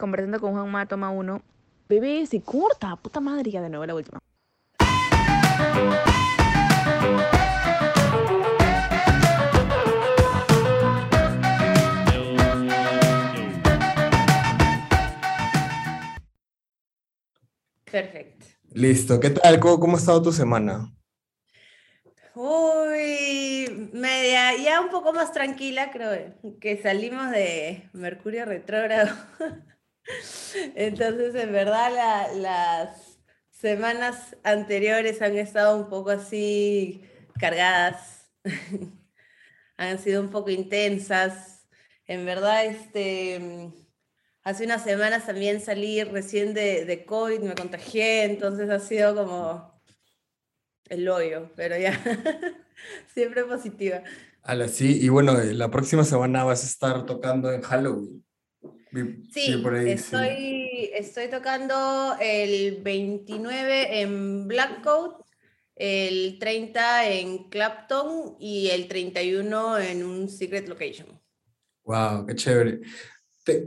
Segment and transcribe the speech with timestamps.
[0.00, 1.42] conversando con Juanma, toma uno.
[1.88, 4.18] Bebé, se corta, puta madre, ya de nuevo la última.
[17.84, 18.46] Perfecto.
[18.72, 19.58] Listo, ¿qué tal?
[19.58, 20.92] ¿Cómo, cómo ha estado tu semana?
[22.36, 29.10] Uy, media, ya un poco más tranquila, creo que salimos de Mercurio retrógrado.
[30.74, 33.18] Entonces, en verdad, la- las
[33.50, 37.02] semanas anteriores han estado un poco así
[37.38, 38.30] cargadas,
[39.76, 41.66] han sido un poco intensas.
[42.06, 43.70] En verdad, este,
[44.42, 49.80] hace unas semanas también salí recién de, de COVID, me contagié, entonces ha sido como
[50.88, 51.98] el hoyo, pero ya,
[53.14, 54.02] siempre positiva.
[54.42, 58.24] Ala, y bueno, eh, la próxima semana vas a estar tocando en Halloween.
[59.30, 59.92] Sí, por ahí, sí.
[59.92, 65.22] estoy, estoy tocando el 29 en Black Coat,
[65.76, 71.20] el 30 en Clapton y el 31 en un Secret Location.
[71.84, 72.80] Wow, qué chévere.
[73.44, 73.66] Te-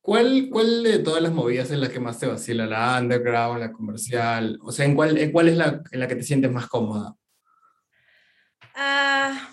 [0.00, 2.66] ¿cuál, ¿Cuál de todas las movidas es la que más te vacila?
[2.66, 4.58] ¿La underground, la comercial?
[4.62, 7.14] O sea, ¿en cuál, en cuál es la en la que te sientes más cómoda?
[8.74, 9.50] Ah,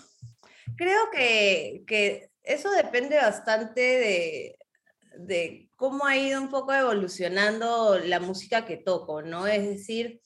[0.76, 4.58] creo que, que eso depende bastante de,
[5.18, 9.46] de cómo ha ido un poco evolucionando la música que toco, ¿no?
[9.46, 10.20] Es decir,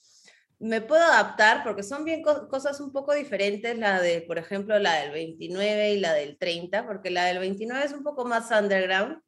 [0.59, 4.79] me puedo adaptar porque son bien co- cosas un poco diferentes, la de, por ejemplo,
[4.79, 8.51] la del 29 y la del 30, porque la del 29 es un poco más
[8.51, 9.19] underground,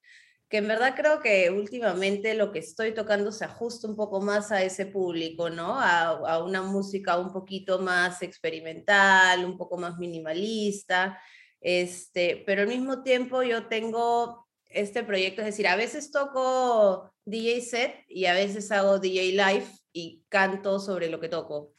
[0.49, 4.51] que en verdad creo que últimamente lo que estoy tocando se ajusta un poco más
[4.51, 5.79] a ese público, ¿no?
[5.79, 11.21] A, a una música un poquito más experimental, un poco más minimalista,
[11.61, 17.61] este, pero al mismo tiempo yo tengo este proyecto, es decir, a veces toco DJ
[17.61, 21.73] set y a veces hago DJ live y canto sobre lo que toco.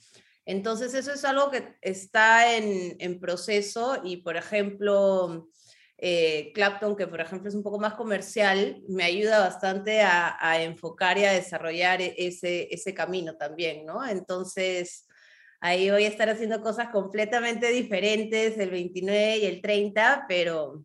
[0.46, 5.48] Entonces eso es algo que está en, en proceso y, por ejemplo,
[5.98, 10.62] eh, Clapton, que por ejemplo es un poco más comercial, me ayuda bastante a, a
[10.64, 14.06] enfocar y a desarrollar e- ese, ese camino también, ¿no?
[14.06, 15.08] Entonces,
[15.60, 20.84] ahí voy a estar haciendo cosas completamente diferentes el 29 y el 30, pero,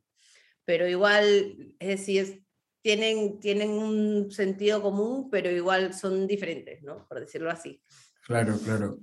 [0.67, 2.39] pero igual, es decir, es-
[2.83, 7.07] tienen, tienen un sentido común, pero igual son diferentes, ¿no?
[7.09, 7.81] Por decirlo así.
[8.27, 8.99] Claro, claro.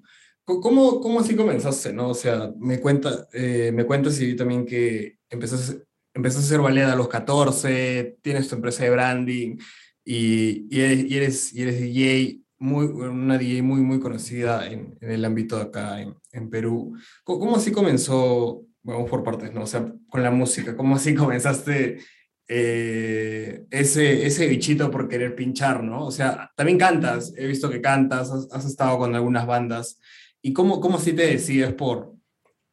[0.46, 2.10] ¿Cómo, cómo así comenzaste, no?
[2.10, 6.84] O sea, me cuenta, eh, me cuentas y también que empezaste, empezaste a hacer ballet
[6.84, 9.58] a los 14, tienes tu empresa de branding
[10.06, 14.98] y, y eres, y eres, y eres DJ, muy, una DJ muy, muy conocida en,
[15.02, 16.96] en el ámbito de acá en, en Perú.
[17.26, 19.64] Co- ¿Cómo, así comenzó, vamos por partes, ¿no?
[19.64, 22.00] O sea, con la música, ¿cómo así comenzaste
[22.48, 26.06] eh, ese, ese bichito por querer pinchar, ¿no?
[26.06, 30.00] O sea, también cantas, he visto que cantas, has, has estado con algunas bandas.
[30.42, 32.14] ¿Y cómo, cómo así te decides por,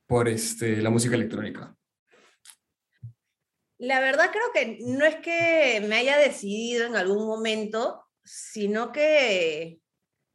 [0.07, 1.75] por este, la música electrónica?
[3.79, 9.80] La verdad creo que no es que me haya decidido en algún momento, sino que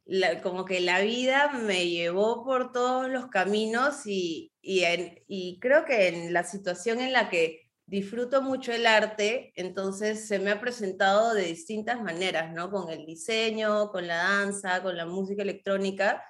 [0.06, 5.58] la- como que la vida me llevó por todos los caminos y, y, en- y
[5.60, 10.50] creo que en la situación en la que disfruto mucho el arte, entonces se me
[10.52, 12.70] ha presentado de distintas maneras, ¿no?
[12.70, 16.22] Con el diseño, con la danza, con la música electrónica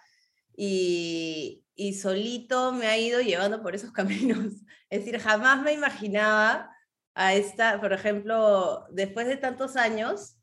[0.56, 4.54] y, y solito me ha ido llevando por esos caminos.
[4.90, 6.70] Es decir, jamás me imaginaba
[7.14, 10.36] a esta, por ejemplo, después de tantos años,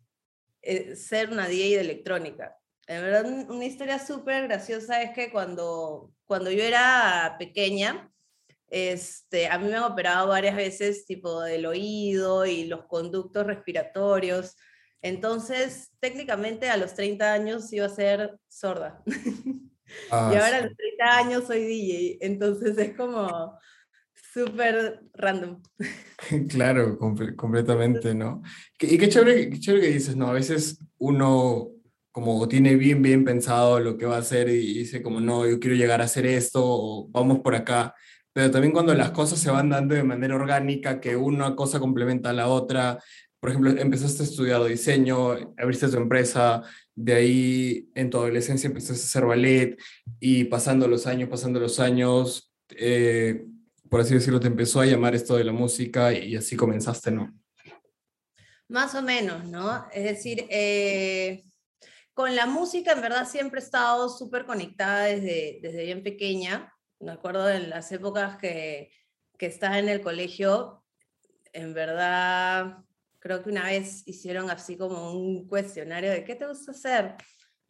[0.61, 2.57] eh, ser una DJ de electrónica.
[2.87, 8.09] En verdad, un- una historia súper graciosa es que cuando, cuando yo era pequeña,
[8.69, 14.55] este, a mí me han operado varias veces, tipo del oído y los conductos respiratorios.
[15.01, 19.01] Entonces, técnicamente a los 30 años iba a ser sorda.
[20.09, 20.65] Ah, y ahora a sí.
[20.65, 22.17] los 30 años soy DJ.
[22.25, 23.59] Entonces es como
[24.33, 25.61] súper random.
[26.49, 28.41] Claro, comple- completamente, ¿no?
[28.79, 30.29] Y qué chévere, qué chévere que dices, ¿no?
[30.29, 31.67] A veces uno
[32.13, 35.59] como tiene bien, bien pensado lo que va a hacer y dice como, no, yo
[35.59, 37.95] quiero llegar a hacer esto o vamos por acá.
[38.31, 42.29] Pero también cuando las cosas se van dando de manera orgánica, que una cosa complementa
[42.29, 42.99] a la otra.
[43.39, 46.61] Por ejemplo, empezaste a estudiar diseño, abriste tu empresa,
[46.93, 49.77] de ahí en tu adolescencia empezaste a hacer ballet
[50.19, 53.43] y pasando los años, pasando los años, eh,
[53.89, 57.33] por así decirlo, te empezó a llamar esto de la música y así comenzaste, ¿no?
[58.69, 59.87] Más o menos, ¿no?
[59.91, 61.43] Es decir, eh,
[62.13, 66.73] con la música en verdad siempre he estado súper conectada desde, desde bien pequeña.
[66.99, 68.91] Me acuerdo en las épocas que,
[69.37, 70.83] que estaba en el colegio,
[71.51, 72.77] en verdad
[73.19, 77.15] creo que una vez hicieron así como un cuestionario de qué te gusta hacer.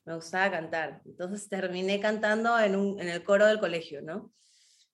[0.03, 1.01] Me gustaba cantar.
[1.05, 4.33] Entonces terminé cantando en, un, en el coro del colegio, ¿no?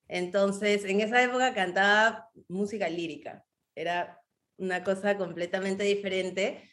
[0.10, 3.46] Entonces, en esa época cantaba música lírica.
[3.74, 4.20] Era
[4.58, 6.70] una cosa completamente diferente,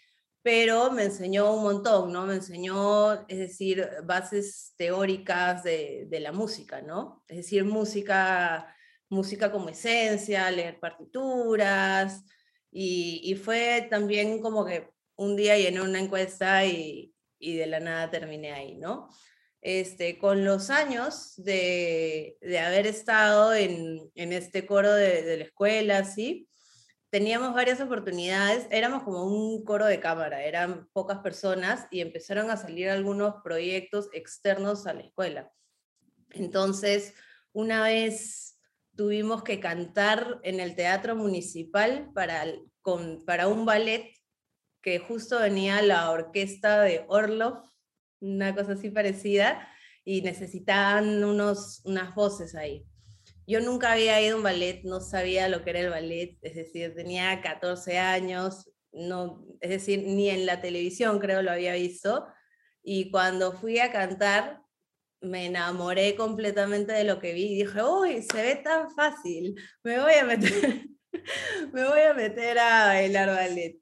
[0.47, 2.25] pero me enseñó un montón, ¿no?
[2.25, 7.25] Me enseñó, es decir, bases teóricas de, de la música, ¿no?
[7.27, 8.73] Es decir, música,
[9.09, 12.23] música como esencia, leer partituras,
[12.71, 18.13] y, fue también como que un día llené una encuesta y, y, de la nada
[18.13, 19.09] terminé ahí, ¿no?
[19.61, 25.45] Este, con los años de, de haber estado en, en este coro de, de, la
[25.45, 26.49] escuela, ¿sí?
[27.17, 32.59] Teníamos varias oportunidades, éramos como un coro de cámara, eran pocas personas y empezaron a
[32.59, 35.51] salir algunos proyectos externos a la escuela.
[36.33, 37.15] Entonces,
[37.55, 38.61] una vez
[38.95, 42.45] tuvimos que cantar en el Teatro Municipal para,
[42.83, 44.13] con, para un ballet
[44.83, 47.63] que justo venía la orquesta de Orlov,
[48.21, 49.67] una cosa así parecida,
[50.05, 52.87] y necesitaban unos, unas voces ahí.
[53.47, 56.55] Yo nunca había ido a un ballet, no sabía lo que era el ballet, es
[56.57, 62.27] decir, tenía 14 años, no, es decir, ni en la televisión creo lo había visto,
[62.83, 64.63] y cuando fui a cantar,
[65.21, 70.01] me enamoré completamente de lo que vi y dije, uy, se ve tan fácil, me
[70.01, 70.87] voy a meter,
[71.73, 73.79] me voy a, meter a bailar ballet.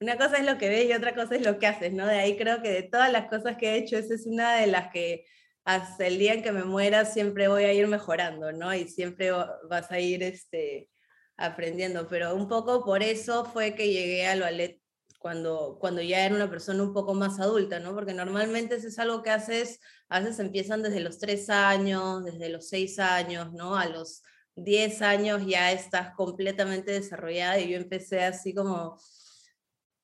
[0.00, 2.06] Una cosa es lo que ves y otra cosa es lo que haces, ¿no?
[2.06, 4.66] De ahí creo que de todas las cosas que he hecho, esa es una de
[4.66, 5.24] las que
[5.64, 8.74] hasta el día en que me muera siempre voy a ir mejorando, ¿no?
[8.74, 9.30] Y siempre
[9.68, 10.90] vas a ir este,
[11.36, 12.08] aprendiendo.
[12.08, 14.80] Pero un poco por eso fue que llegué al ballet
[15.18, 17.94] cuando, cuando ya era una persona un poco más adulta, ¿no?
[17.94, 19.80] Porque normalmente eso es algo que haces,
[20.10, 23.74] a veces empiezan desde los tres años, desde los seis años, ¿no?
[23.74, 24.22] A los
[24.54, 28.98] diez años ya estás completamente desarrollada y yo empecé así como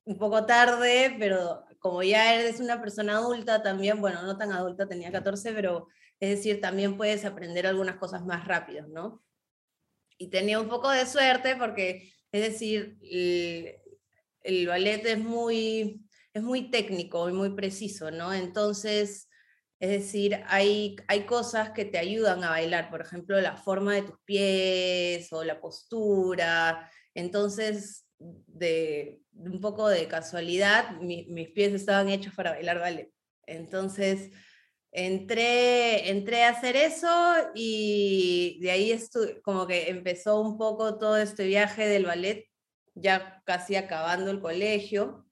[0.05, 4.87] un poco tarde, pero como ya eres una persona adulta también, bueno, no tan adulta,
[4.87, 5.88] tenía 14, pero
[6.21, 9.25] es decir, también puedes aprender algunas cosas más rápido, ¿no?
[10.19, 16.71] Y tenía un poco de suerte porque, es decir, el ballet es muy, es muy
[16.71, 18.33] técnico y muy preciso, ¿no?
[18.35, 19.31] Entonces,
[19.81, 24.03] es decir, hay, hay cosas que te ayudan a bailar, por ejemplo, la forma de
[24.03, 26.91] tus pies o la postura.
[27.15, 33.13] Entonces, de, un poco de casualidad, mis pies estaban hechos para bailar ballet.
[33.47, 34.31] Entonces,
[34.93, 37.09] entré, entré a hacer eso
[37.55, 39.01] y de ahí
[39.43, 42.47] como que empezó un poco todo este viaje del ballet
[42.95, 45.27] ya casi acabando el colegio.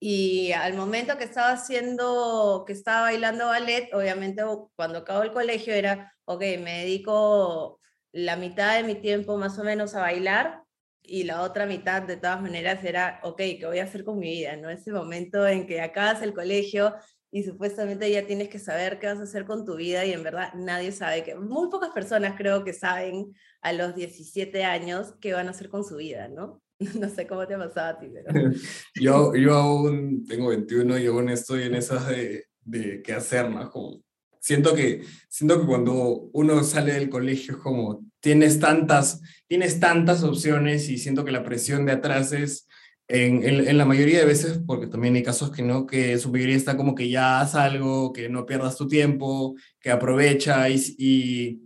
[0.00, 4.42] Y al momento que estaba haciendo, que estaba bailando ballet, obviamente
[4.76, 7.80] cuando acabó el colegio era, ok, me dedico
[8.12, 10.62] la mitad de mi tiempo más o menos a bailar
[11.08, 14.30] y la otra mitad de todas maneras era, ok, ¿qué voy a hacer con mi
[14.30, 14.56] vida?
[14.56, 14.68] ¿no?
[14.68, 16.94] Ese momento en que acabas el colegio
[17.30, 20.22] y supuestamente ya tienes que saber qué vas a hacer con tu vida y en
[20.22, 25.32] verdad nadie sabe que, muy pocas personas creo que saben a los 17 años qué
[25.32, 26.62] van a hacer con su vida, ¿no?
[27.00, 28.32] No sé cómo te ha pasado a ti, pero...
[28.94, 33.68] yo, yo aún tengo 21 y aún estoy en esas de, de qué hacer, ¿no?
[33.70, 34.02] Como,
[34.48, 40.22] siento, que, siento que cuando uno sale del colegio es como, tienes tantas, tienes tantas
[40.22, 42.66] opciones y siento que la presión de atrás es
[43.08, 46.56] en, en, la mayoría de veces, porque también hay casos que no, que su mayoría
[46.56, 51.60] está como que ya haz algo, que no pierdas tu tiempo, que aprovecha y, y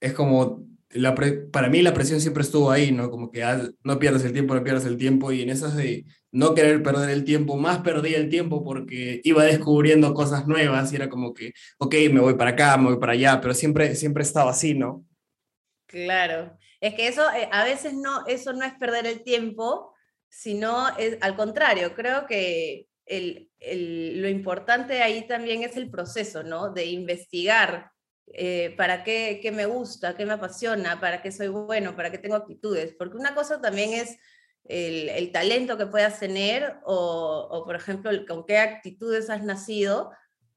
[0.00, 1.14] es como, la
[1.50, 3.10] para mí la presión siempre estuvo ahí, ¿no?
[3.10, 3.44] Como que
[3.82, 7.10] no pierdas el tiempo, no pierdas el tiempo y en esas de no querer perder
[7.10, 11.52] el tiempo, más perdí el tiempo porque iba descubriendo cosas nuevas y era como que,
[11.78, 15.04] ok, me voy para acá, me voy para allá, pero siempre, siempre estaba así, ¿no?
[15.86, 19.94] Claro, es que eso eh, a veces no, eso no es perder el tiempo,
[20.28, 26.42] sino es, al contrario, creo que el, el, lo importante ahí también es el proceso,
[26.42, 26.72] ¿no?
[26.72, 27.90] De investigar
[28.32, 32.36] eh, para qué, me gusta, qué me apasiona, para qué soy bueno, para qué tengo
[32.36, 34.16] actitudes, porque una cosa también es
[34.64, 40.10] el, talento que puedas tener o, por ejemplo, con qué actitudes has nacido,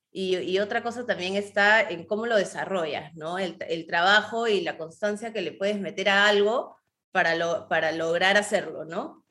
[0.09, 3.37] y, otra cosa también está en cómo lo desarrollas, ¿no?
[3.37, 6.75] El, trabajo y la constancia que le puedes meter a algo
[7.11, 9.23] para, para lograr hacerlo, ¿no?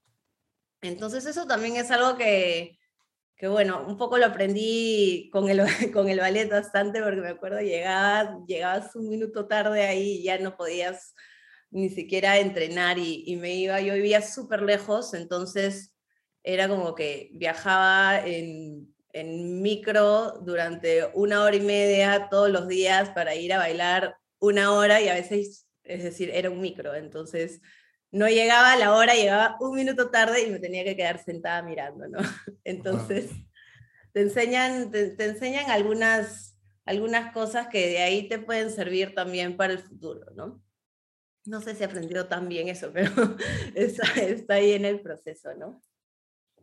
[0.83, 2.79] Entonces eso también es algo que,
[3.37, 5.61] que bueno, un poco lo aprendí con el,
[5.93, 10.39] con el ballet bastante, porque me acuerdo, llegabas, llegabas un minuto tarde ahí y ya
[10.39, 11.15] no podías
[11.71, 15.93] ni siquiera entrenar y, y me iba, yo vivía súper lejos, entonces
[16.43, 23.11] era como que viajaba en, en micro durante una hora y media todos los días
[23.11, 27.61] para ir a bailar una hora y a veces, es decir, era un micro, entonces
[28.13, 31.63] no llegaba a la hora, llegaba un minuto tarde y me tenía que quedar sentada
[31.63, 32.19] mirando, ¿no?
[32.65, 33.31] Entonces,
[34.13, 39.75] te enseñan, te, enseñan algunas, algunas cosas que de ahí te pueden servir también para
[39.75, 40.63] el futuro, ¿no?
[41.45, 43.13] No sé si he aprendido tan bien eso, pero
[43.75, 45.83] está, está ahí en el proceso, ¿no?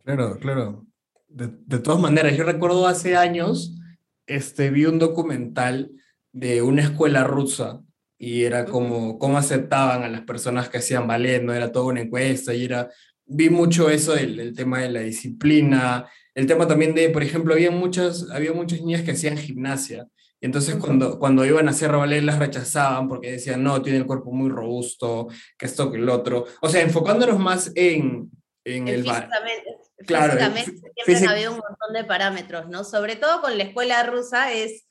[0.02, 0.86] Claro, claro.
[1.28, 3.74] De, de, todas maneras, yo recuerdo hace años,
[4.26, 5.90] este, vi un documental
[6.32, 7.83] de una escuela rusa
[8.18, 12.00] y era como cómo aceptaban a las personas que hacían ballet, no era toda una
[12.00, 12.90] encuesta y era,
[13.26, 17.70] vi mucho eso del, tema de la disciplina, el tema también de, por ejemplo, había
[17.70, 20.06] muchas, había muchas niñas que hacían gimnasia,
[20.40, 24.06] y entonces cuando, cuando iban a hacer ballet las rechazaban porque decían, no, tiene el
[24.06, 25.28] cuerpo muy robusto,
[25.58, 28.30] que esto, que el otro, o sea, enfocándonos más en,
[28.64, 29.28] en el ballet.
[30.06, 30.34] Claro,
[31.04, 32.84] siempre había un montón de parámetros, ¿no?
[32.84, 34.83] Sobre todo con la escuela rusa es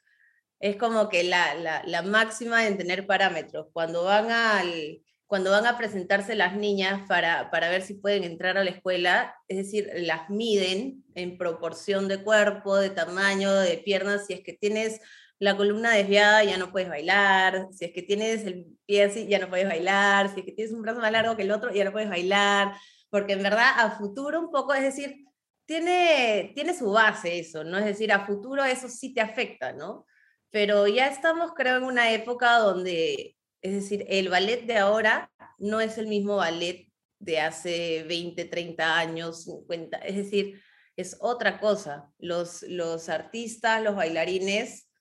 [0.63, 3.67] es como que la, la, máxima en tener parámetros.
[3.73, 8.57] Cuando van, al, cuando van a presentarse las niñas para, para ver si pueden entrar
[8.57, 14.25] a la escuela, es decir, las miden en proporción de cuerpo, de tamaño, de piernas.
[14.25, 15.01] Si es que tienes
[15.37, 17.67] la columna desviada, ya no puedes bailar.
[17.73, 20.33] Si es que tienes el pie así, ya no puedes bailar.
[20.33, 22.71] Si es que tienes un brazo más largo que el otro, ya no puedes bailar.
[23.09, 25.25] Porque en verdad, a futuro un poco, es decir,
[25.65, 27.77] tiene, tiene su base eso, ¿no?
[27.79, 30.05] Es decir, a futuro eso sí te afecta, ¿no?
[30.53, 35.81] Pero ya estamos, creo, en una época donde, es decir, el ballet de ahora no
[35.81, 40.61] es el mismo ballet de hace 20, 30 años, 50, es decir,
[40.95, 42.07] es otra cosa.
[42.19, 44.91] Los, los artistas, los bailarines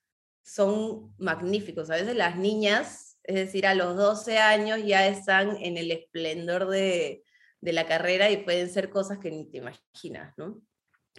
[0.41, 1.91] son magníficos.
[1.91, 6.67] A veces las niñas, es decir, a los 12 años ya están en el esplendor
[6.67, 7.23] de,
[7.61, 10.59] de la carrera y pueden ser cosas que ni te imaginas, ¿no?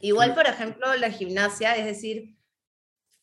[0.00, 2.34] Igual, por ejemplo, la gimnasia, es decir,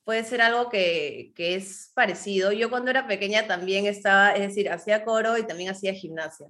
[0.03, 2.51] puede ser algo que, que, es parecido.
[2.51, 6.47] Yo cuando era pequeña también estaba, es decir, hacía coro y también hacía gimnasia,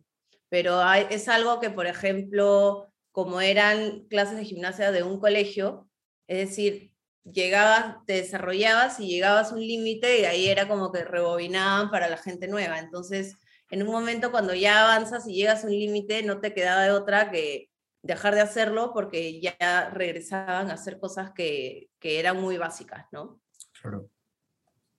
[0.50, 5.90] pero es algo que, por ejemplo, como eran clases de gimnasia de un colegio,
[6.28, 6.92] es decir,
[7.24, 12.10] llegabas, te desarrollabas y llegabas a un límite y ahí era como que rebobinaban para
[12.10, 12.80] la gente nueva.
[12.80, 13.36] Entonces,
[13.70, 16.92] en un momento cuando ya avanzas y llegas a un límite, no te quedaba de
[16.92, 17.71] otra que
[18.04, 23.42] dejar de hacerlo porque ya regresaban a hacer cosas que, que eran muy básicas, ¿no?
[23.80, 24.10] Claro.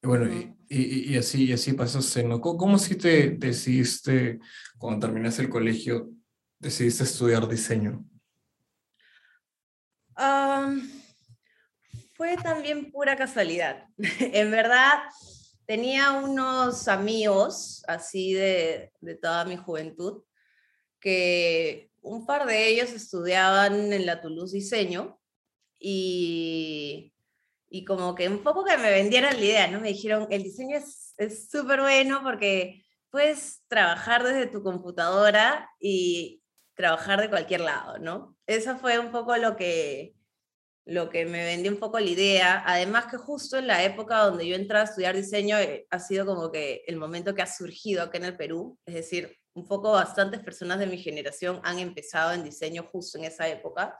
[0.03, 0.27] Bueno,
[0.69, 2.41] y, y, así, y así pasaste, ¿no?
[2.41, 4.41] ¿Cómo, cómo si te decidiste,
[4.77, 6.11] cuando terminaste el colegio,
[6.59, 8.05] decidiste estudiar diseño?
[12.15, 13.89] fue también pura casualidad.
[13.99, 15.03] en verdad,
[15.67, 20.23] tenía unos amigos así de, de toda mi juventud
[21.01, 25.19] que un par de ellos estudiaban en la Toulouse Diseño
[25.79, 27.13] y,
[27.69, 29.81] y como que un poco que me vendieran la idea, ¿no?
[29.81, 36.43] Me dijeron, el diseño es súper bueno porque puedes trabajar desde tu computadora y
[36.75, 38.37] trabajar de cualquier lado, ¿no?
[38.47, 40.15] Eso fue un poco lo que,
[40.87, 42.63] lo que me vendió un poco la idea.
[42.67, 46.25] Además que justo en la época donde yo entré a estudiar diseño eh, ha sido
[46.25, 49.93] como que el momento que ha surgido acá en el Perú, es decir, un poco
[49.93, 53.99] bastantes personas de mi generación han empezado en diseño justo en esa época.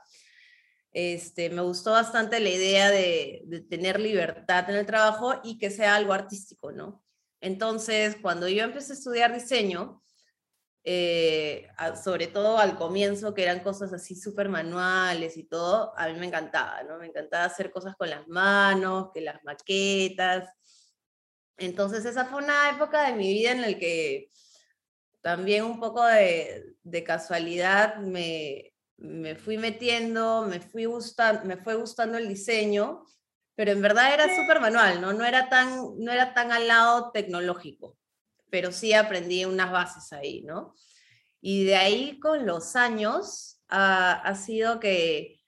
[0.91, 5.95] Este, me gustó bastante la idea de, tener libertad en el trabajo y que sea
[5.95, 7.03] algo artístico, ¿no?
[7.41, 10.01] Entonces, cuando yo empecé a estudiar diseño,
[10.85, 11.67] eh,
[12.03, 16.27] sobre todo al comienzo, que eran cosas así súper manuales y todo, a mí me
[16.27, 16.97] encantaba, ¿no?
[16.99, 20.49] Me encantaba hacer cosas con las manos, que las maquetas.
[21.57, 24.29] Entonces, esa fue una época de mi vida en la que
[25.23, 32.17] también un poco de, casualidad me, me, fui metiendo, me, fui gustan, me fue gustando
[32.17, 33.05] el diseño,
[33.55, 35.13] pero en verdad era súper manual, ¿no?
[35.13, 37.97] No era, tan, no era tan al lado tecnológico,
[38.49, 40.75] pero sí aprendí unas bases ahí, ¿no?
[41.39, 45.39] Y de ahí con los años ha, ha sido que,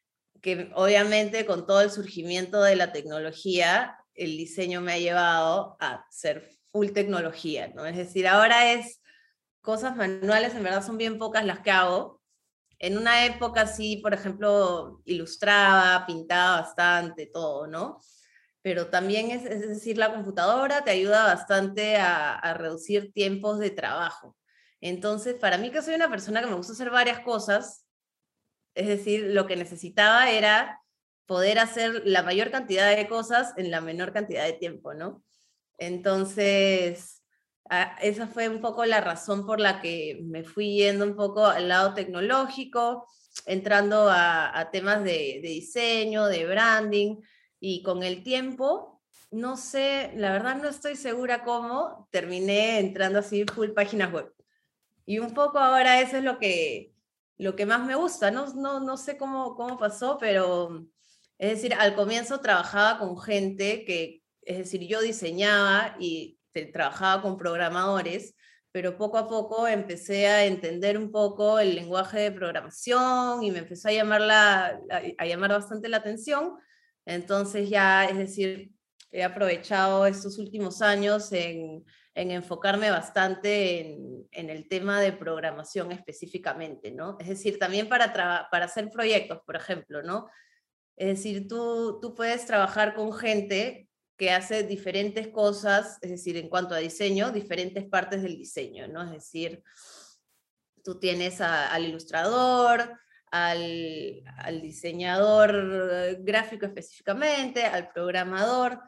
[0.41, 6.05] que obviamente con todo el surgimiento de la tecnología, el diseño me ha llevado a
[6.11, 7.85] ser full tecnología, ¿no?
[7.85, 9.01] Es decir, ahora es
[9.65, 12.21] cosas manuales en verdad son bien pocas las que hago.
[12.79, 17.99] En una época sí, por ejemplo, ilustraba, pintaba bastante, todo, ¿no?
[18.61, 23.71] Pero también es, es decir, la computadora te ayuda bastante a, a reducir tiempos de
[23.71, 24.37] trabajo.
[24.81, 27.85] Entonces, para mí que soy una persona que me gusta hacer varias cosas,
[28.75, 30.81] es decir, lo que necesitaba era
[31.25, 35.23] poder hacer la mayor cantidad de cosas en la menor cantidad de tiempo, ¿no?
[35.77, 37.14] Entonces,
[37.69, 41.47] Ah, esa fue un poco la razón por la que me fui yendo un poco
[41.47, 43.07] al lado tecnológico,
[43.45, 47.17] entrando a, temas de, diseño, de branding,
[47.59, 53.45] y con el tiempo, no sé, la verdad no estoy segura cómo, terminé entrando así
[53.45, 54.31] full páginas web.
[55.05, 56.93] Y un poco ahora eso es lo que,
[57.37, 58.31] lo que más me gusta.
[58.31, 60.85] No, no, no sé cómo, cómo pasó, pero
[61.37, 67.37] es decir, al comienzo trabajaba con gente que, es decir, yo diseñaba y trabajaba con
[67.37, 68.35] programadores,
[68.71, 73.59] pero poco a poco empecé a entender un poco el lenguaje de programación y me
[73.59, 74.79] empezó a llamar, la,
[75.17, 76.57] a llamar bastante la atención.
[77.05, 78.71] Entonces ya, es decir,
[79.11, 81.85] he aprovechado estos últimos años en,
[82.15, 87.17] en enfocarme bastante en, en, el tema de programación específicamente, ¿no?
[87.19, 88.13] Es decir, también para,
[88.49, 90.29] para hacer proyectos, por ejemplo, ¿no?
[90.97, 93.84] Es decir, tú, tú puedes trabajar con gente
[94.17, 99.03] que hace diferentes cosas, es decir, en cuanto a diseño, diferentes partes del diseño, ¿no?
[99.03, 99.63] Es decir,
[100.83, 102.97] tú tienes al ilustrador,
[103.31, 108.79] al, diseñador gráfico específicamente, al programador,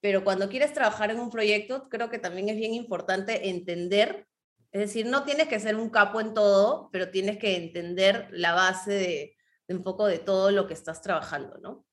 [0.00, 4.26] pero cuando quieres trabajar en un proyecto, creo que también es bien importante entender,
[4.70, 8.54] es decir, no tienes que ser un capo en todo, pero tienes que entender la
[8.54, 9.36] base de,
[9.68, 11.84] de un poco de todo lo que estás trabajando, ¿no?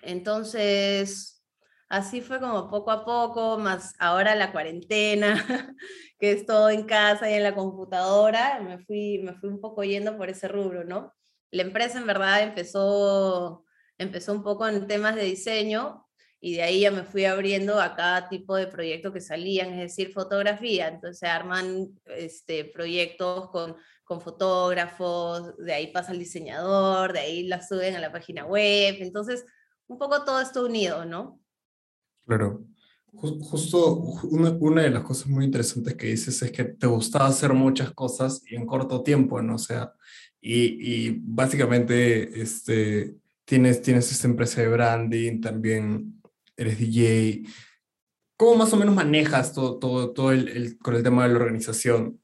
[0.00, 1.41] Entonces,
[1.92, 5.34] así fue como poco a poco, más ahora la cuarentena,
[6.18, 9.84] que es todo en casa y en la computadora, me fui, me fui un poco
[9.84, 11.12] yendo por ese rubro, ¿no?
[11.50, 13.66] La empresa en verdad empezó,
[13.98, 16.08] empezó un poco en temas de diseño
[16.40, 19.80] y de ahí ya me fui abriendo a cada tipo de proyecto que salían, es
[19.80, 27.20] decir, fotografía, entonces arman este, proyectos con, con fotógrafos, de ahí pasa el diseñador, de
[27.20, 29.44] ahí la suben a la página web, entonces
[29.88, 31.41] un poco todo esto unido, ¿no?
[32.26, 32.64] Claro.
[33.14, 37.92] Justo una, de las cosas muy interesantes que dices es que te gustaba hacer muchas
[37.92, 39.56] cosas y en corto tiempo, ¿no?
[39.56, 39.92] O sea,
[40.40, 43.14] y, y básicamente este,
[43.44, 46.20] tienes, tienes esta empresa de branding, también
[46.56, 47.42] eres DJ.
[48.36, 52.20] ¿Cómo más o menos manejas todo, todo, todo el, con el tema de la organización?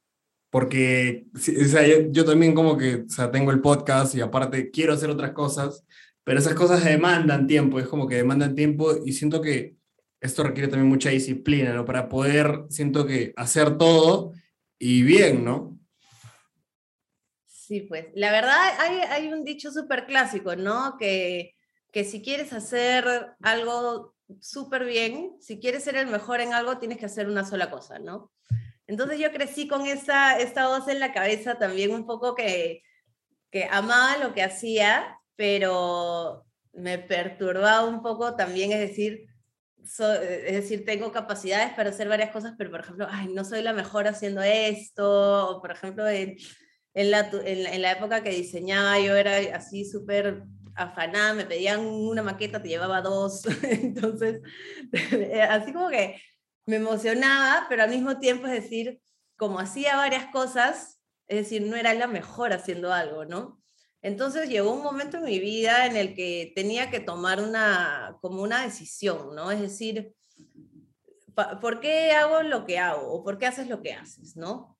[0.50, 4.70] Porque o sea, yo, yo, también como que o sea, tengo el podcast y aparte
[4.70, 5.84] quiero hacer otras cosas,
[6.24, 9.77] pero esas cosas demandan tiempo, es como que demandan tiempo y siento que
[10.20, 11.84] esto requiere también mucha disciplina, ¿no?
[11.84, 14.32] Para poder, siento que, hacer todo
[14.78, 15.78] y bien, ¿no?
[17.46, 20.96] Sí, pues, la verdad hay, hay un dicho súper clásico, ¿no?
[20.98, 21.54] Que,
[21.92, 23.04] que si quieres hacer
[23.42, 27.70] algo súper bien, si quieres ser el mejor en algo, tienes que hacer una sola
[27.70, 28.32] cosa, ¿no?
[28.86, 32.82] Entonces yo crecí con esa, esta voz en la cabeza también un poco que,
[33.50, 39.27] que amaba lo que hacía, pero me perturbaba un poco también, es decir,
[39.88, 43.72] es decir, tengo capacidades para hacer varias cosas, pero por ejemplo, ay, no soy la
[43.72, 46.36] mejor haciendo esto, o por ejemplo, en,
[46.94, 50.42] en, la, en, la, época que diseñaba yo era así súper
[50.74, 54.40] afanada, me pedían una maqueta, te llevaba dos, entonces,
[55.50, 56.20] así como que
[56.66, 59.00] me emocionaba, pero al mismo tiempo es decir,
[59.36, 63.60] como hacía varias cosas, es decir, no era la mejor haciendo algo, ¿no?
[64.02, 68.42] Entonces llegó un momento en mi vida en el que tenía que tomar una, como
[68.42, 69.50] una decisión, ¿no?
[69.50, 70.14] Es decir,
[71.60, 74.78] ¿por qué hago lo que hago o por qué haces lo que haces, ¿no?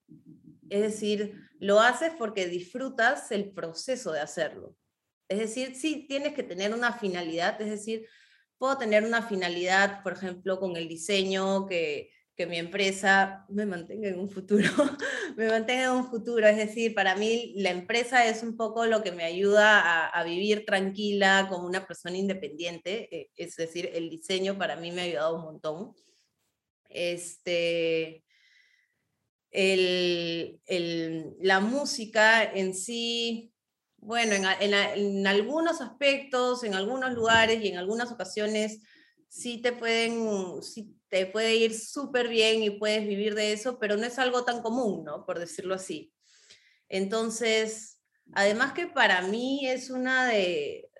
[0.70, 4.76] Es decir, lo haces porque disfrutas el proceso de hacerlo.
[5.28, 8.06] Es decir, sí tienes que tener una finalidad, es decir,
[8.56, 14.08] puedo tener una finalidad, por ejemplo, con el diseño, que, que mi empresa me mantenga
[14.08, 14.68] en un futuro,
[15.36, 16.46] me mantenga en un futuro.
[16.46, 20.64] Es decir, para mí la empresa es un poco lo que me ayuda a, vivir
[20.64, 23.08] tranquila como una persona independiente.
[23.10, 25.96] Eh, es decir, el diseño para mí me ha ayudado un montón.
[26.88, 28.24] Este,
[29.50, 33.52] el, el, la música en sí,
[33.96, 38.80] bueno, en, en, en, algunos aspectos, en algunos lugares y en algunas ocasiones
[39.26, 43.96] sí te pueden, sí te puede ir súper bien y puedes vivir de eso, pero
[43.96, 45.24] no es algo tan común, ¿no?
[45.24, 46.12] Por decirlo así.
[46.88, 48.00] Entonces,
[48.32, 50.90] además que para mí es una de,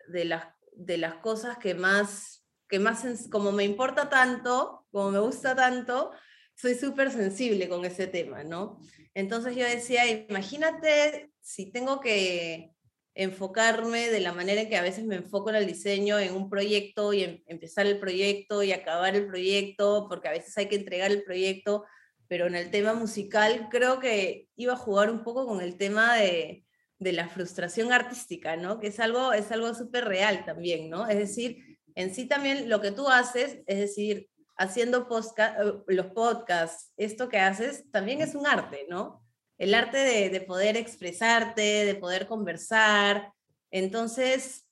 [0.76, 6.12] las cosas que más, que más, como me importa tanto, como me gusta tanto,
[6.54, 8.78] soy súper sensible con ese tema, ¿no?
[9.14, 12.74] Entonces yo decía, imagínate si tengo que
[13.18, 16.48] enfocarme de la manera en que a veces me enfoco en el diseño, en un
[16.48, 20.76] proyecto y em, empezar el proyecto y acabar el proyecto, porque a veces hay que
[20.76, 21.84] entregar el proyecto,
[22.28, 26.14] pero en el tema musical creo que iba a jugar un poco con el tema
[26.14, 26.64] de,
[27.00, 28.78] de la frustración artística, ¿no?
[28.78, 31.08] Que es algo es algo súper real también, ¿no?
[31.08, 36.92] Es decir, en sí también lo que tú haces, es decir, haciendo eh, los podcasts,
[36.96, 39.24] esto que haces también es un arte, ¿no?
[39.58, 43.32] El arte de, poder expresarte, de poder conversar.
[43.70, 44.66] Entonces,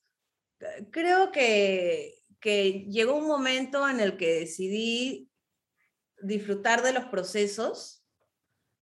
[0.91, 5.29] creo que, que llegó un momento en el que decidí
[6.21, 7.97] disfrutar de los procesos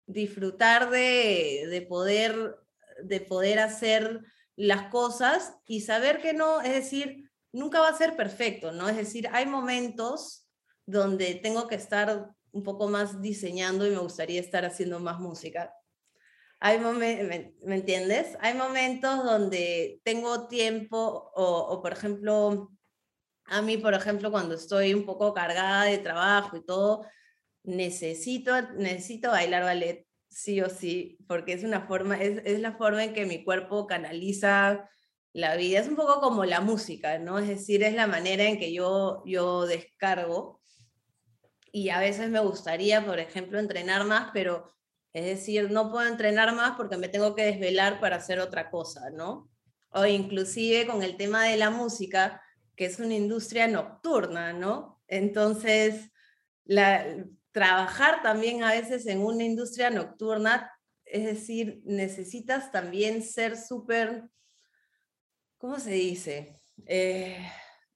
[0.08, 2.58] disfrutar de, de, poder,
[3.04, 4.22] de poder hacer
[4.56, 8.88] las cosas y saber que no, es decir, nunca va a ser perfecto, ¿no?
[8.88, 10.48] Es decir, hay momentos
[10.86, 15.74] donde tengo que estar un poco más diseñando y me gustaría estar haciendo más música.
[16.66, 17.28] Hay momentos,
[17.64, 18.36] ¿me, entiendes?
[18.42, 20.98] Hay momentos donde tengo tiempo
[21.36, 22.72] o, o, por ejemplo,
[23.46, 27.06] a mí, por ejemplo, cuando estoy un poco cargada de trabajo y todo,
[27.62, 33.04] necesito, necesito bailar ballet sí o sí, porque es una forma, es, es la forma
[33.04, 34.90] en que mi cuerpo canaliza
[35.34, 35.82] la vida.
[35.82, 37.38] Es un poco como la música, ¿no?
[37.38, 40.64] Es decir, es la manera en que yo, yo descargo.
[41.72, 44.75] Y a veces me gustaría, por ejemplo, entrenar más, pero
[45.16, 49.12] es decir, no puedo entrenar más porque me tengo que desvelar para hacer otra cosa,
[49.12, 49.50] ¿no?
[49.92, 52.42] O inclusive con el tema de la música,
[52.76, 55.02] que es una industria nocturna, ¿no?
[55.08, 56.12] Entonces,
[57.54, 60.70] trabajar también a veces en una industria nocturna,
[61.06, 64.30] es decir, necesitas también ser súper
[65.58, 66.62] ¿cómo se dice?
[66.88, 67.40] Eh,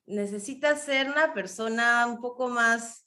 [0.05, 3.05] necesitas ser una persona un poco más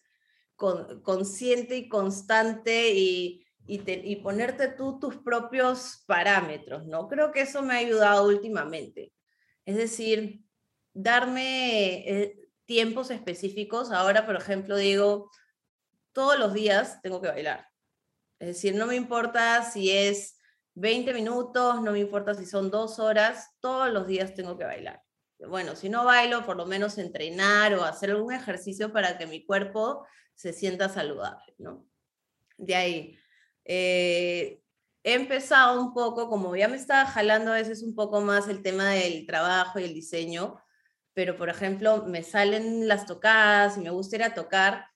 [0.55, 7.09] consciente y constante y, y, ponerte tú tus propios parámetros, ¿no?
[7.09, 9.12] Creo que eso me ha ayudado últimamente.
[9.64, 10.44] Es decir,
[10.92, 13.92] darme eh, tiempos específicos.
[13.92, 15.31] Ahora, por ejemplo, digo,
[16.12, 17.66] todos los días tengo que bailar.
[18.38, 20.37] Es decir, no me importa si es
[20.75, 25.03] 20 minutos, no me importa si son dos horas, todos los días tengo que bailar.
[25.38, 29.44] Bueno, si no bailo, por lo menos entrenar o hacer algún ejercicio para que mi
[29.44, 31.87] cuerpo se sienta saludable, ¿no?
[32.57, 33.18] De ahí.
[33.64, 34.61] Eh,
[35.05, 38.62] he empezado un poco, como ya me estaba jalando a veces un poco más el
[38.62, 40.61] tema del trabajo y el diseño,
[41.14, 44.87] pero por ejemplo, me salen las tocadas y me gusta ir a tocar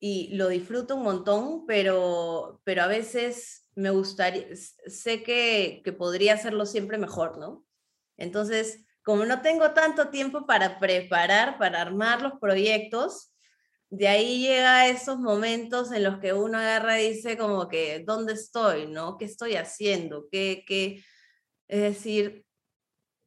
[0.00, 6.34] y lo disfruto un montón, pero, pero a veces me gustaría, sé que, que podría
[6.34, 7.64] hacerlo siempre mejor, ¿no?
[8.16, 13.31] Entonces, como no tengo tanto tiempo para preparar, para armar los proyectos,
[13.92, 18.32] de ahí llega esos momentos en los que uno agarra y dice como que, ¿dónde
[18.32, 18.86] estoy?
[18.86, 19.18] ¿No?
[19.18, 20.28] ¿Qué estoy haciendo?
[20.32, 21.04] ¿Qué, qué?
[21.68, 22.46] Es decir,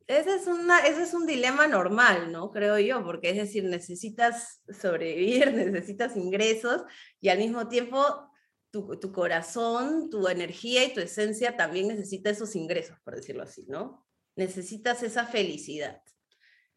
[0.07, 2.51] ese es, una, ese es un dilema normal, ¿no?
[2.51, 6.81] Creo yo, porque es decir, necesitas sobrevivir, necesitas ingresos
[7.21, 8.03] y al mismo tiempo
[8.71, 14.03] tu, corazón, tu energía y tu esencia también necesita esos ingresos, por decirlo así, ¿no?
[14.35, 16.01] Necesitas esa felicidad.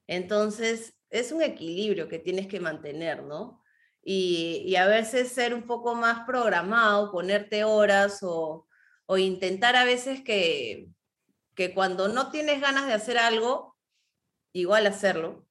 [0.06, 3.62] Entonces, es un equilibrio que tienes que mantener, ¿no?
[4.02, 8.66] Y, a veces ser un poco más programado, ponerte horas o,
[9.06, 10.88] o intentar a veces que,
[11.54, 13.76] que cuando no tienes ganas de hacer algo,
[14.52, 15.46] igual hacerlo.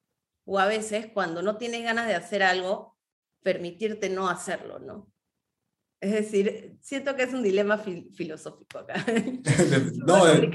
[0.45, 2.97] O a veces cuando no tienes ganas de hacer algo,
[3.43, 5.11] permitirte no hacerlo, ¿no?
[5.99, 9.03] Es decir, siento que es un dilema filosófico acá.
[10.05, 10.51] no, eh,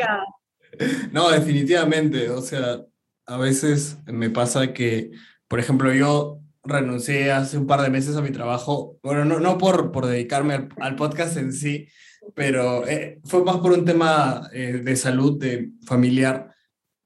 [1.13, 2.31] no, definitivamente.
[2.31, 2.85] O sea,
[3.27, 5.11] a veces me pasa que,
[5.49, 9.59] por ejemplo, yo renuncié hace un par de meses a mi trabajo, bueno, no, no
[9.59, 11.89] por, por dedicarme al, podcast en sí,
[12.35, 16.51] pero eh, fue más por un tema eh, de salud de familiar.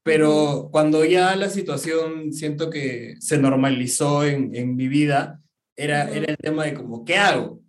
[0.03, 5.41] Pero cuando ya la situación siento que se normalizó en, en mi vida,
[5.75, 7.61] era, era el tema de como, ¿qué hago?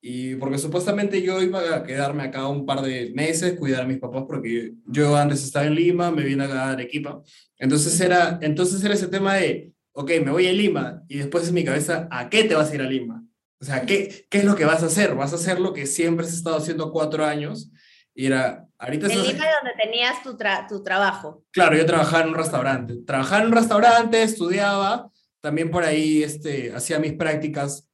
[0.00, 3.98] Y porque supuestamente yo iba a quedarme acá un par de meses, cuidar a mis
[3.98, 7.22] papás, porque yo antes estaba en Lima, me vine a Arequipa.
[7.58, 11.54] Entonces era, entonces era ese tema de, ok, me voy a Lima, y después en
[11.54, 13.24] mi cabeza, ¿a qué te vas a ir a Lima?
[13.58, 15.14] O sea, ¿qué, qué es lo que vas a hacer?
[15.14, 17.70] Vas a hacer lo que siempre has estado haciendo cuatro años.
[18.14, 19.06] Y era, ahorita...
[19.06, 20.36] En Lima donde tenías tu,
[20.68, 21.44] tu trabajo.
[21.50, 22.96] Claro, yo trabajaba en un restaurante.
[23.06, 27.88] Trabajaba en un restaurante, estudiaba, también por ahí este, hacía mis prácticas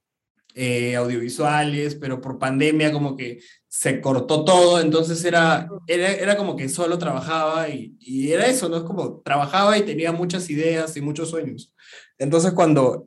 [0.55, 6.57] eh, audiovisuales, pero por pandemia como que se cortó todo, entonces era, era, era como
[6.57, 8.77] que solo trabajaba y, y, era eso, ¿no?
[8.77, 11.75] Es como trabajaba y tenía muchas ideas y muchos sueños.
[12.19, 13.07] Entonces cuando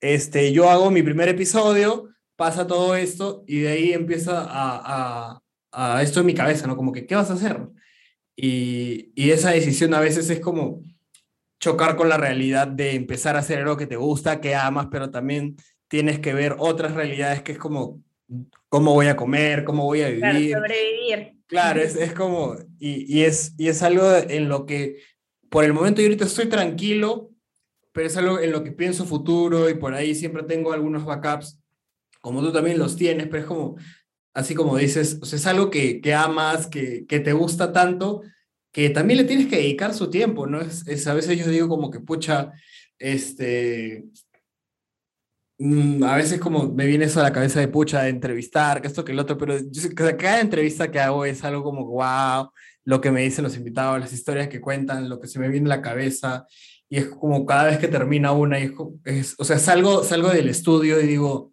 [0.00, 5.40] este, yo hago mi primer episodio, pasa todo esto y de ahí empieza a,
[5.72, 6.76] a, a esto en mi cabeza, ¿no?
[6.76, 7.60] Como que, ¿qué vas a hacer?
[8.36, 10.82] Y, y esa decisión a veces es como
[11.60, 15.10] chocar con la realidad de empezar a hacer algo que te gusta, que amas, pero
[15.10, 15.56] también
[15.88, 18.02] tienes que ver otras realidades que es como
[18.68, 20.20] cómo voy a comer, cómo voy a vivir.
[20.20, 21.36] Claro, sobrevivir.
[21.46, 24.96] Claro, es, es como, y, y, es, y es algo en lo que
[25.48, 27.30] por el momento yo ahorita estoy tranquilo,
[27.92, 31.60] pero es algo en lo que pienso futuro y por ahí siempre tengo algunos backups,
[32.20, 33.76] como tú también los tienes, pero es como,
[34.32, 38.22] así como dices, o sea, es algo que, que amas, que, que te gusta tanto,
[38.72, 40.60] que también le tienes que dedicar su tiempo, ¿no?
[40.60, 42.50] Es, es, a veces yo digo como que, pucha,
[42.98, 44.06] este,
[45.58, 49.04] a veces como me viene eso a la cabeza de pucha, de entrevistar, que esto,
[49.04, 52.50] que el otro, pero yo que cada entrevista que hago es algo como, wow,
[52.84, 55.66] lo que me dicen los invitados, las historias que cuentan, lo que se me viene
[55.66, 56.46] a la cabeza,
[56.88, 58.72] y es como cada vez que termina una, y
[59.04, 61.52] es, o sea, salgo, salgo del estudio y digo, o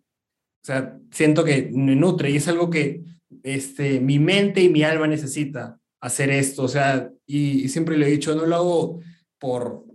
[0.65, 3.03] sea, siento que me nutre, y es algo que
[3.43, 8.11] este, mi mente y mi alma necesita hacer esto, o sea, y, siempre le he
[8.11, 8.99] dicho, no lo hago
[9.39, 9.85] por,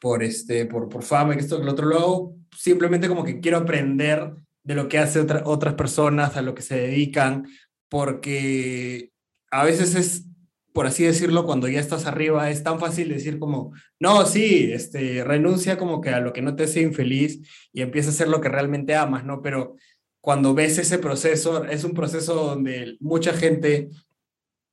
[0.00, 3.40] por, este, por, por fama y esto, que lo otro lo hago simplemente como que
[3.40, 7.46] quiero aprender de lo que hacen otras personas, a lo que se dedican,
[7.88, 9.12] porque
[9.50, 10.26] a veces es,
[10.72, 15.22] por así decirlo, cuando ya estás arriba, es tan fácil decir como, no, sí, este,
[15.22, 17.40] renuncia como que a lo que no te hace infeliz
[17.72, 19.40] y empieza a hacer lo que realmente amas, ¿no?
[19.40, 19.76] Pero
[20.20, 23.90] cuando ves ese proceso, es un proceso donde mucha gente,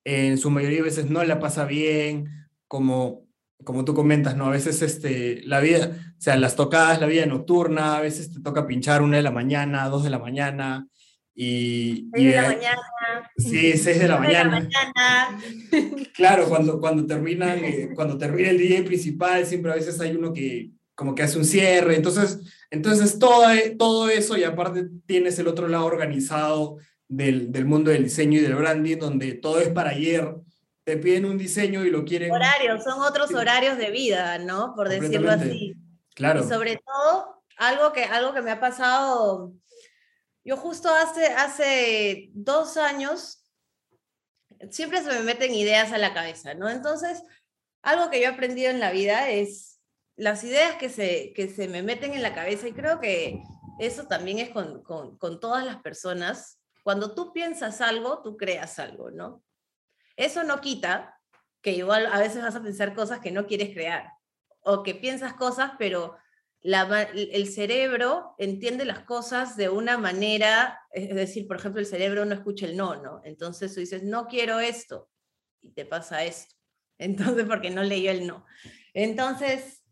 [0.03, 2.29] en su mayoría de veces, no la pasa bien,
[2.67, 3.27] como,
[3.63, 4.47] como tú comentas, ¿no?
[4.47, 8.65] A veces este, la vida, sea, las tocadas, la vida nocturna, a veces te toca
[8.65, 10.87] pinchar una de la mañana, dos de la mañana,
[11.35, 12.07] y...
[12.13, 12.81] Seis de la mañana.
[13.37, 14.69] Sí, seis de la mañana.
[16.15, 20.31] Claro, cuando, cuando, termina, eh, cuando termina el día principal, siempre a veces hay uno
[20.31, 23.43] que como que hace un cierre, entonces, entonces todo,
[23.77, 28.43] todo eso y aparte tienes el otro lado organizado del, del mundo del diseño y
[28.43, 30.35] del branding, donde todo es para ayer,
[30.83, 32.31] te piden un diseño y lo quieren...
[32.31, 34.73] Horarios, son otros horarios de vida, ¿no?
[34.75, 35.73] Por decirlo así.
[36.15, 36.41] Claro.
[36.41, 39.53] Y sobre todo, algo que, algo que me ha pasado,
[40.43, 43.43] yo justo hace, hace dos años,
[44.69, 46.69] siempre se me meten ideas a la cabeza, ¿no?
[46.69, 47.23] Entonces,
[47.81, 49.79] algo que yo he aprendido en la vida es
[50.15, 53.41] las ideas que se, que se me meten en la cabeza, y creo que
[53.79, 56.59] eso también es con, con, con todas las personas.
[56.83, 59.43] Cuando tú piensas algo, tú creas algo, ¿no?
[60.15, 61.19] Eso no quita
[61.61, 64.11] que igual a veces vas a pensar cosas que no quieres crear
[64.63, 66.17] o que piensas cosas, pero
[66.63, 72.33] el cerebro entiende las cosas de una manera, es decir, por ejemplo, el cerebro no
[72.33, 73.21] escucha el no, ¿no?
[73.25, 75.09] Entonces tú dices, no quiero esto,
[75.61, 76.55] y te pasa esto.
[76.97, 78.45] Entonces, porque no leyó el no.
[78.93, 79.83] Entonces,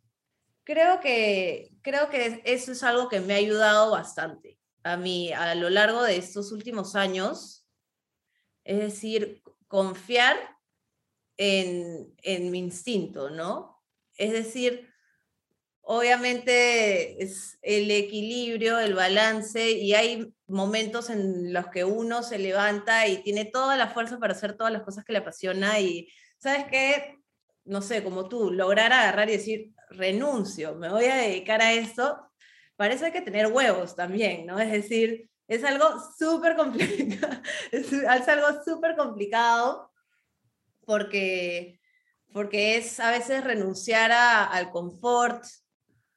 [0.64, 5.54] creo que, creo que eso es algo que me ha ayudado bastante a mí a
[5.56, 7.68] lo largo de estos últimos años.
[8.64, 10.38] Es decir, confiar
[11.38, 13.81] en, en mi instinto, ¿no?
[14.18, 14.90] Es decir,
[15.82, 23.08] obviamente es el equilibrio, el balance, y hay momentos en los que uno se levanta
[23.08, 26.66] y tiene toda la fuerza para hacer todas las cosas que le apasiona y, ¿sabes
[26.70, 27.18] qué?
[27.66, 32.32] No sé, como tú, lograr agarrar y decir, renuncio, me voy a dedicar a esto,
[32.76, 34.60] parece que tener huevos también, ¿no?
[34.60, 35.86] Es decir, es algo
[36.18, 37.92] súper complicado, es,
[38.28, 39.92] algo súper complicado
[40.86, 41.81] porque,
[42.32, 45.44] porque es a veces renunciar al confort,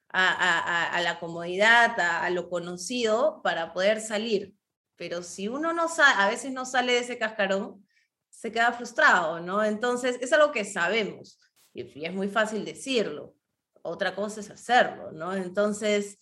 [0.09, 4.53] a, la comodidad, a, lo conocido para poder salir.
[4.95, 7.85] Pero si uno no sale, a veces no sale de ese cascarón,
[8.29, 9.63] se queda frustrado, ¿no?
[9.63, 11.39] Entonces, es algo que sabemos
[11.73, 13.35] y es muy fácil decirlo.
[13.81, 15.33] Otra cosa es hacerlo, ¿no?
[15.33, 16.19] Entonces,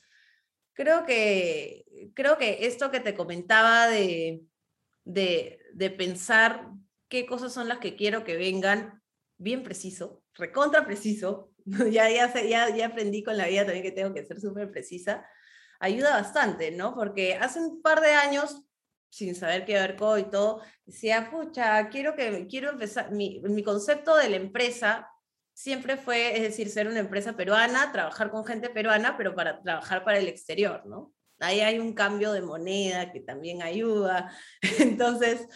[0.74, 4.42] creo que, creo que esto que te comentaba de,
[5.04, 6.72] de, de pensar
[7.10, 9.03] qué cosas son las que quiero que vengan,
[9.38, 14.14] bien preciso, recontra preciso, ya, ya, ya, ya aprendí con la vida también que tengo
[14.14, 15.26] que ser súper precisa,
[15.80, 16.96] ayuda bastante, ¿no?
[16.96, 18.64] Porque hace un par de años,
[19.10, 24.16] sin saber qué ver y todo, decía, pucha, quiero que, quiero empezar, mi, mi concepto
[24.16, 25.10] de la empresa
[25.54, 30.04] siempre fue, es decir, ser una empresa peruana, trabajar con gente peruana, pero para trabajar
[30.04, 31.14] para el exterior, ¿no?
[31.40, 34.32] Ahí hay un cambio de moneda que también ayuda.
[34.80, 35.48] Entonces,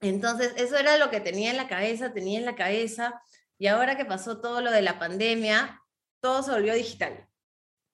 [0.00, 3.22] entonces eso era lo que tenía en la cabeza, tenía en la cabeza,
[3.58, 5.82] y ahora que pasó todo lo de la pandemia,
[6.20, 7.26] todo se volvió digital.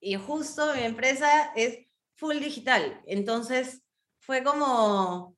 [0.01, 1.87] Y justo mi empresa es
[2.17, 3.01] full digital.
[3.07, 3.83] Entonces
[4.19, 5.37] fue como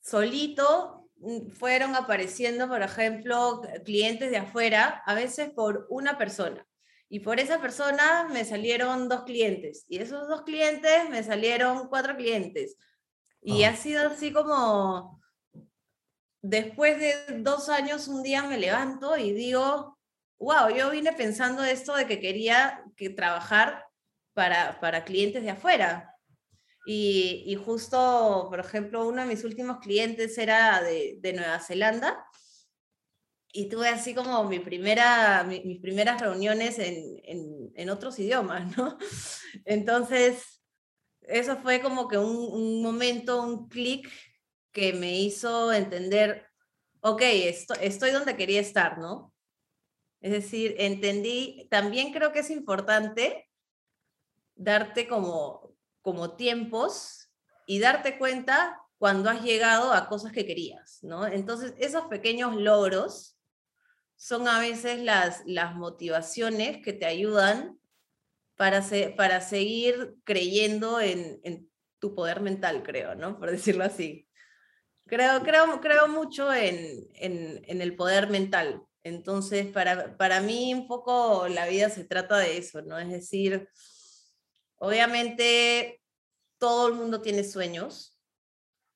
[0.00, 6.66] solito, mm, fueron apareciendo, por ejemplo, clientes de afuera, a veces por una persona.
[7.08, 9.84] Y por esa persona me salieron dos clientes.
[9.86, 12.78] Y esos dos clientes me salieron cuatro clientes.
[13.42, 13.70] Y ah.
[13.70, 15.21] ha sido así como,
[16.42, 19.98] después de dos años, un día me levanto y digo,
[20.38, 23.86] wow, yo vine pensando esto de que quería que trabajar
[24.34, 26.08] para, para clientes de afuera.
[26.84, 32.26] Y, y, justo, por ejemplo, uno de mis últimos clientes era de, de Nueva Zelanda
[33.52, 38.98] y tuve así como mi primera, mis primeras reuniones en, en, en, otros idiomas, ¿no?
[39.64, 40.60] Entonces,
[41.20, 44.10] eso fue como que un, un momento, un clic
[44.72, 46.46] que me hizo entender,
[47.00, 49.32] ok, esto, estoy donde quería estar, ¿no?
[50.20, 53.48] Es decir, entendí, también creo que es importante
[54.54, 57.30] darte como, como tiempos
[57.66, 61.26] y darte cuenta cuando has llegado a cosas que querías, ¿no?
[61.26, 63.36] Entonces, esos pequeños logros
[64.16, 67.80] son a veces las, las motivaciones que te ayudan
[68.56, 68.84] para,
[69.16, 73.38] para seguir creyendo en, en, tu poder mental, creo, ¿no?
[73.38, 74.28] Por decirlo así.
[75.06, 78.82] Creo, creo, creo mucho en, en, en el poder mental.
[79.04, 82.98] Entonces, para, para mí un poco la vida se trata de eso, ¿no?
[82.98, 83.68] Es decir,
[84.76, 86.00] obviamente
[86.58, 88.16] todo el mundo tiene sueños,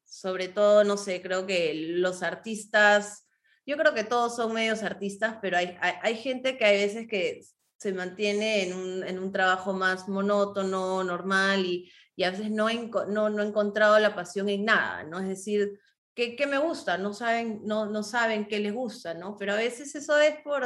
[0.04, 3.26] sobre todo, no sé, creo que los artistas,
[3.66, 7.08] yo creo que todos son medios artistas, pero hay, hay, hay gente que hay veces
[7.08, 7.40] que
[7.78, 12.68] se mantiene en un, en un trabajo más monótono, normal, y, y a veces no,
[13.08, 15.18] no, no he encontrado la pasión en nada, ¿no?
[15.18, 15.80] Es decir,
[16.16, 16.96] ¿qué, me gusta?
[16.96, 19.36] No saben, no, no saben qué les gusta, ¿no?
[19.36, 20.64] Pero a veces eso es por,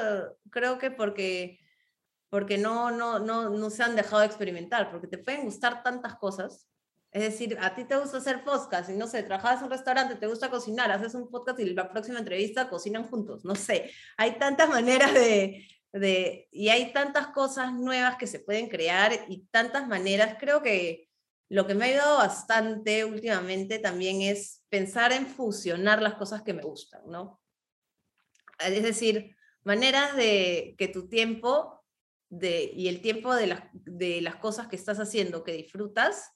[0.48, 1.58] creo que porque,
[2.28, 6.14] porque no, no, no, no se han dejado de experimentar, porque te pueden gustar tantas
[6.16, 6.68] cosas.
[7.10, 10.14] Es decir, a ti te gusta hacer podcast y no sé, trabajas en un restaurante,
[10.14, 13.90] te gusta cocinar, haces un podcast y la próxima entrevista cocinan juntos, no sé.
[14.16, 19.46] Hay tantas maneras de, de, y hay tantas cosas nuevas que se pueden crear y
[19.50, 20.36] tantas maneras.
[20.38, 21.09] Creo que
[21.50, 26.54] lo que me ha ayudado bastante últimamente también es pensar en fusionar las cosas que
[26.54, 27.42] me gustan, ¿no?
[28.60, 31.84] Es decir, maneras de que tu tiempo
[32.28, 36.30] de, y el tiempo de las, de las cosas que estás haciendo, que disfrutas,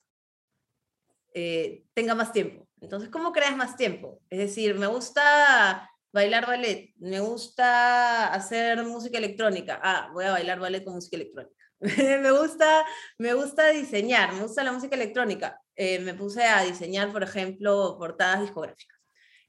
[1.33, 2.69] eh, tenga más tiempo.
[2.81, 4.21] Entonces, ¿cómo creas más tiempo?
[4.31, 9.79] Es decir, me gusta bailar ballet, me gusta hacer música electrónica.
[9.81, 11.64] Ah, voy a bailar ballet con música electrónica.
[12.23, 12.85] me, gusta,
[13.19, 15.61] me gusta diseñar, me gusta la música electrónica.
[15.77, 18.99] Eh, me puse a diseñar, por ejemplo, portadas discográficas.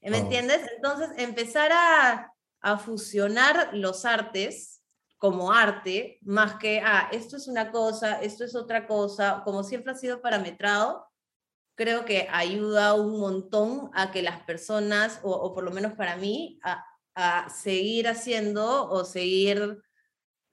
[0.02, 0.60] ¿Me entiendes?
[0.76, 4.82] Entonces, empezar a, a fusionar los artes
[5.16, 9.92] como arte, más que, ah, esto es una cosa, esto es otra cosa, como siempre
[9.92, 11.08] ha sido parametrado,
[11.74, 16.16] creo que ayuda un montón a que las personas, o, o por lo menos para
[16.16, 19.82] mí, a, a, seguir haciendo o seguir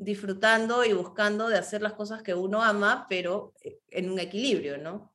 [0.03, 4.77] disfrutando y buscando de hacer las cosas que uno ama, pero eh, en un equilibrio,
[4.77, 5.13] ¿no?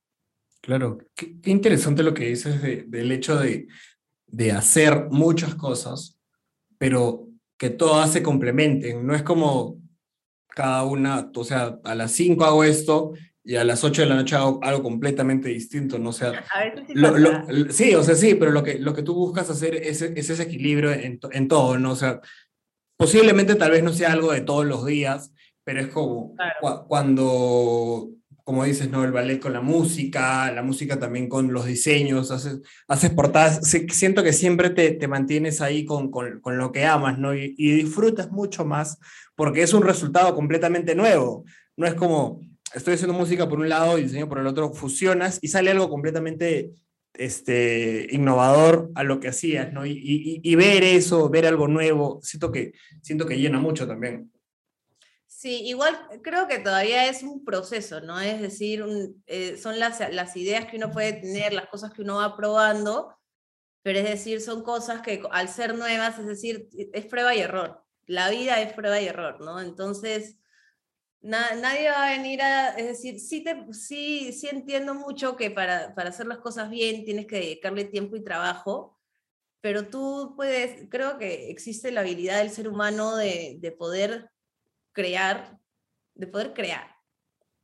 [0.60, 3.68] Claro, qué, interesante lo que dices del hecho de,
[4.26, 6.18] de hacer muchas cosas,
[6.78, 9.06] pero que todas se complementen.
[9.06, 9.78] No es como
[10.48, 13.12] cada una, o sea, a las 5 hago esto
[13.44, 16.10] y a las 8 de la noche hago algo completamente distinto, ¿no?
[16.10, 16.44] O sea,
[17.68, 20.30] sí, sí, o sea, sí, pero lo que, lo que tú buscas hacer es, es
[20.30, 21.92] ese equilibrio en, en, todo, ¿no?
[21.92, 22.20] O sea,
[22.98, 25.32] posiblemente tal vez no sea algo de todos los días,
[25.64, 26.34] pero es como
[26.88, 28.10] cuando,
[28.42, 29.04] como dices, ¿no?
[29.04, 34.22] El ballet con la música, la música también con los diseños, haces, haces portadas, siento
[34.22, 37.34] que siempre te, te mantienes ahí con, con, con, lo que amas, ¿no?
[37.34, 38.98] Y, y disfrutas mucho más
[39.36, 41.44] porque es un resultado completamente nuevo.
[41.76, 42.40] No es como,
[42.74, 45.88] estoy haciendo música por un lado y diseño por el otro, fusionas y sale algo
[45.88, 46.72] completamente
[47.14, 49.84] este, innovador a lo que hacías, ¿no?
[49.86, 54.32] Y, y, ver eso, ver algo nuevo, siento que, siento que llena mucho también.
[55.26, 58.20] Sí, igual creo que todavía es un proceso, ¿no?
[58.20, 58.84] Es decir,
[59.26, 63.16] eh, son las, las ideas que uno puede tener, las cosas que uno va probando,
[63.82, 67.84] pero es decir, son cosas que al ser nuevas, es decir, es prueba y error.
[68.06, 69.60] La vida es prueba y error, ¿no?
[69.60, 70.36] Entonces,
[71.20, 75.94] nadie va a venir a, es decir, sí, te, sí, sí entiendo mucho que para,
[75.94, 78.98] para hacer las cosas bien tienes que dedicarle tiempo y trabajo,
[79.60, 84.30] pero tú puedes, creo que existe la habilidad del ser humano de, de poder
[84.92, 85.58] crear,
[86.14, 86.94] de poder crear.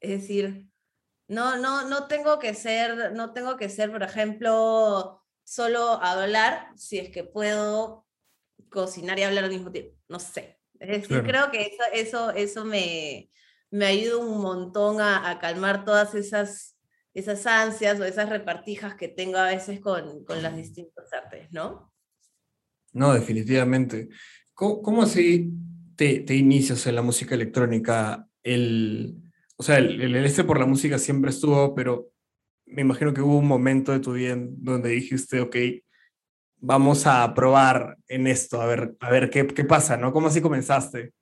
[0.01, 0.69] Es decir,
[1.29, 6.99] no, no, no tengo que ser, no tengo que ser, por ejemplo, solo hablar si
[6.99, 8.07] es que puedo
[8.69, 9.97] cocinar y hablar al mismo tiempo.
[10.09, 10.61] No sé.
[10.81, 13.31] Es decir, creo que eso, eso, eso me,
[13.71, 16.77] me ayuda un montón a, calmar todas esas,
[17.13, 21.93] esas ansias o esas repartijas que tengo a veces con, con las distintas artes, ¿no?
[22.93, 24.09] No, definitivamente.
[24.55, 25.51] ¿Cómo, así
[25.97, 28.29] te, te, inicias en la música electrónica?
[28.43, 29.17] El,
[29.57, 32.13] o sea, el, el, este por la música siempre estuvo, pero
[32.67, 35.57] me imagino que hubo un momento de tu vida donde dijiste, ok,
[36.57, 40.13] vamos a probar en esto, a ver, a ver qué, qué pasa, ¿no?
[40.13, 41.13] ¿Cómo así comenzaste?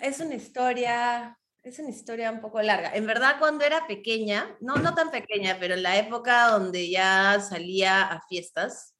[0.00, 2.94] Es una historia es una historia un poco larga.
[2.94, 7.40] En verdad, cuando era pequeña, no, no tan pequeña, pero en la época donde ya
[7.40, 8.94] salía a fiestas,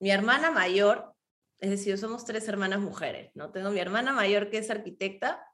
[0.00, 1.14] mi hermana mayor,
[1.60, 3.52] es decir, somos tres hermanas mujeres, ¿no?
[3.52, 5.46] Tengo mi hermana mayor que es arquitecta,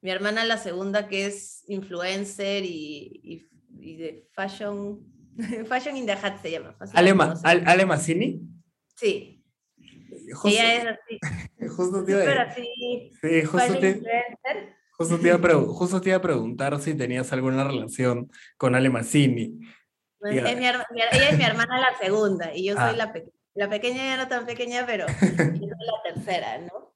[0.00, 5.00] mi hermana la segunda que es influencer y, y, de fashion,
[5.68, 6.76] fashion in the hat se llama.
[6.94, 8.42] ¿Alema, Ale Massini?
[8.96, 9.44] Sí.
[10.32, 11.18] Justo, Ella es así.
[11.68, 13.12] Justo te así.
[13.20, 14.02] Sí, justo te,
[14.98, 18.90] Justo te, iba a justo te iba a preguntar si tenías alguna relación con Ale
[18.90, 19.60] Massini.
[20.18, 22.92] Pues, es mi ella es mi hermana la segunda y yo soy ah.
[22.92, 23.12] la,
[23.54, 26.94] la pequeña, ya no tan pequeña, pero yo soy la tercera, ¿no?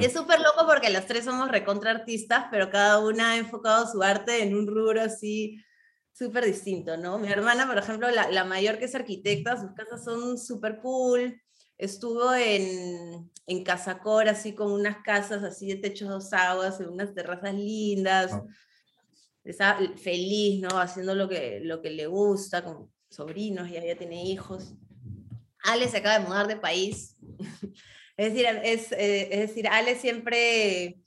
[0.00, 3.86] Y es súper loco porque las tres somos recontra artistas, pero cada una ha enfocado
[3.86, 5.62] su arte en un rubro así
[6.10, 7.18] súper distinto, ¿no?
[7.18, 11.40] Mi hermana, por ejemplo, la, la, mayor que es arquitecta, sus casas son súper cool.
[11.76, 17.14] Estuvo en, en Casacor, así con unas casas así de techos dos aguas, en unas
[17.14, 18.32] terrazas lindas.
[18.32, 18.46] Oh.
[19.44, 20.78] Está feliz, ¿no?
[20.78, 24.74] Haciendo lo que, lo que le gusta, con sobrinos, y ya tiene hijos.
[25.62, 27.16] Ale se acaba de mudar de país.
[28.16, 31.02] Es decir, es, eh, es decir, Ale siempre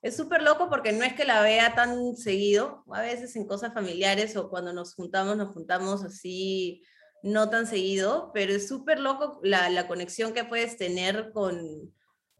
[0.00, 3.74] es súper loco porque no es que la vea tan seguido, a veces en cosas
[3.74, 6.82] familiares o cuando nos juntamos, nos juntamos así
[7.22, 11.92] no tan seguido, pero es súper loco la, la, conexión que puedes tener con,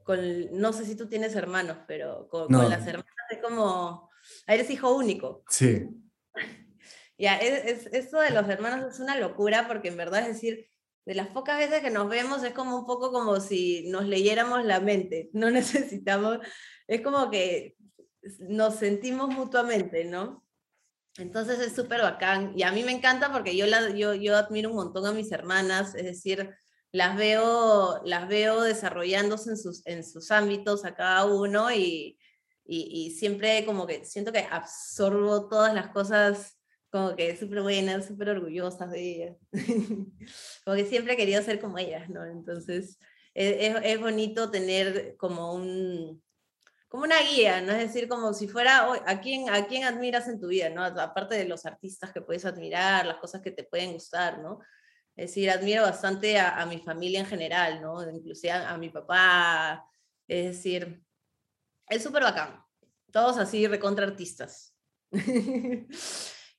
[0.04, 0.18] con,
[0.52, 4.10] no sé si tú tienes hermanos, pero con, las hermanas es como,
[4.46, 5.44] eres hijo único.
[5.48, 5.88] Sí.
[7.20, 10.70] Ya, es, es, esto de los hermanos es una locura porque en verdad es decir,
[11.04, 14.64] de las pocas veces que nos vemos es como un poco como si nos leyéramos
[14.64, 16.38] la mente, no necesitamos,
[16.86, 17.76] es como que
[18.40, 20.44] nos sentimos mutuamente, ¿no?
[21.18, 24.70] Entonces es súper bacán y a mí me encanta porque yo, la, yo, yo admiro
[24.70, 26.50] un montón a mis hermanas, es decir,
[26.92, 32.18] las veo, las veo desarrollándose en sus, en sus ámbitos a cada uno y,
[32.64, 36.58] y, y siempre como que siento que absorbo todas las cosas
[36.90, 39.36] como que súper buenas, súper orgullosas de ellas.
[40.64, 42.24] como que siempre he querido ser como ellas, ¿no?
[42.24, 42.98] Entonces,
[43.34, 46.22] e, es, es, bonito tener como un
[46.88, 47.72] como una guía, ¿no?
[47.72, 50.84] Es decir, como si fuera, ¿a quién, ¿a quién admiras en tu vida, ¿no?
[50.84, 54.60] Aparte de los artistas que puedes admirar, las cosas que te pueden gustar, ¿no?
[55.14, 58.08] Es decir, admiro bastante a, a mi familia en general, ¿no?
[58.10, 59.84] Inclusive a, a mi papá,
[60.26, 61.02] es decir,
[61.88, 62.62] es súper bacán.
[63.12, 64.74] Todos así recontra artistas.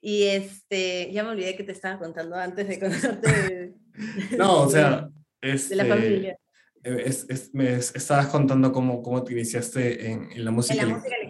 [0.01, 3.75] Y este, ya me olvidé que te estaba contando antes de contarte.
[4.37, 5.09] no, o sea,
[5.41, 6.39] es, de la este, familia.
[6.83, 10.83] Eh, es, es, me estabas contando cómo, cómo te iniciaste en, en la música,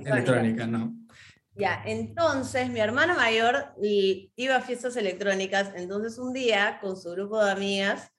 [0.06, 0.68] electrónica.
[0.68, 0.96] ¿no?
[1.56, 7.44] Ya, entonces mi hermana mayor iba a fiestas electrónicas, entonces un día con su grupo
[7.44, 8.12] de amigas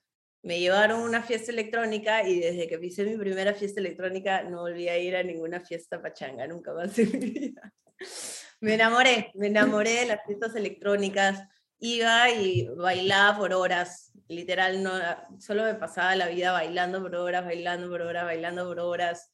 [0.43, 4.61] me llevaron a una fiesta electrónica y desde que hice mi primera fiesta electrónica no
[4.61, 7.73] volví a ir a ninguna fiesta pachanga, nunca más en mi vida.
[8.61, 11.43] Me enamoré, me enamoré de las fiestas electrónicas.
[11.79, 14.91] Iba y bailaba por horas, literal, no,
[15.39, 19.31] solo me pasaba la vida bailando por horas, bailando por horas, bailando por horas.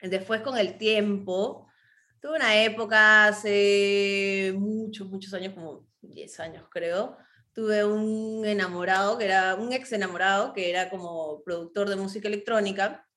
[0.00, 1.68] Después con el tiempo,
[2.20, 7.16] tuve una época hace muchos, muchos años, como 10 años creo,
[7.52, 13.08] tuve un enamorado, que era un ex enamorado, que era como productor de música electrónica.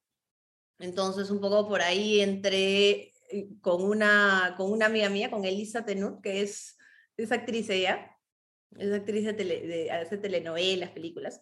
[0.79, 5.85] Entonces, un poco por ahí entré eh, con una, con una amiga mía, con Elisa
[5.85, 6.77] Tenut, que es,
[7.17, 8.14] es actriz ella,
[8.77, 11.41] es actriz de, de hace telenovelas, películas,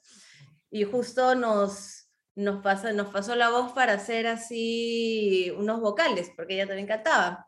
[0.69, 6.55] y justo nos, nos, pasa, nos pasó la voz para hacer así unos vocales, porque
[6.55, 7.47] ella también cantaba.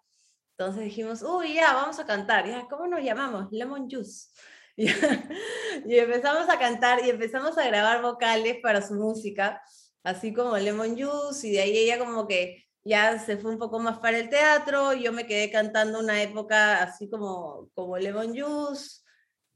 [0.57, 2.47] Entonces dijimos, uy, ya, vamos a cantar.
[2.47, 3.51] Ya, ¿Cómo nos llamamos?
[3.51, 4.29] Lemon Juice.
[4.77, 9.61] Y, empezamos a cantar y empezamos a grabar vocales para su música,
[10.03, 13.79] así como Lemon Juice, y de ahí ella como que ya se fue un poco
[13.79, 19.01] más para el teatro, yo me quedé cantando una época así como, como Lemon Juice,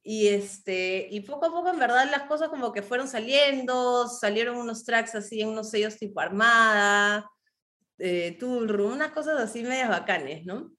[0.03, 4.57] y, este, y poco a poco en verdad las cosas como que fueron saliendo, salieron
[4.57, 7.29] unos tracks así unos sellos tipo Armada,
[7.99, 10.71] eh, unas cosas así medias bacanes, ¿no?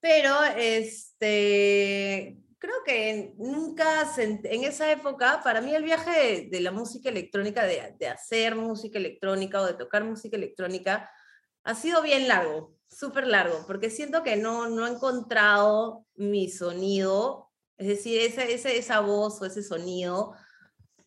[0.00, 7.08] Pero este, creo que nunca, en esa época, para mí el viaje de, la música
[7.08, 11.10] electrónica, de, de, hacer música electrónica o de tocar música electrónica,
[11.64, 17.45] ha sido bien largo, súper largo, porque siento que no, no he encontrado mi sonido,
[17.78, 20.34] es decir, esa, esa, esa voz o ese sonido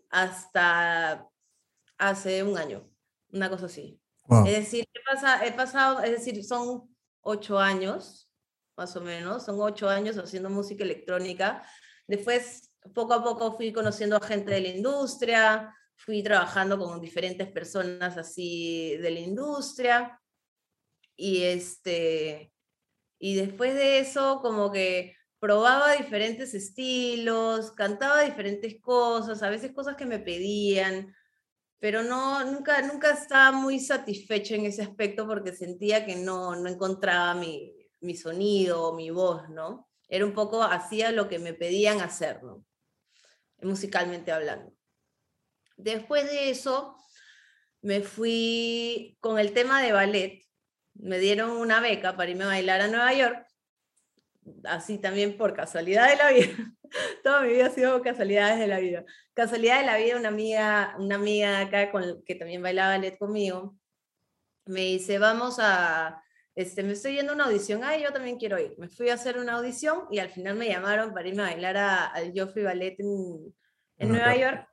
[0.09, 1.27] hasta
[1.97, 2.89] hace un año,
[3.31, 3.99] una cosa así.
[4.45, 8.29] Es decir, he pasado, he pasado, es decir, son ocho años,
[8.77, 11.63] más o menos, son ocho años haciendo música electrónica.
[12.07, 17.51] Después, poco a poco fui conociendo a gente de la industria, fui trabajando con diferentes
[17.51, 20.21] personas así de la industria.
[21.15, 22.53] Y, este,
[23.19, 29.95] y después de eso, como que probaba diferentes estilos, cantaba diferentes cosas, a veces cosas
[29.95, 31.15] que me pedían,
[31.79, 36.69] pero no, nunca, nunca estaba muy satisfecha en ese aspecto porque sentía que no, no
[36.69, 39.89] encontraba mi, mi sonido, mi voz, ¿no?
[40.09, 42.65] Era un poco, hacía lo que me pedían hacer, ¿no?
[43.61, 44.73] Musicalmente hablando.
[45.77, 46.97] Después de eso,
[47.81, 50.43] me fui con el tema de ballet,
[50.95, 53.48] me dieron una beca para irme a bailar a Nueva York,
[54.63, 56.75] así también por casualidad de la vida.
[57.23, 59.05] Toda mi vida ha sido casualidades de la vida.
[59.33, 63.77] Casualidad de la vida, una amiga, una amiga acá con, que también bailaba ballet conmigo,
[64.65, 66.21] me dice, vamos a,
[66.55, 68.75] este, me estoy yendo a una audición, ay, yo también quiero ir.
[68.77, 71.77] Me fui a hacer una audición y al final me llamaron para irme a bailar
[71.77, 73.55] al Joffrey Ballet en,
[73.97, 74.67] en Nueva York.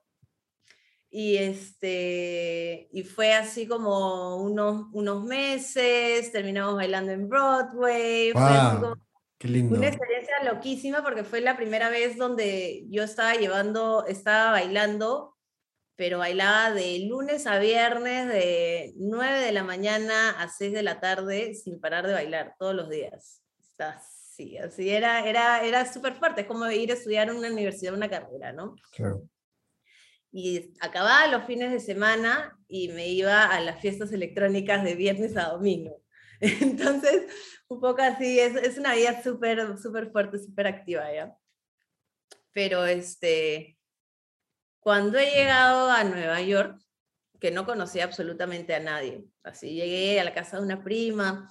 [1.09, 8.33] Y, este, y fue así como unos, unos meses, terminamos bailando en Broadway.
[8.33, 8.97] Wow,
[9.39, 9.76] qué lindo.
[9.76, 15.37] Una experiencia loquísima porque fue la primera vez donde yo estaba llevando, estaba bailando
[15.97, 21.01] pero bailaba de lunes a viernes, de 9 de la mañana a 6 de la
[21.01, 23.43] tarde, sin parar de bailar todos los días.
[23.78, 27.95] Así, así era, era, era súper fuerte, es como ir a estudiar en una universidad,
[27.95, 28.76] una carrera, ¿no?
[28.93, 29.22] Claro.
[30.30, 35.34] Y acababa los fines de semana y me iba a las fiestas electrónicas de viernes
[35.39, 36.03] a domingo.
[36.61, 37.24] Entonces,
[37.68, 41.37] un poco así, es, es una vida súper, súper fuerte, súper activa, ¿ya?
[42.53, 43.78] Pero este,
[44.80, 46.80] cuando he llegado a Nueva York,
[47.41, 51.51] que no conocía absolutamente a nadie, así llegué a la casa de una prima,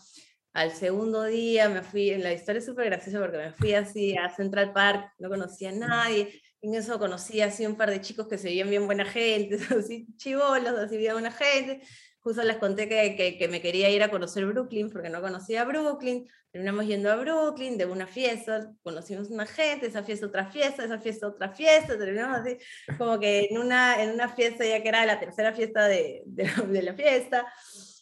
[0.55, 4.29] al segundo día me fui, la historia es súper graciosa porque me fui así a
[4.29, 8.37] Central Park, no conocía a nadie, en eso conocí así un par de chicos que
[8.37, 11.85] se veían bien buena gente, así chivolos, así bien buena gente,
[12.25, 16.27] justo les conté que, que, me quería ir a conocer Brooklyn porque no conocía Brooklyn.
[16.49, 20.97] Terminamos yendo a Brooklyn de una fiesta, conocimos una gente, esa fiesta otra fiesta, esa
[20.97, 22.57] fiesta otra fiesta, terminamos así
[22.97, 26.45] como que en una, en una fiesta ya que era la tercera fiesta de, de,
[26.67, 27.45] de la fiesta.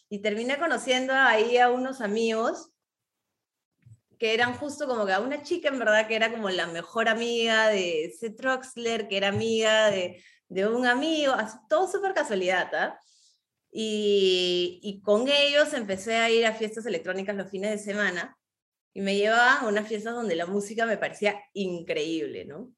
[0.08, 2.70] Y terminé conociendo ahí a unos amigos
[4.18, 7.10] que eran justo como que a una chica en verdad que era como la mejor
[7.10, 12.74] amiga de Seth Troxler, que era amiga de, de un amigo, así, todo súper casualidad,
[12.74, 12.98] ¿ah?
[13.76, 18.38] Y, con ellos empecé a ir a fiestas electrónicas los fines de semana
[18.94, 22.72] y me llevaba a unas fiestas donde la música me parecía increíble, ¿no?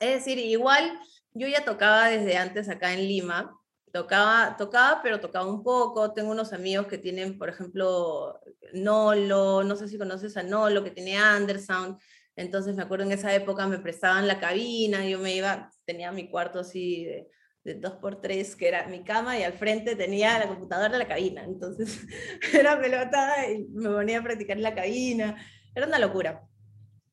[0.00, 0.98] Es decir, igual
[1.32, 3.56] yo ya tocaba desde antes acá en Lima,
[3.92, 6.12] tocaba, tocaba, pero tocaba un poco.
[6.12, 8.40] Tengo unos amigos que tienen, por ejemplo,
[8.72, 11.96] Nolo, no sé si conoces a Nolo, que tiene Anderson.
[12.34, 16.28] Entonces me acuerdo en esa época me prestaban la cabina, yo me iba, tenía mi
[16.28, 17.28] cuarto así de,
[17.64, 20.98] de dos por tres, que era mi cama, y al frente tenía la computadora de
[20.98, 21.44] la cabina.
[21.44, 22.06] Entonces
[22.52, 25.36] era pelota y me ponía a practicar en la cabina.
[25.74, 26.46] Era una locura.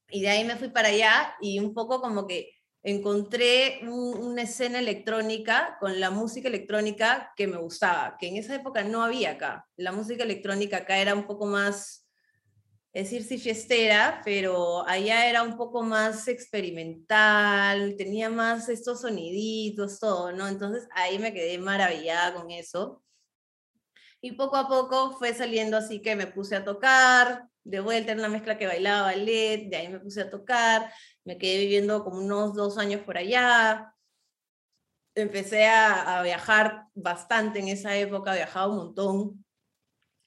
[0.09, 2.51] Y de ahí me fui para allá y un poco como que
[2.83, 8.83] encontré una escena electrónica con la música electrónica que me gustaba, que en esa época
[8.83, 9.67] no había acá.
[9.75, 12.04] La música electrónica acá era un poco más
[12.95, 20.31] es sí fiestera, pero allá era un poco más experimental, tenía más estos soniditos, todo,
[20.31, 20.47] ¿no?
[20.47, 23.03] Entonces ahí me quedé maravillada con eso.
[24.21, 28.19] Y poco a poco fue saliendo así que me puse a tocar, de vuelta en
[28.19, 30.89] una mezcla que bailaba ballet, de ahí me puse a tocar,
[31.25, 33.93] me quedé viviendo como unos dos años por allá.
[35.15, 39.44] Empecé a, a viajar bastante en esa época, viajaba un montón,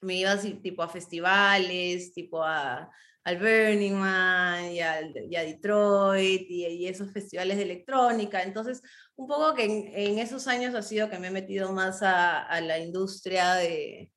[0.01, 2.89] me iba así, tipo a festivales, tipo a,
[3.23, 5.01] al Burning Man y, a
[5.43, 8.43] Detroit y, esos festivales de electrónica.
[8.43, 8.81] Entonces,
[9.15, 12.61] un poco que en, esos años ha sido que me he metido más a, a
[12.61, 14.11] la industria de,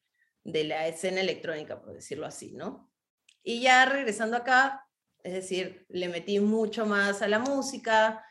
[0.45, 2.91] de, la escena electrónica, por decirlo así, ¿no?
[3.43, 4.87] Y ya regresando acá,
[5.25, 8.25] es decir, le metí mucho más a la música,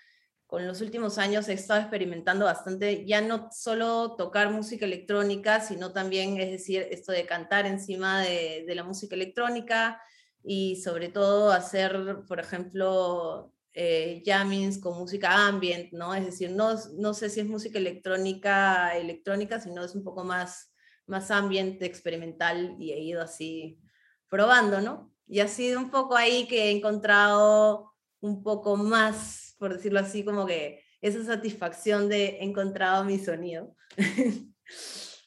[0.52, 5.94] con los últimos años he estado experimentando bastante, ya no solo tocar música electrónica, sino
[5.94, 10.02] también, es decir, esto de cantar encima de, la música electrónica
[10.44, 16.14] y sobre todo hacer, por ejemplo, eh, jammings con música ambient, ¿no?
[16.14, 20.74] Es decir, no, no sé si es música electrónica, electrónica, sino es un poco más,
[21.08, 23.80] más ambient, experimental y he ido así
[24.28, 25.14] probando, ¿no?
[25.28, 30.26] Y ha sido un poco ahí que he encontrado un poco más por decirlo así,
[30.26, 33.76] como que esa satisfacción de he encontrado mi sonido.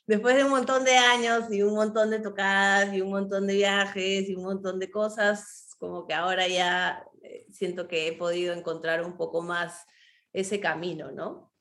[0.09, 3.55] Después de un montón de años y un montón de tocadas y un montón de
[3.55, 8.53] viajes y un montón de cosas, como que ahora ya eh, siento que he podido
[8.53, 9.87] encontrar un poco más
[10.33, 11.53] ese camino, ¿no?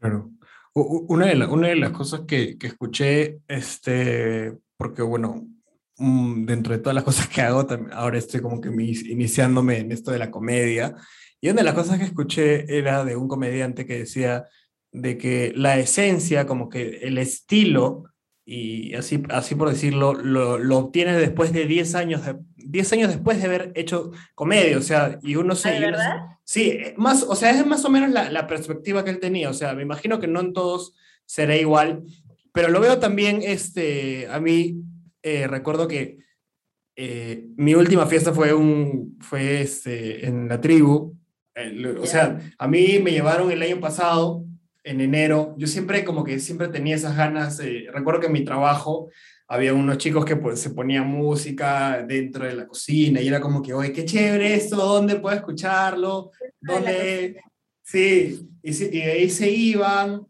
[0.00, 0.30] Claro.
[0.72, 5.46] Una de, una de las cosas que, que, escuché, este, porque bueno,
[5.98, 10.10] mm, dentro de todas las cosas que hago, ahora estoy como que iniciándome en esto
[10.10, 10.96] de la comedia,
[11.44, 14.46] y una de las cosas que escuché era de un comediante que decía
[14.92, 18.04] de que la esencia, como que el estilo,
[18.46, 23.08] y así, así por decirlo, lo, lo obtiene después de 10 años, de, 10 años
[23.10, 25.78] después de haber hecho comedia, o sea, y uno se...
[25.80, 26.16] verdad?
[26.44, 29.50] sí, eh, más, o sea, es más o menos la, la, perspectiva que él tenía,
[29.50, 30.94] o sea, me imagino que no en todos
[31.26, 32.04] será igual,
[32.54, 34.80] pero lo veo también, este, a mí,
[35.22, 36.24] eh, recuerdo que
[36.96, 41.14] eh, mi última fiesta fue, un, fue este, en la tribu.
[41.54, 44.44] Eh, o sea, a mí me llevaron el año pasado,
[44.84, 45.54] en enero.
[45.58, 47.60] Yo siempre como que siempre tenía esas ganas.
[47.92, 49.08] recuerdo que en mi trabajo
[49.48, 53.62] había unos chicos que pues, se ponían música dentro de la cocina y era como
[53.62, 56.30] que, oye, qué chévere esto, ¿dónde puedo escucharlo?
[56.60, 57.40] ¿Dónde?
[57.82, 60.26] Sí, y, y ahí se iban,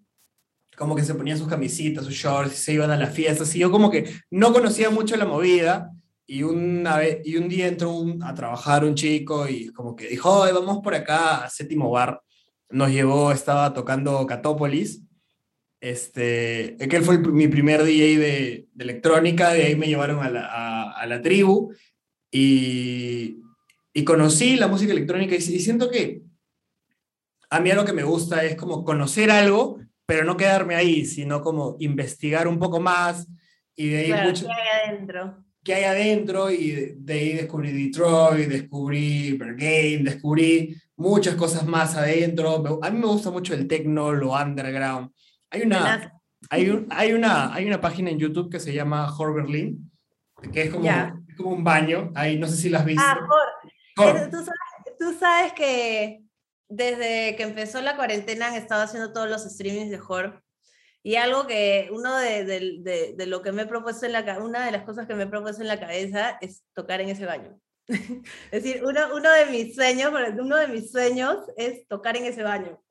[0.77, 3.71] como que se ponían sus camisitas, sus shorts, se iban a las fiestas, y yo
[3.71, 5.93] como que no conocía mucho la movida,
[6.27, 10.41] y, una vez, y un día entró a trabajar un chico y como que dijo,
[10.53, 12.23] vamos por acá a Séptimo Bar,
[12.71, 15.03] nos llevó, estaba tocando Catópolis,
[15.81, 20.31] este, que él fue mi primer DJ de, de, electrónica, de ahí me llevaron a
[20.31, 21.75] la, a, la tribu,
[22.31, 23.43] y,
[23.93, 26.23] y, conocí la música electrónica, y, y siento que
[27.51, 31.41] a mí lo que me gusta es como conocer algo, pero no quedarme ahí, sino
[31.43, 33.29] como investigar un poco más
[33.77, 34.47] y de ahí mucho...
[34.47, 35.44] ¿Qué hay adentro?
[35.65, 36.51] ¿Qué hay adentro?
[36.51, 42.63] Y de, ahí descubrí Detroit, descubrí Bergame, descubrí muchas cosas más adentro.
[42.83, 45.11] A mí me gusta mucho el techno, lo underground.
[45.51, 46.13] Hay una,
[46.51, 49.91] hay, hay, una, hay una página en YouTube que se llama Hor Berlin,
[50.53, 50.87] que es como,
[51.37, 52.13] como un baño.
[52.15, 53.03] Ahí no sé si las has visto.
[53.03, 53.19] Ah,
[53.97, 54.31] Hor.
[54.31, 56.25] Tú, sabes, tú sabes que
[56.69, 60.44] desde que empezó la cuarentena han estado haciendo todos los streamings de horror.
[61.07, 64.65] Y algo que uno de, de, de, lo que me he propuesto en la una
[64.65, 67.61] de las cosas que me he propuesto en la cabeza es tocar en ese baño.
[67.89, 72.43] es decir, uno, uno de mis sueños, uno de mis sueños es tocar en ese
[72.43, 72.81] baño.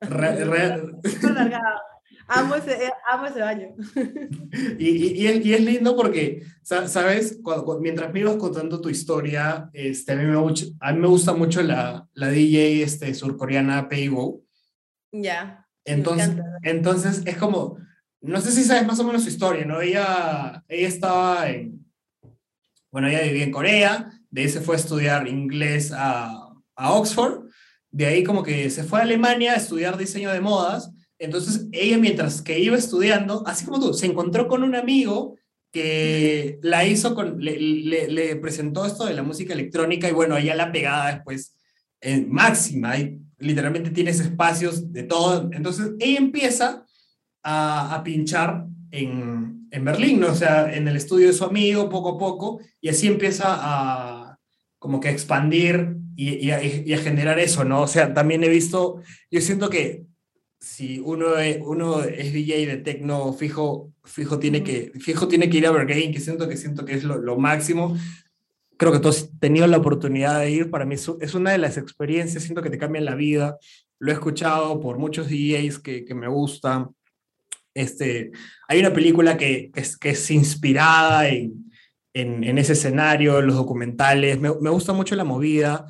[2.26, 3.74] Amo ese, eh, amo ese baño.
[4.78, 7.38] y, y, y, es, lindo porque, ¿sabes?
[7.80, 10.38] mientras me ibas contando tu historia, este, a, mí me,
[10.80, 14.40] a mí me gusta mucho la, la DJ este, surcoreana Peigo.
[15.12, 15.66] Ya.
[15.84, 16.30] Entonces,
[16.62, 17.76] entonces es como,
[18.32, 19.80] no sé si sabes más o menos su historia, ¿no?
[19.80, 21.84] Ella, ella estaba en,
[22.90, 27.48] bueno, ella vivía en Corea, de ahí se fue a estudiar inglés a, a Oxford,
[27.90, 31.98] de ahí como que se fue a Alemania a estudiar diseño de modas entonces, ella
[31.98, 35.36] mientras que iba estudiando, así como tú, se encontró con un amigo
[35.72, 40.54] que la hizo con, le, le, presentó esto de la música electrónica y bueno, ella
[40.54, 41.56] la pegada después
[42.00, 45.48] en máxima, y literalmente tienes espacios de todo.
[45.52, 46.84] Entonces, ella empieza
[47.44, 50.28] a, a pinchar en, en, Berlín, ¿no?
[50.28, 54.38] o sea, en el estudio de su amigo, poco a poco, y así empieza a
[54.78, 57.82] como que expandir y, y, a, y a generar eso, ¿no?
[57.82, 60.04] O sea, también he visto, yo siento que
[60.64, 65.58] si uno es, uno es DJ de techno fijo, fijo tiene que, fijo tiene que
[65.58, 67.96] ir a Berghain, que siento que siento que es lo, lo máximo.
[68.78, 71.76] Creo que todos han tenido la oportunidad de ir, para mí es una de las
[71.76, 73.58] experiencias, siento que te cambian la vida.
[73.98, 76.90] Lo he escuchado por muchos DJs que, que me gustan.
[77.74, 78.30] Este,
[78.68, 81.72] hay una película que, es, que es inspirada en,
[82.14, 84.40] en, en, ese escenario, los documentales.
[84.40, 85.86] Me, me, gusta mucho la movida.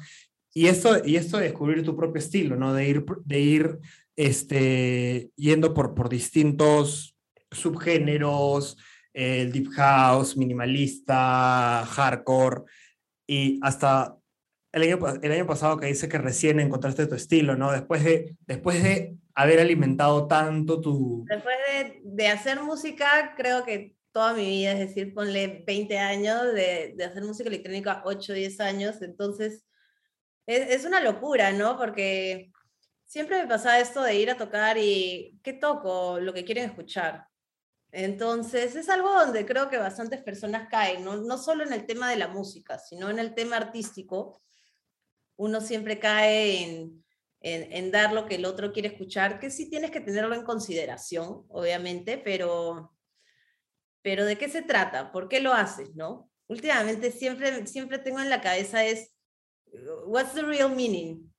[0.54, 2.72] Y esto, y esto de descubrir tu propio estilo, ¿no?
[2.72, 3.78] De ir, de ir
[4.16, 7.16] este, yendo por, por distintos
[7.50, 8.76] subgéneros,
[9.12, 12.62] el deep house, minimalista, hardcore,
[13.26, 14.16] y hasta
[14.72, 17.70] el año, el año pasado que dice que recién encontraste tu estilo, ¿no?
[17.70, 21.24] Después de, después de haber alimentado tanto tu...
[21.28, 26.44] Después de, de hacer música, creo que toda mi vida, es decir, ponle 20 años
[26.54, 29.64] de, de hacer música electrónica, 8, 10 años, entonces
[30.46, 31.76] es, es una locura, ¿no?
[31.76, 32.52] Porque
[33.04, 36.20] siempre me pasa esto de ir a tocar y ¿qué toco?
[36.20, 37.26] Lo que quieren escuchar.
[37.90, 42.10] Entonces, es algo donde creo que bastantes personas caen, no, no solo en el tema
[42.10, 44.42] de la música, sino en el tema artístico.
[45.36, 47.03] Uno siempre cae en,
[47.44, 51.44] en, dar lo que el otro quiere escuchar, que sí tienes que tenerlo en consideración,
[51.48, 52.96] obviamente, pero,
[54.00, 55.12] pero ¿de qué se trata?
[55.12, 55.94] ¿Por qué lo haces?
[55.94, 56.30] ¿no?
[56.48, 59.14] Últimamente siempre, siempre tengo en la cabeza es,
[60.06, 61.30] what's the real meaning?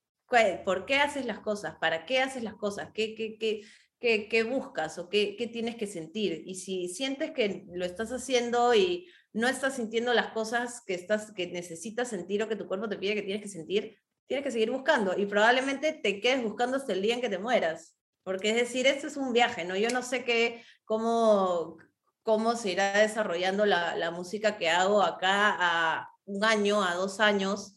[0.64, 1.74] ¿Por qué haces las cosas?
[1.80, 2.90] ¿Para qué haces las cosas?
[2.94, 3.62] ¿Qué, qué, qué,
[3.98, 6.44] qué, qué buscas o qué, qué tienes que sentir?
[6.46, 11.32] Y si sientes que lo estás haciendo y no estás sintiendo las cosas que, estás,
[11.32, 14.50] que necesitas sentir o que tu cuerpo te pide que tienes que sentir, tienes que
[14.50, 17.96] seguir buscando y probablemente te quedes buscando hasta el día en que te mueras.
[18.22, 19.76] Porque es decir, esto es un viaje, ¿no?
[19.76, 21.78] Yo no sé qué, cómo,
[22.22, 27.20] cómo se irá desarrollando la, la música que hago acá a un año, a dos
[27.20, 27.76] años,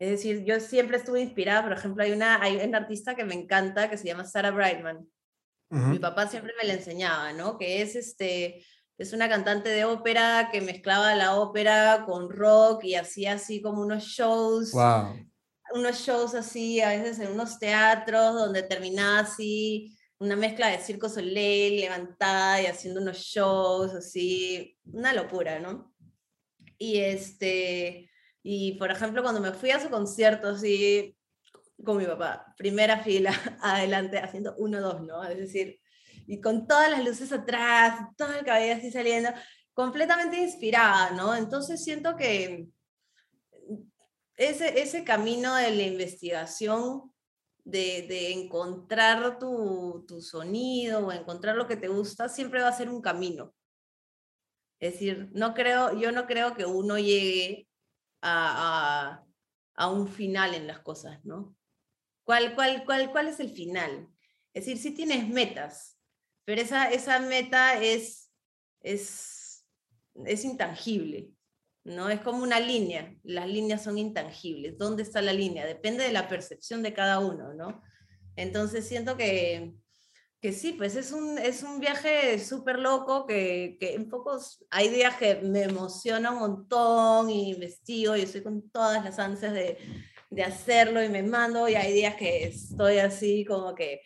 [0.00, 3.34] es decir, yo siempre estuve inspirada, por ejemplo, hay una, hay una artista que me
[3.34, 5.06] encanta que se llama Sarah Brightman.
[5.68, 7.56] Mi papá siempre me la enseñaba, ¿no?
[7.56, 8.64] Que es, este,
[8.98, 13.82] es una cantante de ópera que mezclaba la ópera con rock y hacía así como
[13.82, 14.72] unos shows.
[14.72, 15.29] Wow.
[15.72, 21.08] Unos shows así, a veces en unos teatros donde terminaba así, una mezcla de circo
[21.08, 25.94] soleil levantada y haciendo unos shows así, una locura, ¿no?
[26.76, 28.10] Y este,
[28.42, 31.16] y por ejemplo, cuando me fui a su concierto, así,
[31.84, 35.24] con mi papá, primera fila, adelante, haciendo uno, dos, ¿no?
[35.24, 35.80] Es decir,
[36.26, 39.30] y con todas las luces atrás, todo el cabello así saliendo,
[39.72, 41.34] completamente inspirada, ¿no?
[41.34, 42.68] Entonces siento que
[44.40, 47.12] ese, ese camino de la investigación,
[47.62, 52.76] de, de encontrar tu, tu, sonido o encontrar lo que te gusta, siempre va a
[52.76, 53.54] ser un camino.
[54.80, 57.68] Es decir, no creo, yo no creo que uno llegue
[58.22, 59.22] a,
[59.74, 61.54] a, un final en las cosas, ¿no?
[62.24, 64.08] ¿Cuál, cuál, cuál, ¿Cuál es el final?
[64.54, 65.98] Es decir, si tienes metas,
[66.46, 68.32] pero esa, esa meta es,
[68.80, 69.66] es,
[70.24, 71.30] es intangible.
[71.90, 72.08] ¿No?
[72.08, 74.78] Es como una línea, las líneas son intangibles.
[74.78, 75.66] ¿Dónde está la línea?
[75.66, 77.82] Depende de la percepción de cada uno, ¿no?
[78.36, 79.74] Entonces siento que,
[80.40, 84.88] que sí, pues es un, es un viaje súper loco que, que en pocos, hay
[84.88, 89.78] días que me emociona un montón y investigo y estoy con todas las ansias de,
[90.30, 94.00] de hacerlo y me mando y hay días que estoy así como que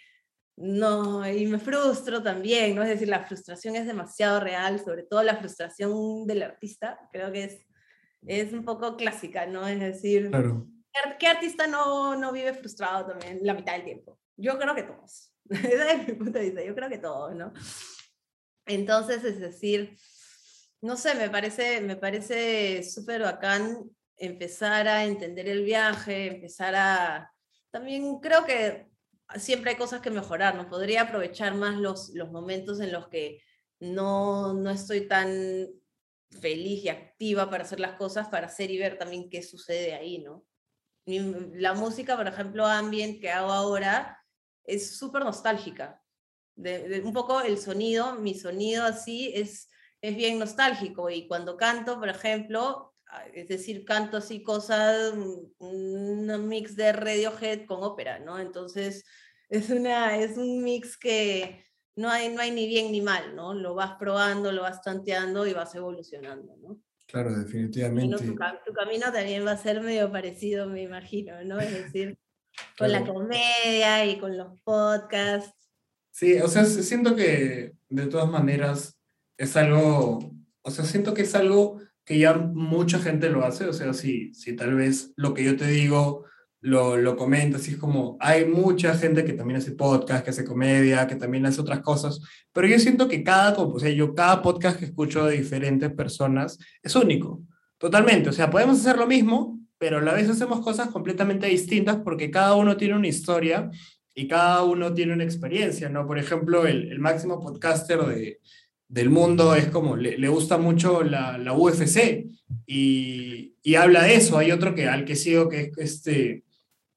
[0.57, 2.83] no, y me frustro también, ¿no?
[2.83, 7.45] Es decir, la frustración es demasiado real, sobre todo la frustración del artista, creo que
[7.45, 7.67] es,
[8.27, 9.67] es un poco clásica, ¿no?
[9.67, 10.31] Es decir,
[11.19, 14.19] ¿qué, artista no, no vive frustrado también la mitad del tiempo?
[14.37, 15.33] Yo creo que todos.
[15.51, 17.53] Ese es mi punto de vista, yo creo que todos, ¿no?
[18.67, 19.97] Entonces, es decir,
[20.81, 27.31] no sé, me parece, me parece súper bacán empezar a entender el viaje, empezar a...
[27.71, 28.87] También creo que
[29.37, 30.69] siempre hay cosas que mejorar, ¿no?
[30.69, 33.43] Podría aprovechar más los, los momentos en los que
[33.81, 35.69] no, no estoy tan
[36.31, 40.19] feliz y activa para hacer las cosas, para hacer y ver también qué sucede ahí,
[40.19, 40.45] ¿no?
[41.07, 44.19] La música, por ejemplo, ambient que hago ahora,
[44.65, 46.03] es súper nostálgica.
[46.57, 49.69] Un poco el sonido, mi sonido así es,
[50.01, 52.95] es bien nostálgico y cuando canto, por ejemplo,
[53.33, 55.13] es decir, canto así cosas,
[55.59, 58.39] un mix de Radiohead con ópera, ¿no?
[58.39, 59.05] Entonces,
[59.49, 61.65] es, una, es un mix que
[61.97, 63.55] no hay, no hay ni bien ni mal, ¿no?
[63.55, 66.81] Lo vas probando, lo vas tanteando y vas evolucionando, ¿no?
[67.07, 68.17] Claro, definitivamente.
[68.17, 71.61] Tu, tu, camino también va a ser medio parecido, me imagino, ¿no?
[71.61, 72.19] Es decir,
[72.79, 75.55] con la comedia y con los podcasts.
[76.11, 78.97] Sí, o sea, siento que de todas maneras
[79.37, 80.33] es algo,
[80.63, 84.33] o sea, siento que es algo que ya mucha gente lo hace, o sea, si,
[84.35, 86.25] si tal vez lo que yo te digo
[86.65, 90.47] lo, lo comentas, y es como, hay mucha gente que también hace podcast, que hace
[90.47, 92.23] comedia, que también hace otras cosas,
[92.55, 96.59] pero yo siento que cada, o sea, yo cada podcast que escucho de diferentes personas
[96.83, 97.43] es único,
[97.77, 101.97] totalmente, o sea, podemos hacer lo mismo, pero a la vez hacemos cosas completamente distintas
[101.97, 103.71] porque cada uno tiene una historia
[104.15, 106.07] y cada uno tiene una experiencia, ¿no?
[106.07, 108.41] Por ejemplo, el, el máximo podcaster de,
[108.89, 112.25] del mundo es como, le, le gusta mucho la, la UFC
[112.65, 114.39] y, y, habla de eso.
[114.39, 116.44] Hay otro que al que sigo que es, este,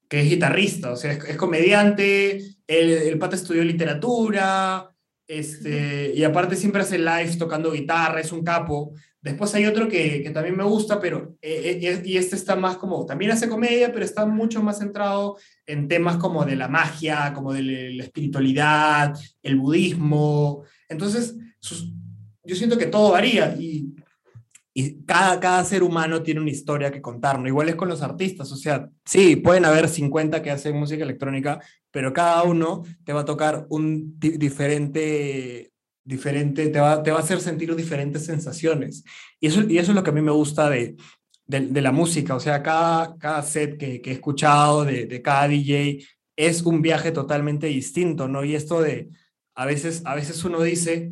[0.08, 4.90] que es guitarrista, o sea, es, es comediante, el, el, pata estudió literatura,
[5.28, 8.94] este, y aparte siempre hace live tocando guitarra, es un capo.
[9.20, 12.78] Después hay otro que, que también me gusta, pero, eh, eh y este está más
[12.78, 15.36] como, también hace comedia, pero está mucho más centrado
[15.66, 20.62] en temas como de la magia, como de la espiritualidad, el budismo.
[20.88, 21.92] Entonces, sus,
[22.42, 23.94] yo siento que todo varía y,
[24.78, 27.48] y cada, cada ser humano tiene una historia que contarnos.
[27.48, 31.60] Igual es con los artistas, o sea, sí, pueden haber 50 que hacen música electrónica,
[31.90, 35.72] pero cada uno te va a tocar un diferente,
[36.04, 39.02] diferente te, va, te va a hacer sentir diferentes sensaciones.
[39.40, 40.94] Y eso, y eso es lo que a mí me gusta de,
[41.48, 45.48] de, la música, o sea, cada, cada set que, que he escuchado de, de cada
[45.48, 46.04] DJ
[46.36, 48.44] es un viaje totalmente distinto, ¿no?
[48.44, 49.08] Y esto de,
[49.56, 51.10] a veces, a veces uno dice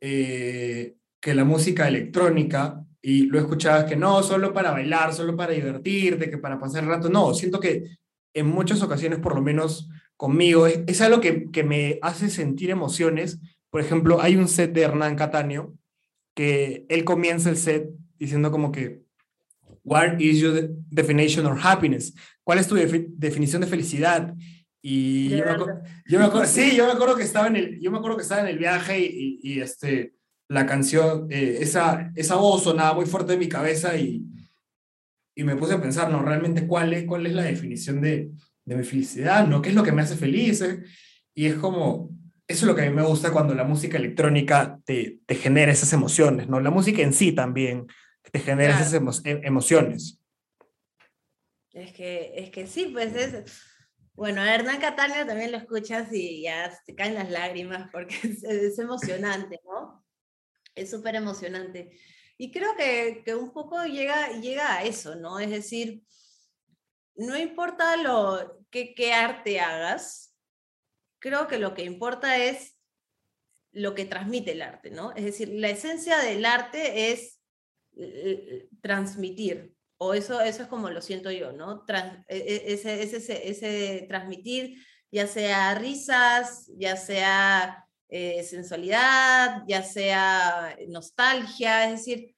[0.00, 5.52] eh, que la música electrónica, y lo escuchabas que no, solo para bailar, solo para
[5.52, 7.98] divertirte, que para pasar el rato, no, siento que
[8.32, 12.70] en muchas ocasiones, por lo menos conmigo, es, es algo que, que me hace sentir
[12.70, 13.40] emociones.
[13.68, 15.74] Por ejemplo, hay un set de Hernán Cataño
[16.34, 19.02] que él comienza el set diciendo como que,
[19.82, 22.14] What is your definition of happiness?
[22.42, 24.34] ¿Cuál es tu defi definición de felicidad?
[24.80, 25.56] Y yo me,
[26.06, 28.22] yo me, acuerdo, sí, yo me acuerdo que estaba en el, yo me acuerdo que
[28.22, 30.14] estaba en el viaje y, y, y este,
[30.48, 34.24] la canción, eh, esa, esa voz sonaba muy fuerte en mi cabeza y,
[35.34, 36.22] y me puse a pensar, ¿no?
[36.22, 38.30] Realmente, ¿cuál es, cuál es la definición de,
[38.64, 39.46] de mi felicidad?
[39.46, 39.62] ¿No?
[39.62, 40.60] ¿Qué es lo que me hace feliz?
[40.60, 40.82] Eh?
[41.34, 42.10] Y es como,
[42.46, 45.72] eso es lo que a mí me gusta cuando la música electrónica te, te genera
[45.72, 46.60] esas emociones, ¿no?
[46.60, 47.86] La música en sí también
[48.30, 48.84] te genera claro.
[48.84, 50.20] esas emo emociones.
[51.72, 53.74] Es que, es que sí, pues es
[54.14, 58.44] bueno, a Hernán Cataño también lo escuchas y ya te caen las lágrimas porque es,
[58.44, 60.03] es emocionante, ¿no?
[60.74, 61.98] Es súper emocionante.
[62.36, 65.38] Y creo que, que, un poco llega, llega a eso, ¿no?
[65.38, 66.02] Es decir,
[67.14, 70.34] no importa lo que, qué arte hagas,
[71.20, 72.76] creo que lo que importa es
[73.72, 75.12] lo que transmite el arte, ¿no?
[75.12, 77.40] Es decir, la esencia del arte es
[77.96, 81.84] eh, transmitir, o eso, eso es como lo siento yo, ¿no?
[82.28, 84.76] E, e, ese, ese, ese, transmitir,
[85.10, 87.83] ya sea risas, ya sea
[88.16, 92.36] eh, sensualidad, ya sea nostalgia, es decir,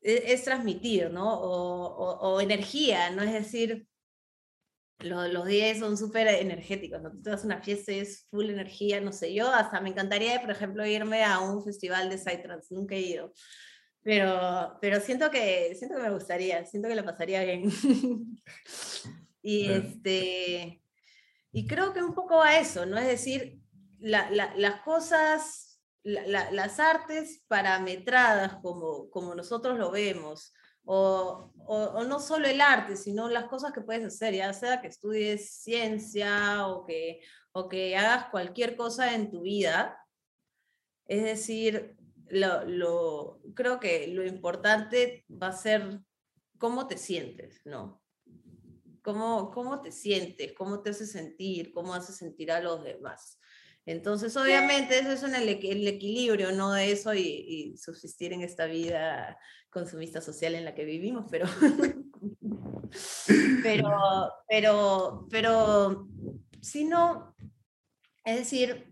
[0.00, 1.38] e, es, transmitir, ¿no?
[1.38, 3.22] O, o, energía, ¿no?
[3.22, 3.86] Es decir,
[5.00, 7.10] los, los días son súper energéticos, ¿no?
[7.10, 10.52] Tú das una fiesta y es full energía, no sé, yo hasta me encantaría, por
[10.52, 13.34] ejemplo, irme a un festival de Psytrance, nunca he ido.
[14.02, 17.64] Pero, pero siento, que, siento que me gustaría, siento que lo pasaría bien.
[19.42, 20.82] y, este,
[21.52, 22.96] y creo que un poco a eso, ¿no?
[22.96, 23.59] Es decir,
[24.00, 30.52] la, la, las cosas, la, las artes parametradas como, como nosotros lo vemos,
[30.84, 34.88] o, o, no solo el arte, sino las cosas que puedes hacer, ya sea que
[34.88, 37.20] estudies ciencia o que,
[37.52, 39.98] o que hagas cualquier cosa en tu vida.
[41.06, 41.96] Es decir,
[42.30, 46.00] lo, creo que lo importante va a ser
[46.58, 48.02] cómo te sientes, ¿no?
[49.02, 53.39] Cómo, cómo te sientes, cómo te hace sentir, cómo hace sentir a los demás.
[53.86, 56.72] Entonces, obviamente, eso es el, el equilibrio, ¿no?
[56.72, 59.38] De eso y, subsistir en esta vida
[59.70, 61.46] consumista social en la que vivimos, pero,
[63.62, 66.08] pero, pero, pero,
[66.60, 67.34] si no,
[68.24, 68.90] es decir,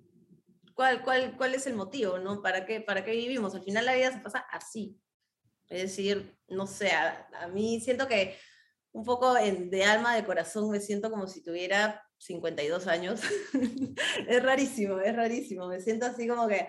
[0.79, 2.41] ¿Cuál, cuál, cuál es el motivo, no?
[2.41, 3.53] ¿Para qué, ¿Para qué vivimos?
[3.53, 4.97] Al final la vida se pasa así.
[5.67, 8.39] Es decir, no sé, a, mí siento que
[8.93, 13.21] un poco en, de alma, de corazón, me siento como si tuviera 52 años.
[14.29, 15.69] es rarísimo, es rarísimo.
[15.69, 16.67] Me siento así como que...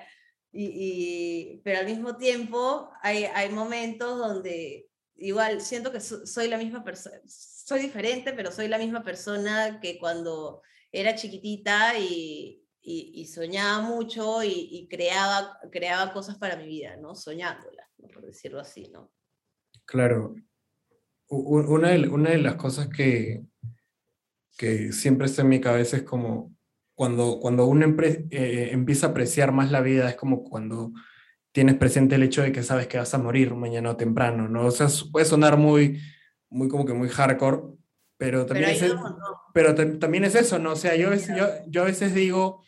[0.51, 6.57] Y, y, pero al mismo tiempo hay, hay momentos donde igual siento que soy la
[6.57, 13.25] misma persona, soy diferente, pero soy la misma persona que cuando era chiquitita y, y,
[13.25, 17.15] soñaba mucho y, creaba, creaba cosas para mi vida, ¿no?
[17.15, 19.11] Soñándolas, por decirlo así, ¿no?
[19.85, 20.35] Claro.
[21.27, 23.43] Una de, una de las cosas que,
[24.59, 26.53] que siempre está en mi cabeza es como
[26.93, 30.91] cuando, cuando uno eh, empieza a apreciar más la vida, es como cuando
[31.53, 34.65] tienes presente el hecho de que sabes que vas a morir mañana o temprano, ¿no?
[34.65, 36.01] O sea, puede sonar muy,
[36.49, 37.61] muy como que muy hardcore,
[38.17, 38.93] pero también, es,
[39.53, 40.73] pero también es eso, ¿no?
[40.73, 42.61] O sea, yo, yo, yo a veces digo,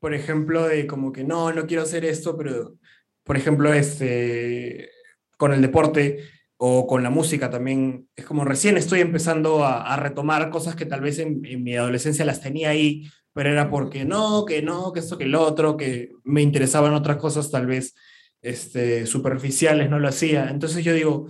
[0.00, 2.74] por ejemplo, de como que no, no quiero hacer esto, pero,
[3.22, 4.90] por ejemplo, este,
[5.38, 6.24] con el deporte
[6.58, 11.00] o con la música también, es como recién estoy empezando a, retomar cosas que tal
[11.00, 15.18] vez en, mi adolescencia las tenía ahí, pero era porque no, que no, que esto,
[15.18, 17.94] que lo otro, que me interesaban otras cosas tal vez
[18.40, 20.48] este, superficiales, no lo hacía.
[20.48, 21.28] Entonces yo digo,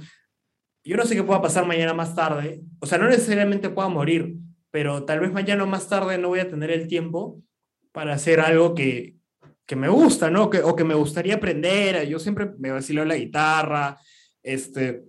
[0.85, 4.37] yo no sé qué pueda pasar mañana más tarde, o sea, no necesariamente pueda morir,
[4.71, 7.43] pero tal vez mañana más tarde no voy a tener el tiempo
[7.91, 9.17] para hacer algo que,
[9.67, 10.49] que me gusta, ¿no?
[10.49, 12.07] Que, o que me gustaría aprender.
[12.07, 13.99] Yo siempre me vacilo la guitarra,
[14.43, 15.03] este,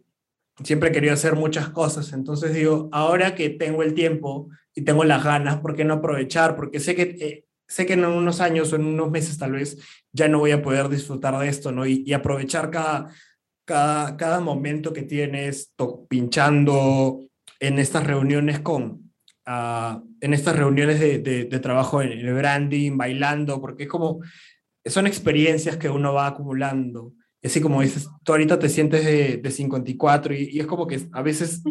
[0.63, 2.13] siempre he querido hacer muchas cosas.
[2.13, 6.55] Entonces digo, ahora que tengo el tiempo y tengo las ganas, ¿por qué no aprovechar?
[6.55, 9.77] Porque sé que, eh, sé que en unos años o en unos meses tal vez
[10.11, 11.85] ya no voy a poder disfrutar de esto, ¿no?
[11.85, 13.11] Y, aprovechar cada,
[13.65, 15.73] cada, cada momento que tienes
[16.09, 17.21] pinchando
[17.59, 19.11] en estas reuniones con,
[19.45, 24.21] en estas reuniones de, de, trabajo en el branding, bailando, porque es como,
[24.85, 27.13] son experiencias que uno va acumulando.
[27.43, 30.99] Así como dices, tú ahorita te sientes de, de 54 y, y, es como que
[31.11, 31.61] a veces,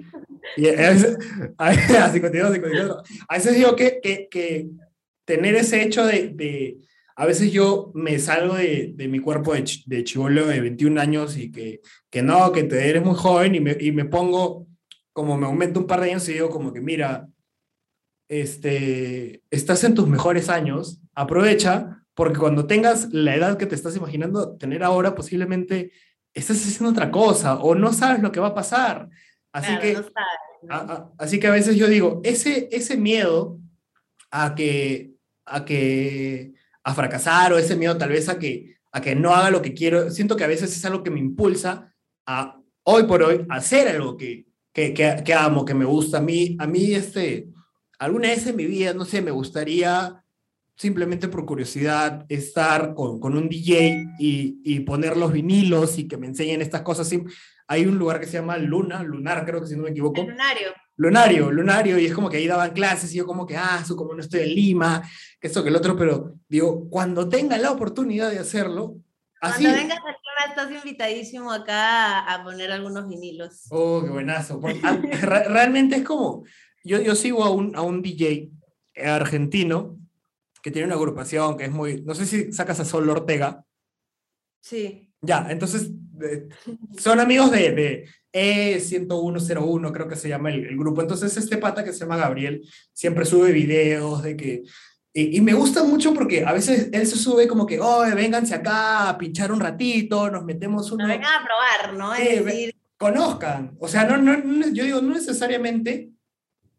[0.56, 1.18] y a veces,
[1.58, 4.68] a, 52, 54, a veces digo que, que, que
[5.24, 6.78] tener ese hecho de, de,
[7.16, 11.36] a veces yo me salgo de, de mi cuerpo de, de chivolo de 21 años
[11.36, 14.66] y que, que no, que te eres muy joven y me, y me pongo,
[15.12, 17.26] como me aumento un par de años y digo como que mira,
[18.28, 23.94] este, estás en tus mejores años, aprovecha, porque cuando tengas la edad que te estás
[23.94, 25.92] imaginando tener ahora, posiblemente
[26.32, 29.10] estás haciendo otra cosa o no sabes lo que va a pasar.
[29.52, 29.98] Así, que,
[30.70, 33.60] A, así que a veces yo digo, ese, ese miedo
[34.30, 35.12] a que,
[35.44, 39.50] a que, a fracasar o ese miedo tal vez a que, a que no haga
[39.50, 41.94] lo que quiero, siento que a veces es algo que me impulsa
[42.24, 46.16] a hoy por hoy hacer algo que, que, que, que amo, que me gusta.
[46.16, 47.48] A mí, a mí este,
[47.98, 50.22] alguna vez en mi vida, no sé, me gustaría
[50.76, 56.18] simplemente por curiosidad estar con, con un DJ y, y, poner los vinilos y que
[56.18, 57.10] me enseñen estas cosas.
[57.66, 60.22] Hay un lugar que se llama Luna, Lunar creo que si no me equivoco.
[60.22, 60.72] lunario.
[60.98, 63.96] Lunario, Lunario, y es como que ahí daban clases y yo como que, ah, eso
[63.96, 65.02] como no estoy en Lima,
[65.38, 68.96] que esto, que el otro, pero digo, cuando tenga la oportunidad de hacerlo,
[69.38, 69.64] Así.
[69.64, 73.66] Cuando vengas a Lima estás invitadísimo acá a, poner algunos vinilos.
[73.68, 74.58] Oh, qué buenazo.
[74.58, 74.80] Porque,
[75.20, 76.44] re- realmente es como,
[76.82, 78.50] yo, yo sigo a un, a un DJ
[79.04, 79.98] argentino
[80.66, 83.64] que tiene una agrupación que es muy, no sé si sacas a Sol Ortega.
[84.60, 85.12] Sí.
[85.20, 86.48] Ya, entonces eh,
[86.98, 91.02] son amigos de, de E1101, creo que se llama el, el grupo.
[91.02, 94.62] Entonces este pata que se llama Gabriel siempre sube videos de que...
[95.12, 98.56] Y, y me gusta mucho porque a veces él se sube como que, oye, vénganse
[98.56, 101.06] acá a pinchar un ratito, nos metemos No uno...
[101.06, 102.12] vengan a probar, ¿no?
[102.16, 103.76] Sí, Es decir, conozcan.
[103.78, 106.10] O sea, no, no, no- yo digo, no necesariamente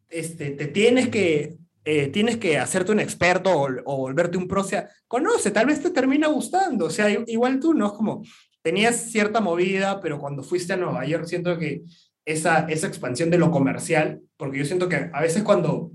[0.10, 1.56] este, te tienes que,
[1.90, 4.66] eh, tienes que hacerte un experto o, o volverte un pro.
[5.08, 6.88] Conoce, tal vez te termina gustando.
[6.88, 7.86] O sea, igual tú, ¿no?
[7.86, 8.24] Es como,
[8.62, 11.84] tenías cierta movida, pero cuando fuiste a Nueva York, siento que
[12.26, 15.94] esa, esa expansión de lo comercial, porque yo siento que a veces cuando,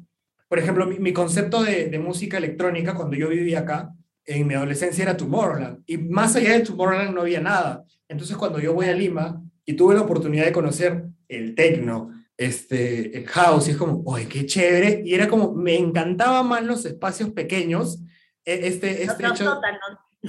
[0.48, 3.90] por ejemplo, mi, mi concepto de, de música electrónica, cuando yo vivía acá,
[4.24, 7.84] en mi adolescencia era Tomorrowland, y más allá de Tomorrowland no había nada.
[8.08, 13.16] Entonces, cuando yo voy a Lima y tuve la oportunidad de conocer el techno, este,
[13.18, 16.84] el house, y es como, oye, qué chévere, y era como, me encantaban más los
[16.84, 18.00] espacios pequeños,
[18.44, 19.80] e- este, los este hecho, sótanos.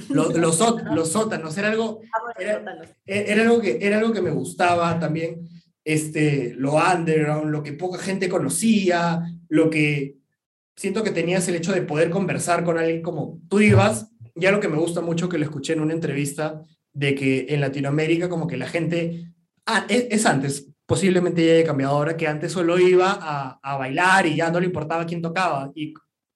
[0.08, 2.62] los, los, sót- los sótanos, era algo, los Era-
[3.06, 5.48] e- era algo que, era algo que me gustaba también,
[5.84, 10.16] este, lo underground, lo que poca gente conocía, lo que
[10.76, 14.60] siento que tenías el hecho de poder conversar con alguien como tú ibas, ya lo
[14.60, 16.62] que me gusta mucho que lo escuché en una entrevista,
[16.92, 19.32] de que en Latinoamérica como que la gente,
[19.66, 23.76] ah, es, es antes, posiblemente ya haya cambiado ahora, que antes solo iba a, a
[23.76, 25.70] bailar y ya no le importaba quién tocaba.
[25.74, 25.94] Y,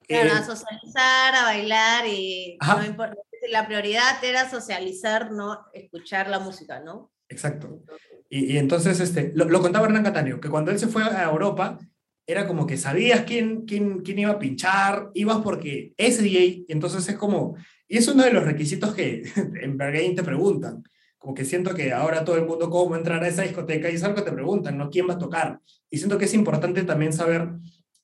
[0.09, 2.81] Claro, eh, a socializar, a bailar y Ajá.
[2.81, 3.15] no importa.
[3.51, 7.13] La prioridad era socializar, no escuchar la música, ¿no?
[7.29, 7.83] Exacto.
[8.31, 11.25] Y, y entonces, este, lo, lo contaba Hernán Cataño, que cuando él se fue a
[11.25, 11.79] Europa,
[12.27, 17.09] era como que sabías quién, quién, quién iba a pinchar, ibas porque es DJ, entonces
[17.09, 19.23] es como, y es uno de los requisitos que
[19.63, 20.83] en Berghain te preguntan,
[21.19, 24.05] como que siento que ahora todo el mundo cómo entrar a esa discoteca y es
[24.05, 24.89] algo que te preguntan, ¿no?
[24.89, 25.61] ¿Quién va a tocar?
[25.91, 27.49] Y siento que es importante también saber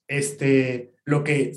[0.08, 1.52] este, lo que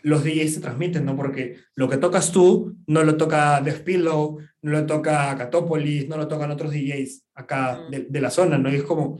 [0.00, 1.16] los DJs se transmiten, ¿no?
[1.16, 6.16] Porque lo que tocas tú no lo toca Def Pillow, no lo toca Catopolis, no
[6.16, 8.70] lo tocan otros DJs acá de, de la zona, ¿no?
[8.70, 9.18] Y es como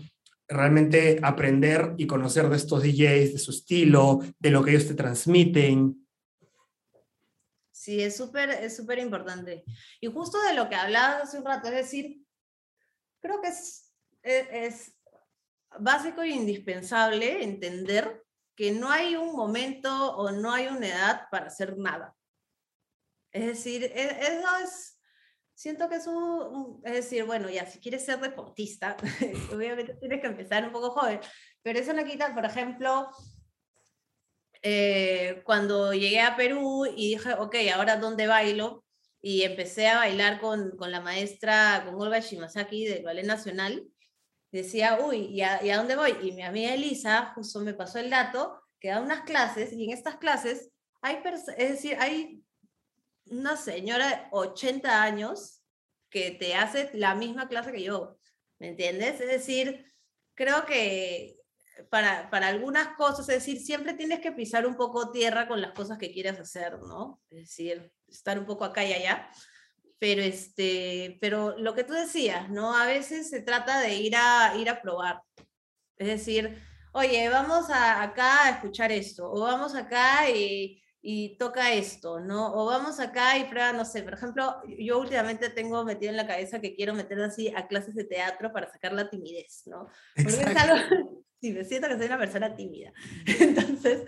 [0.49, 4.95] realmente aprender y conocer de estos DJs, de su estilo, de lo que ellos te
[4.95, 6.08] transmiten.
[7.89, 9.65] Sí, es súper, es súper importante.
[9.99, 12.23] Y justo de lo que hablabas hace un rato, es decir,
[13.19, 14.99] creo que es, es, es
[15.81, 21.47] básico e indispensable entender que no hay un momento o no hay una edad para
[21.47, 22.15] hacer nada.
[23.33, 25.01] Es decir, e- eso es,
[25.55, 28.99] siento que es un- es decir, bueno, ya, si quieres ser deportista,
[29.51, 31.21] obviamente tienes que empezar un poco joven,
[31.63, 33.09] pero eso no quita, por ejemplo,
[34.63, 38.85] eh, cuando llegué a Perú y dije, ok, ahora dónde bailo,
[39.21, 43.89] y empecé a bailar con, con la maestra, con Olga Shimazaki del Ballet Nacional,
[44.53, 46.17] decía, uy, ¿y a, y a dónde voy?
[46.23, 49.91] Y mi amiga Elisa justo me pasó el dato que da unas clases, y en
[49.91, 51.21] estas clases hay,
[51.57, 52.43] es decir, hay
[53.27, 55.63] una señora de 80 años
[56.11, 58.19] que te hace la misma clase que yo,
[58.59, 59.21] ¿me entiendes?
[59.21, 59.85] Es decir,
[60.35, 61.38] creo que
[61.91, 65.73] para, para algunas cosas, es decir, siempre tienes que pisar un poco tierra con las
[65.73, 67.21] cosas que quieras hacer, ¿no?
[67.31, 69.31] Es decir, estar un poco acá y allá.
[69.99, 72.77] Pero, este, pero lo que tú decías, ¿no?
[72.77, 75.23] A veces se trata de ir a, ir a probar.
[75.97, 76.63] Es decir,
[76.93, 82.53] oye, vamos a, acá a escuchar esto, o vamos acá y, y toca esto, ¿no?
[82.55, 86.27] O vamos acá y prueba, no sé, por ejemplo, yo últimamente tengo metido en la
[86.27, 89.89] cabeza que quiero meter así a clases de teatro para sacar la timidez, ¿no?
[90.15, 92.93] Porque es algo, sí, me siento que soy una persona tímida.
[93.41, 94.03] Entonces,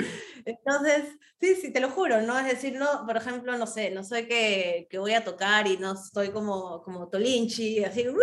[0.45, 1.05] entonces,
[1.41, 2.39] sí, sí, te lo juro, ¿no?
[2.39, 5.76] Es decir, no, por ejemplo, no sé, no soy que, que voy a tocar y
[5.76, 8.16] no estoy como, como Tolinchi, así, "Uh",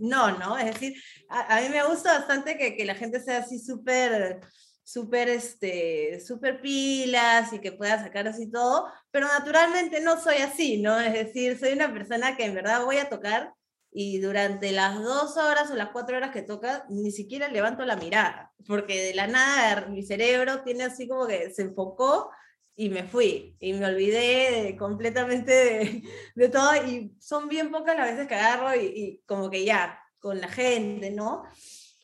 [0.00, 0.94] no, no, es decir,
[1.28, 4.40] a, a mí me gusta bastante que, que la gente sea así súper,
[4.82, 10.80] súper, este, súper pilas y que pueda sacar así todo, pero naturalmente no soy así,
[10.82, 10.98] ¿no?
[11.00, 13.54] Es decir, soy una persona que en verdad voy a tocar
[13.92, 17.96] y durante las dos horas o las cuatro horas que toca, ni siquiera levanto la
[17.96, 22.30] mirada, porque de la nada mi cerebro tiene así como que se enfocó
[22.74, 26.02] y me fui, y me olvidé de- completamente de,
[26.34, 29.98] de todo, y son bien pocas las veces que agarro y, y como que ya,
[30.20, 31.42] con la gente, ¿no?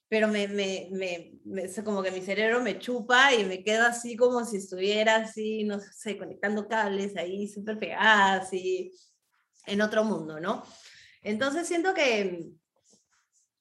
[0.08, 4.16] Pero me, me, me, me- como que mi cerebro me chupa y me quedo así
[4.16, 8.92] como si estuviera así, no sé, conectando cables ahí súper pegadas, así,
[9.66, 10.62] en otro mundo, ¿no?
[11.22, 12.50] Entonces siento que,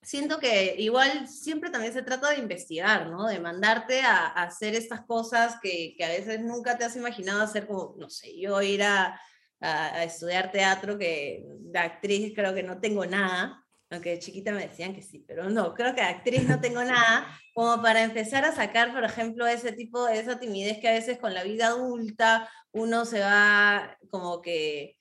[0.01, 3.27] siento que igual siempre también se trata de investigar, ¿no?
[3.27, 7.41] De mandarte a, a hacer estas cosas que, que a veces nunca te has imaginado
[7.41, 9.19] hacer, como, no sé, yo ir a,
[9.59, 14.67] a, estudiar teatro, que de actriz creo que no tengo nada, aunque de chiquita me
[14.67, 18.45] decían que sí, pero no, creo que de actriz no tengo nada, como para empezar
[18.45, 22.49] a sacar, por ejemplo, ese tipo, esa timidez que a veces con la vida adulta
[22.71, 24.95] uno se va como que,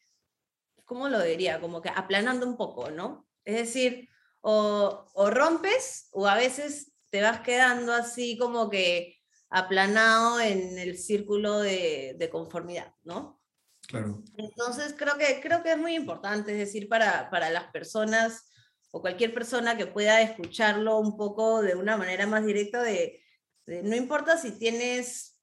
[0.87, 1.61] ¿cómo lo diría?
[1.61, 3.29] Como que aplanando un poco, ¿no?
[3.45, 4.09] Es decir,
[4.41, 9.19] o, o rompes o a veces te vas quedando así como que
[9.51, 13.41] aplanado en el círculo de, de conformidad, ¿no?
[13.87, 14.23] Claro.
[14.37, 18.51] Entonces creo que, creo que es muy importante, es decir, para, para las personas
[18.91, 23.23] o cualquier persona que pueda escucharlo un poco de una manera más directa de,
[23.67, 25.36] de no importa si tienes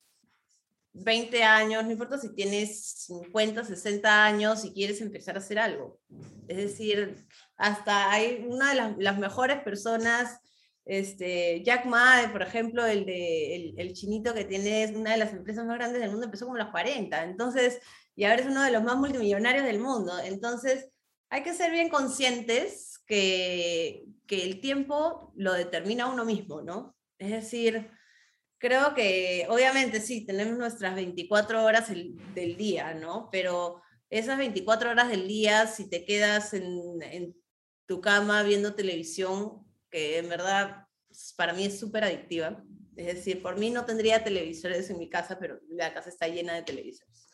[0.94, 6.00] 20 años, no importa si tienes 50, 60 años y quieres empezar a hacer algo.
[6.48, 7.26] Es decir,
[7.58, 10.40] hasta hay una de las, mejores personas
[10.86, 15.66] este, Jack Ma, por ejemplo, el, de, el, chinito que tiene una de las empresas
[15.66, 17.24] más grandes del mundo, empezó como a los 40.
[17.24, 17.80] Entonces,
[18.16, 20.14] y ahora es uno de los más multimillonarios del mundo.
[20.20, 20.90] Entonces,
[21.30, 26.96] hay que ser bien conscientes que, que el tiempo lo determina uno mismo, ¿no?
[27.18, 27.90] Es decir,
[28.64, 33.28] creo que obviamente sí, tenemos nuestras 24 horas el, del día, ¿no?
[33.30, 37.36] Pero esas 24 horas del día, si te quedas en, en
[37.86, 42.64] tu cama viendo televisión, que en verdad pues, para mí es súper adictiva.
[42.96, 46.54] Es decir, por mí no tendría televisores en mi casa, pero la casa está llena
[46.54, 47.28] de televisores.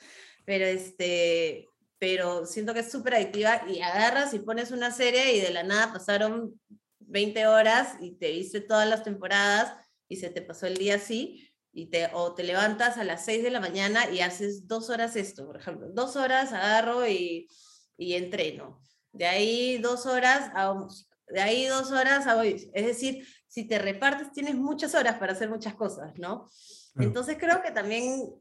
[0.46, 1.68] Pero, este,
[2.00, 5.62] pero siento que es súper adictiva y agarras y pones una serie y de la
[5.62, 6.60] nada pasaron
[7.02, 11.46] 20 horas y te viste todas las temporadas y se te pasó el día así.
[11.72, 15.16] Y te, o te levantas a las 6 de la mañana y haces dos horas
[15.16, 15.88] esto, por ejemplo.
[15.94, 17.48] Dos horas agarro y,
[17.96, 18.82] y entreno.
[19.14, 22.44] De ahí dos horas hago música de ahí dos horas a.
[22.46, 26.50] Es decir, si te repartes, tienes muchas horas para hacer muchas cosas, ¿no?
[26.96, 28.34] Entonces creo que también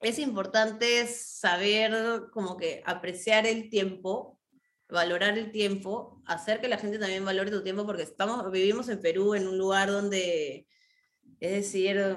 [0.00, 4.40] es importante saber como que apreciar el tiempo,
[4.88, 9.00] valorar el tiempo, hacer que la gente también valore tu tiempo, porque estamos, vivimos en
[9.00, 10.66] Perú, en un lugar donde,
[11.40, 12.16] es decir,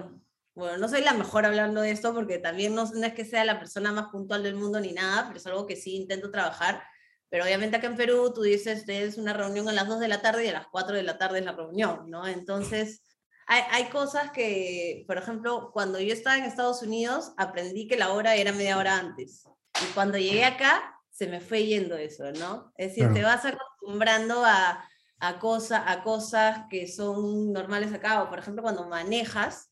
[0.55, 3.45] bueno, no soy la mejor hablando de esto, porque también no, no es que sea
[3.45, 6.83] la persona más puntual del mundo ni nada, pero es algo que sí intento trabajar,
[7.29, 10.21] pero obviamente acá en Perú tú dices, es una reunión a las 2 de la
[10.21, 12.27] tarde y a las 4 de la tarde es la reunión, ¿no?
[12.27, 13.03] Entonces,
[13.45, 18.11] hay, hay, cosas que, por ejemplo, cuando yo estaba en Estados Unidos, aprendí que la
[18.11, 19.43] hora era media hora antes.
[19.81, 22.73] Y cuando llegué acá, se me fue yendo eso, ¿no?
[22.77, 24.83] Es decir, te vas acostumbrando a,
[25.19, 29.69] a, cosa, a cosas que son normales acá, o por ejemplo, cuando manejas,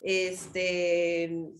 [0.00, 1.50] este,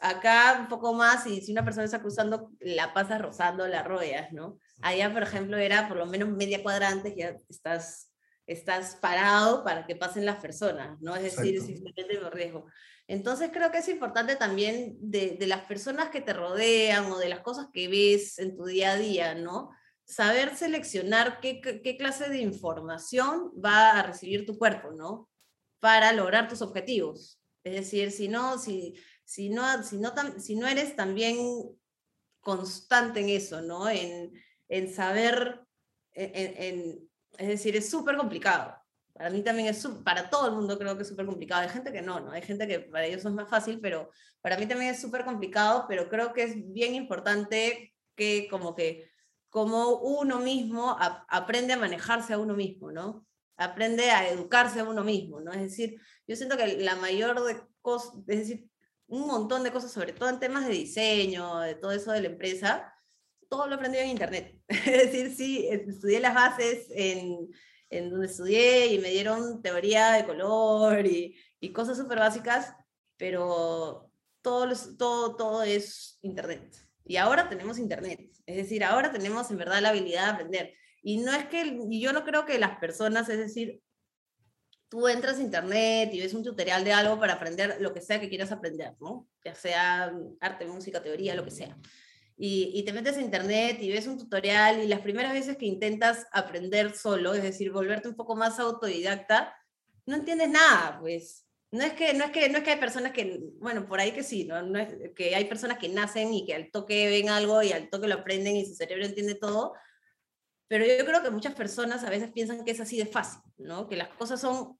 [0.00, 4.32] acá un poco más, y si una persona está cruzando, la pasas rozando, la rodeas,
[4.32, 4.58] ¿no?
[4.80, 8.12] Allá, por ejemplo, era por lo menos media cuadra antes, ya estás,
[8.46, 11.14] estás parado para que pasen las personas, ¿no?
[11.16, 12.66] Es decir, simplemente por riesgo.
[13.06, 17.30] Entonces creo que es importante también de, de, las personas que te rodean o de
[17.30, 19.70] las cosas que ves en tu día a día, ¿no?
[20.08, 25.28] Saber seleccionar qué, qué clase de información va a recibir tu cuerpo, ¿no?
[25.80, 27.38] Para lograr tus objetivos.
[27.62, 28.94] Es decir, si no, si,
[29.24, 31.36] si no, si no, si no eres también
[32.40, 33.88] constante en eso, ¿no?
[33.90, 34.32] En,
[34.68, 35.60] en saber,
[36.12, 37.06] en,
[37.36, 38.74] es decir, es súper complicado.
[39.12, 41.62] Para mí también es, para todo el mundo creo que es súper complicado.
[41.62, 42.30] Hay gente que no, ¿no?
[42.30, 45.84] Hay gente que para ellos es más fácil, pero para mí también es súper complicado,
[45.86, 49.10] pero creo que es bien importante que como que,
[49.48, 50.96] como uno mismo
[51.28, 53.26] aprende a manejarse a uno mismo, ¿no?
[53.56, 55.52] Aprende a educarse a uno mismo, ¿no?
[55.52, 58.70] Es decir, yo siento que la mayor de cosas, es decir,
[59.06, 62.28] un montón de cosas, sobre todo en temas de diseño, de todo eso de la
[62.28, 62.94] empresa,
[63.48, 64.60] todo lo aprendí en internet.
[64.68, 67.48] es decir, sí, estudié las bases en,
[67.90, 72.74] en, donde estudié y me dieron teoría de color y, y cosas súper básicas,
[73.16, 74.10] pero
[74.42, 76.87] todo, todo, todo es internet.
[77.08, 78.20] Y ahora tenemos internet.
[78.46, 80.74] Es decir, ahora tenemos en verdad la habilidad de aprender.
[81.02, 83.82] Y no es que, yo no creo que las personas, es decir,
[84.88, 88.20] tú entras a internet y ves un tutorial de algo para aprender lo que sea
[88.20, 89.26] que quieras aprender, ¿no?
[89.44, 91.76] Ya sea arte, música, teoría, lo que sea
[92.38, 95.66] y, y, te metes a internet y ves un tutorial y las primeras veces que
[95.66, 99.52] intentas aprender solo, es decir, volverte un poco más autodidacta,
[100.06, 101.47] no entiendes nada, pues.
[101.70, 104.12] No es que, no es que, no es que hay personas que, bueno, por ahí
[104.12, 104.62] que sí, ¿no?
[104.62, 107.90] no es, que hay personas que nacen y que al toque ven algo y al
[107.90, 109.74] toque lo aprenden y su cerebro entiende todo,
[110.66, 113.86] pero yo creo que muchas personas a veces piensan que es así de fácil, ¿no?
[113.86, 114.78] Que las cosas son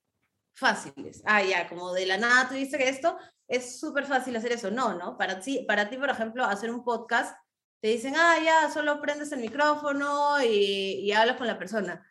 [0.54, 1.22] fáciles.
[1.24, 4.70] Ah, ya, como de la nada tú dices que esto es súper fácil hacer eso.
[4.70, 5.16] No, ¿no?
[5.16, 7.36] Para ti, para ti, por ejemplo, hacer un podcast
[7.80, 12.04] te dicen, ah, ya, solo prendes el micrófono y, y, hablas con la persona.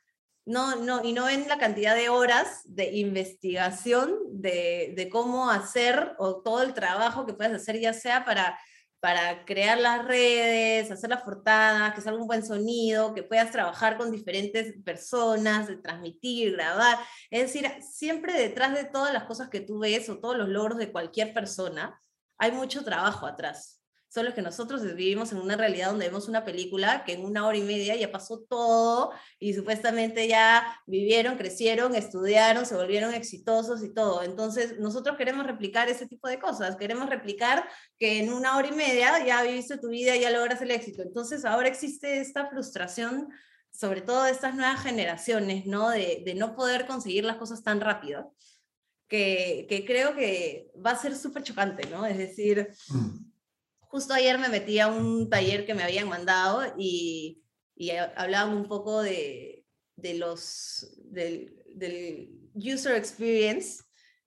[0.47, 6.41] No, no, y no ven la cantidad de horas de investigación de, cómo hacer o
[6.41, 8.57] todo el trabajo que puedes hacer, ya sea para,
[9.01, 13.97] para crear las redes, hacer las portadas, que salga un buen sonido, que puedas trabajar
[13.97, 16.97] con diferentes personas, transmitir, grabar.
[17.29, 20.77] Es decir, siempre detrás de todas las cosas que tú ves o todos los logros
[20.77, 22.01] de cualquier persona,
[22.37, 23.76] hay mucho trabajo atrás.
[24.09, 27.57] Solo que nosotros vivimos en una realidad donde vemos una película que en una hora
[27.57, 33.93] y media ya pasó todo y supuestamente ya vivieron, crecieron, estudiaron, se volvieron exitosos y
[33.93, 34.23] todo.
[34.23, 36.77] Entonces, nosotros queremos replicar ese tipo de cosas.
[36.77, 37.67] Queremos replicar
[37.99, 41.01] que en una hora y media ya viviste tu vida ya logras el éxito.
[41.01, 43.27] Entonces, ahora existe esta frustración
[43.71, 45.89] sobre todo de estas nuevas generaciones, ¿no?
[45.89, 48.33] De, de no poder conseguir las cosas tan rápido,
[49.07, 52.05] que, que creo que va a ser súper chocante, ¿no?
[52.05, 53.27] Es decir, mm
[53.89, 57.43] justo ayer me metí a un taller que me habían mandado y,
[57.75, 59.65] y hablaban un poco de,
[59.95, 63.83] de los, del, del, user experience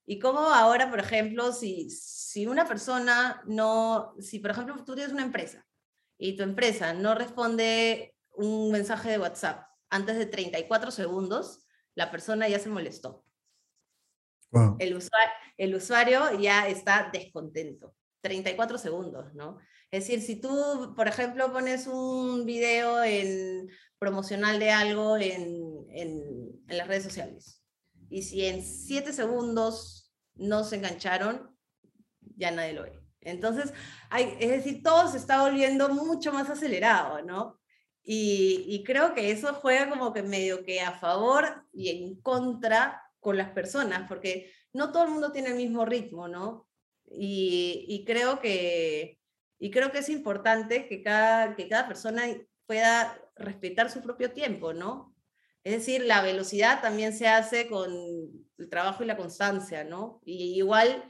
[0.06, 5.12] y cómo ahora, por ejemplo, si, si una persona no, si por ejemplo tú tienes
[5.12, 5.66] una empresa
[6.18, 12.48] y tu empresa no responde un mensaje de WhatsApp antes de 34 segundos, la persona
[12.48, 13.24] ya se molestó.
[14.78, 17.94] El, usuario, el usuario ya está descontento.
[18.20, 19.58] 34 segundos, ¿no?
[19.90, 23.68] Es decir, si tú, por ejemplo, pones un video en,
[24.00, 27.62] promocional de algo en, en, las redes sociales
[28.08, 31.54] y si en 7 segundos no se engancharon,
[32.36, 32.98] ya nadie lo ve.
[33.20, 33.74] Entonces,
[34.08, 37.60] hay, es decir, todo se está volviendo mucho más acelerado, ¿no?
[38.02, 43.02] Y, y, creo que eso juega como que medio que a favor y en contra
[43.20, 46.69] con las personas, porque no todo el mundo tiene el mismo ritmo, ¿no?
[47.10, 49.18] Y, creo que,
[49.58, 52.24] y creo que es importante que cada, que cada persona
[52.66, 55.14] pueda respetar su propio tiempo, ¿no?
[55.64, 57.92] Es decir, la velocidad también se hace con
[58.58, 60.20] el trabajo y la constancia, ¿no?
[60.24, 61.04] Y igual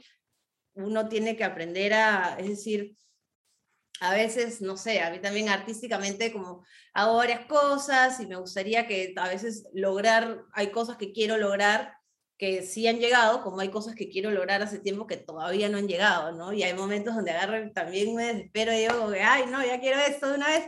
[0.73, 2.97] uno tiene que aprender a, es decir,
[4.01, 8.87] a veces, no sé, a mí también artísticamente como hago varias cosas y me gustaría
[8.87, 11.93] que a veces lograr, hay cosas que quiero lograr
[12.41, 15.77] que sí han llegado, como hay cosas que quiero lograr hace tiempo que todavía no
[15.77, 16.51] han llegado, ¿no?
[16.51, 20.27] Y hay momentos donde agarro también me desespero y digo, ay, no, ya quiero esto
[20.27, 20.67] de una vez,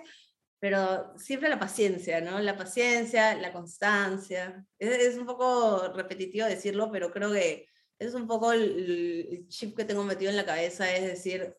[0.59, 2.39] pero siempre la paciencia, ¿no?
[2.39, 4.63] La paciencia, la constancia.
[4.77, 7.67] Es, un poco repetitivo decirlo, pero creo que
[7.97, 11.57] es un poco el chip que tengo metido en la cabeza, es decir,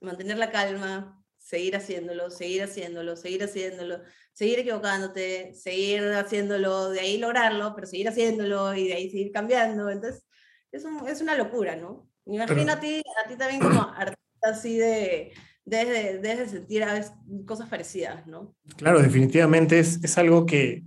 [0.00, 4.00] mantener la calma, seguir haciéndolo, seguir haciéndolo, seguir haciéndolo,
[4.32, 9.90] seguir equivocándote, seguir haciéndolo, de ahí lograrlo, pero seguir haciéndolo y de ahí seguir cambiando.
[9.90, 10.26] Entonces,
[10.72, 12.08] es, un, es una locura, ¿no?
[12.24, 15.32] Me imagino a, ti, a ti también como artista así de,
[15.66, 17.12] desde, desde sentir a veces
[17.46, 18.56] cosas parecidas, ¿no?
[18.78, 20.82] Claro, definitivamente es, es algo que,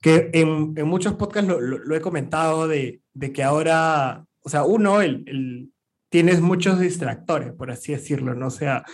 [0.00, 4.64] que en, en, muchos podcasts lo, lo, he comentado de, de, que ahora, o sea,
[4.64, 5.70] uno, el, el,
[6.08, 8.46] tienes muchos distractores, por así decirlo, ¿no?
[8.46, 8.84] O sea,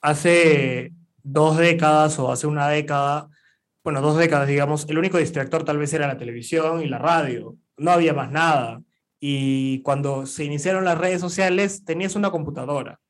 [0.00, 0.92] hace
[1.22, 3.28] dos décadas o hace una década,
[3.84, 7.56] bueno, dos décadas, digamos, el único distractor tal vez era la televisión y la radio.
[7.76, 8.82] No había más nada.
[9.20, 13.00] Y cuando se iniciaron las redes sociales, tenías una computadora.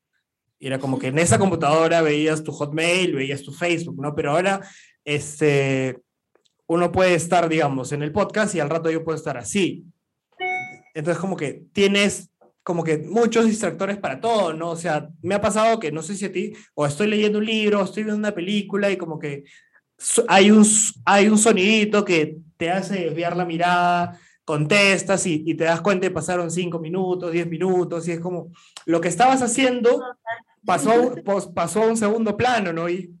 [0.59, 4.15] Era como que en esa computadora veías tu Hotmail, veías tu Facebook, ¿no?
[4.15, 4.61] Pero ahora,
[5.05, 6.01] este,
[6.67, 9.85] uno puede estar, digamos, en el podcast y al rato yo puedo estar así.
[10.93, 12.29] Entonces, como que tienes
[12.69, 14.69] como que muchos distractores para todo, ¿no?
[14.69, 17.45] O sea, me ha pasado que no sé si a ti, o estoy leyendo un
[17.47, 19.43] libro, o estoy viendo una película y como que
[20.27, 20.63] hay un,
[21.03, 26.05] hay un sonidito que te hace desviar la mirada, contestas y, y te das cuenta
[26.05, 28.51] que pasaron cinco minutos, diez minutos, y es como
[28.85, 29.99] lo que estabas haciendo
[30.63, 31.15] pasó,
[31.55, 32.87] pasó a un segundo plano, ¿no?
[32.87, 33.15] Y,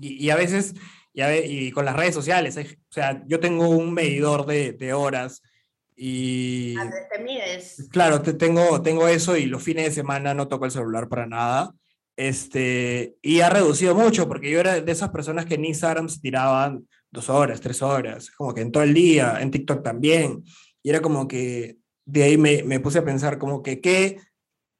[0.00, 0.74] y, a veces,
[1.12, 5.42] y, y, con las redes sociales, o sea, yo tengo un medidor de, de horas
[5.96, 6.74] y...
[6.74, 7.88] te mides.
[7.90, 11.26] Claro, te, tengo, tengo eso y los fines de semana no toco el celular para
[11.26, 11.74] nada.
[12.16, 16.20] Este, y ha reducido mucho, porque yo era de esas personas que en Instagram se
[16.20, 20.44] tiraban dos horas, tres horas, como que en todo el día, en TikTok también.
[20.82, 24.18] Y era como que de ahí me, me puse a pensar como que qué,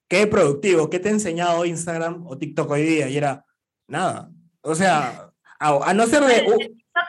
[0.08, 3.08] qué productivo, qué te ha enseñado Instagram o TikTok hoy día.
[3.08, 3.44] Y era
[3.88, 4.30] nada.
[4.62, 6.46] O sea, a, a no ser de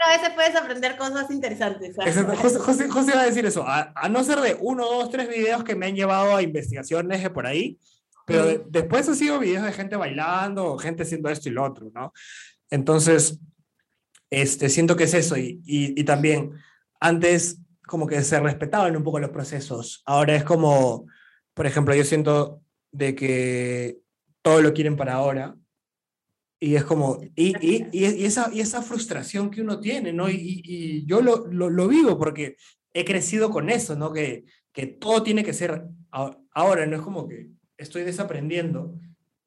[0.07, 1.95] a veces puedes aprender cosas interesantes.
[2.37, 5.75] José, José, va a decir eso, a, no ser de uno, dos, tres videos que
[5.75, 7.77] me han llevado a investigaciones de por ahí,
[8.25, 11.91] pero después ha sido videos de gente bailando o gente haciendo esto y lo otro,
[11.93, 12.13] ¿no?
[12.69, 13.39] Entonces,
[14.29, 16.53] este, siento que es eso y, y, y también
[16.99, 21.05] antes como que se respetaban un poco los procesos, ahora es como,
[21.53, 22.61] por ejemplo, yo siento
[22.91, 23.99] de que
[24.41, 25.55] todo lo quieren para ahora
[26.59, 30.29] y es como, y, y, y, esa, y esa frustración que uno tiene, ¿no?
[30.29, 32.55] Y, y yo lo, lo, lo, vivo porque
[32.93, 34.11] he crecido con eso, ¿no?
[34.11, 38.95] Que, que todo tiene que ser ahora, no es como que estoy desaprendiendo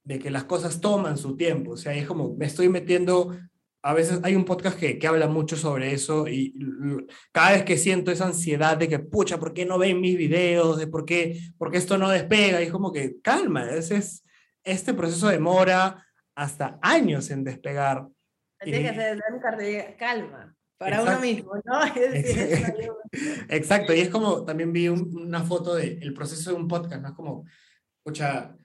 [0.04, 1.72] de que las cosas toman su tiempo.
[1.72, 3.36] O sea, es como, me estoy metiendo,
[3.82, 6.54] a veces hay un podcast que, que habla mucho sobre eso y
[7.32, 10.78] cada vez que siento esa ansiedad de que, pucha, ¿por qué no ven mis videos?
[10.78, 12.60] De por qué, por qué esto no despega?
[12.60, 14.24] Y es como que, calma, ese es,
[14.62, 16.06] este proceso demora
[16.40, 18.08] hasta años en despegar.
[18.58, 21.80] Que calma para uno mismo, ¿no?
[23.50, 27.08] Exacto, y es como, también vi una foto del proceso de un podcast, ¿no?
[27.08, 27.44] Es como,
[27.98, 28.56] escucha,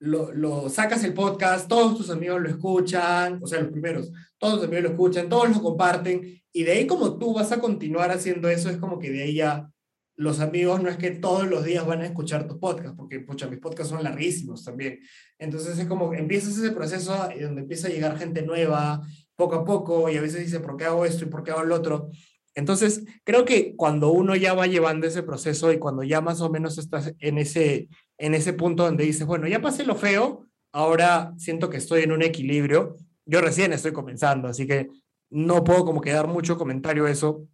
[0.00, 4.56] lo, lo, sacas el podcast, todos tus amigos lo escuchan, o sea, los primeros, todos
[4.56, 8.10] tus amigos lo escuchan, todos lo comparten, y de ahí como tú vas a continuar
[8.10, 9.70] haciendo eso, es como que de ahí ya
[10.16, 13.48] los amigos no es que todos los días van a escuchar tus podcasts, porque, pucha,
[13.48, 15.00] mis podcasts son larguísimos también.
[15.38, 19.00] Entonces es como empiezas ese proceso y donde empieza a llegar gente nueva,
[19.36, 21.64] poco a poco y a veces dice, ¿por qué hago esto y por qué hago
[21.64, 22.10] lo otro?
[22.54, 26.50] Entonces, creo que cuando uno ya va llevando ese proceso y cuando ya más o
[26.50, 31.32] menos estás en ese, en ese punto donde dices, bueno, ya pasé lo feo, ahora
[31.38, 32.96] siento que estoy en un equilibrio.
[33.24, 34.88] Yo recién estoy comenzando, así que
[35.30, 37.46] no puedo como que dar mucho comentario eso,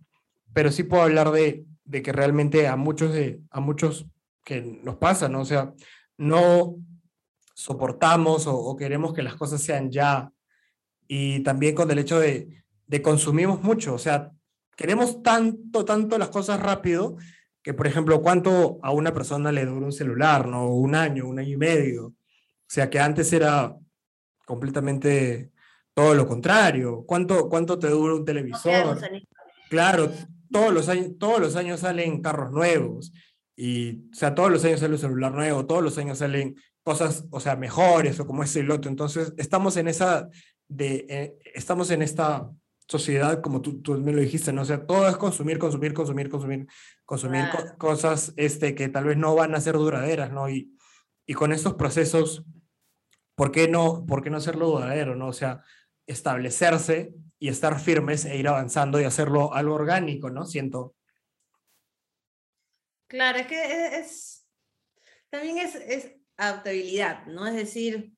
[0.52, 4.06] pero sí puedo hablar de, de que realmente a muchos, de, a muchos
[4.44, 5.40] que nos pasa, ¿no?
[5.40, 5.73] O sea,
[6.16, 6.77] no
[7.55, 10.31] soportamos o, o queremos que las cosas sean ya
[11.09, 14.31] y también con el hecho de, de consumimos mucho, o sea,
[14.77, 17.16] queremos tanto, tanto las cosas rápido
[17.62, 20.69] que, por ejemplo, cuánto a una persona le dura un celular, ¿no?
[20.69, 22.06] Un año, un año y medio.
[22.06, 22.15] O
[22.70, 23.74] sea, que antes era
[24.47, 25.51] completamente
[25.94, 27.05] todo lo contrario.
[27.05, 28.98] ¿Cuánto, cuánto te dura un televisor?
[29.69, 30.12] Claro,
[30.50, 33.12] todos los años, todos los años salen carros nuevos.
[33.56, 37.26] Y, o sea, todos los años sale un celular nuevo, todos los años salen cosas,
[37.30, 38.90] o sea, mejores o como ese el otro.
[38.90, 40.28] Entonces, estamos en esa
[40.68, 42.48] de, eh, estamos en esta
[42.86, 44.62] sociedad, como tú, tú me lo dijiste, ¿no?
[44.62, 46.66] O sea, todo es consumir, consumir, consumir, consumir,
[47.04, 47.44] consumir
[47.76, 50.48] cosas este, que tal vez no van a ser duraderas, ¿no?
[50.48, 50.74] Y,
[51.26, 52.44] y con estos procesos,
[53.34, 55.28] ¿por qué, no, ¿por qué no hacerlo duradero, ¿no?
[55.28, 55.62] O sea,
[56.06, 60.44] establecerse y estar firmes e ir avanzando y hacerlo algo orgánico, ¿no?
[60.44, 60.94] Siento.
[63.06, 64.47] Claro, es que es,
[65.31, 67.47] también es, es adaptabilidad, ¿no?
[67.47, 68.12] Es decir,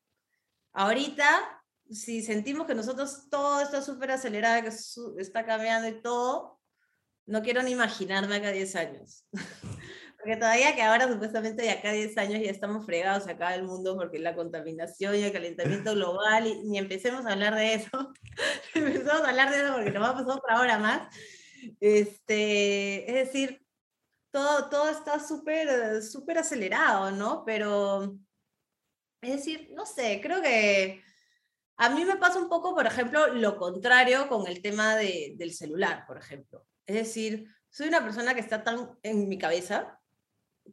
[0.72, 1.60] ahorita
[1.90, 6.60] si sentimos que nosotros todo está súper acelerado, que está cambiando y todo,
[7.26, 9.24] no quiero ni imaginarme acá 10 años.
[10.20, 13.96] porque todavía que ahora supuestamente de acá 10 años ya estamos fregados acá del mundo
[13.96, 18.12] porque la contaminación y el calentamiento global, y ni empecemos a hablar de eso.
[18.74, 21.14] empecemos a hablar de eso porque nos va a pasar otra hora más.
[21.80, 23.64] Este, es decir,
[24.30, 27.42] todo, todo está súper, súper acelerado, ¿no?
[27.46, 28.18] Pero,
[29.22, 31.02] es decir, no sé, creo que
[31.78, 35.54] a mí me pasa un poco, por ejemplo, lo contrario con el tema de, del
[35.54, 36.66] celular, por ejemplo.
[36.86, 39.99] Es decir, soy una persona que está tan en mi cabeza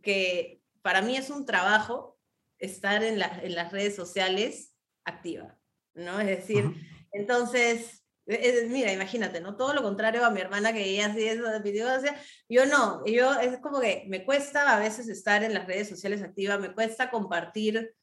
[0.01, 2.17] que para mí es un trabajo
[2.59, 4.73] estar en, en las redes sociales
[5.05, 5.57] activa,
[5.93, 6.19] ¿no?
[6.19, 6.73] Es decir,
[7.11, 9.55] entonces, mira, imagínate, ¿no?
[9.55, 12.03] Todo lo contrario a mi hermana que ella hacía eso de videos,
[12.49, 16.21] yo no, yo es como que me cuesta a veces estar en las redes sociales
[16.21, 17.95] activa, me cuesta compartir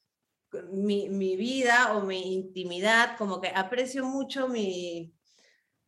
[0.71, 5.12] mi, mi, vida o mi intimidad, como que aprecio mucho mi,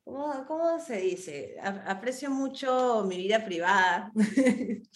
[0.04, 1.56] ¿cómo, cómo se dice?
[1.62, 4.12] aprecio mucho mi vida privada.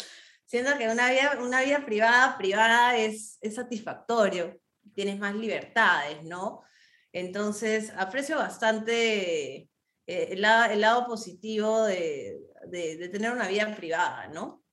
[0.51, 4.61] Siendo que una vida, una vida privada, privada es, es satisfactorio,
[4.97, 6.65] tienes más libertades, ¿no?
[7.13, 9.69] Entonces, aprecio bastante eh,
[10.07, 14.65] el, lado, el, lado, positivo de, de, de, tener una vida privada, ¿no?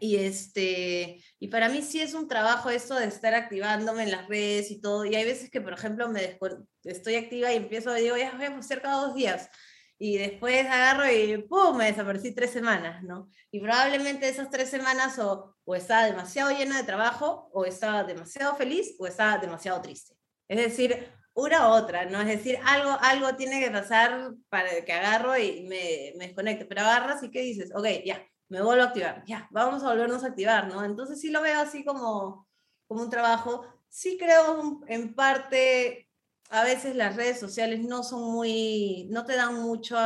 [0.00, 4.26] Y, este, y para mí sí es un trabajo esto de estar activándome en las
[4.26, 5.04] redes y todo.
[5.04, 6.38] Y hay veces que, por ejemplo, me
[6.84, 9.50] estoy activa y empiezo, digo, ya voy a hacer cada dos días.
[9.98, 11.76] Y después agarro y ¡pum!
[11.76, 13.28] me desaparecí tres semanas, ¿no?
[13.50, 18.56] Y probablemente esas tres semanas o, o estaba demasiado llena de trabajo, o estaba demasiado
[18.56, 20.16] feliz, o estaba demasiado triste.
[20.48, 22.20] Es decir, una u otra, ¿no?
[22.20, 26.64] Es decir, algo, algo tiene que pasar para que agarro y me, me desconecte.
[26.64, 27.72] Pero agarras y ¿qué dices?
[27.74, 30.84] Ok, ya, me vuelvo a activar, ya, vamos a volvernos a activar, ¿no?
[30.84, 32.48] Entonces sí lo veo así como,
[32.86, 33.66] como un trabajo.
[33.88, 36.03] Sí creo en parte,
[36.50, 39.96] a veces las redes sociales no son muy, no te dan mucho,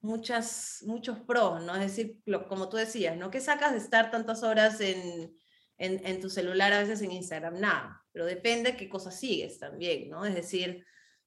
[0.00, 1.74] muchas, muchos pros, ¿no?
[1.74, 3.30] Es decir, como tú decías, ¿no?
[3.30, 5.36] ¿Qué sacas de estar tantas horas en,
[5.78, 7.60] en, en tu celular, a veces en Instagram?
[7.60, 10.24] Nada, pero depende qué cosas sigues también, ¿no?
[10.24, 10.84] Es decir,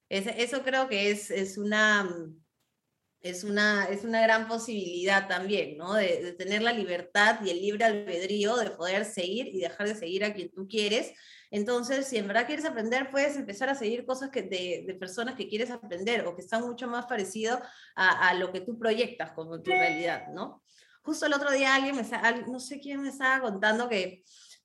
[0.08, 2.08] eso creo que es, es una
[3.24, 5.94] es una, es una gran posibilidad también, ¿no?
[5.94, 10.24] De, tener la libertad y el libre albedrío de poder seguir y dejar de seguir
[10.24, 11.14] a quien tú quieres.
[11.54, 15.36] Entonces, si en verdad quieres aprender, puedes empezar a seguir cosas que de, de personas
[15.36, 17.60] que quieres aprender o que están mucho más parecido
[17.94, 20.64] a, a, lo que tú proyectas como tu realidad, ¿no?
[21.02, 22.02] Justo el otro día alguien me,
[22.48, 24.24] no sé quién me estaba contando que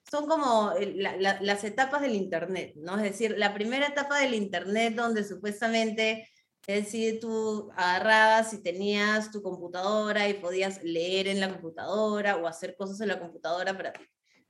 [0.10, 2.98] son como las etapas del Internet, ¿no?
[2.98, 6.28] Es decir, la primera etapa del Internet donde supuestamente,
[6.66, 12.48] es decir, tú agarrabas y tenías tu computadora y podías leer en la computadora o
[12.48, 13.94] hacer cosas en la computadora para.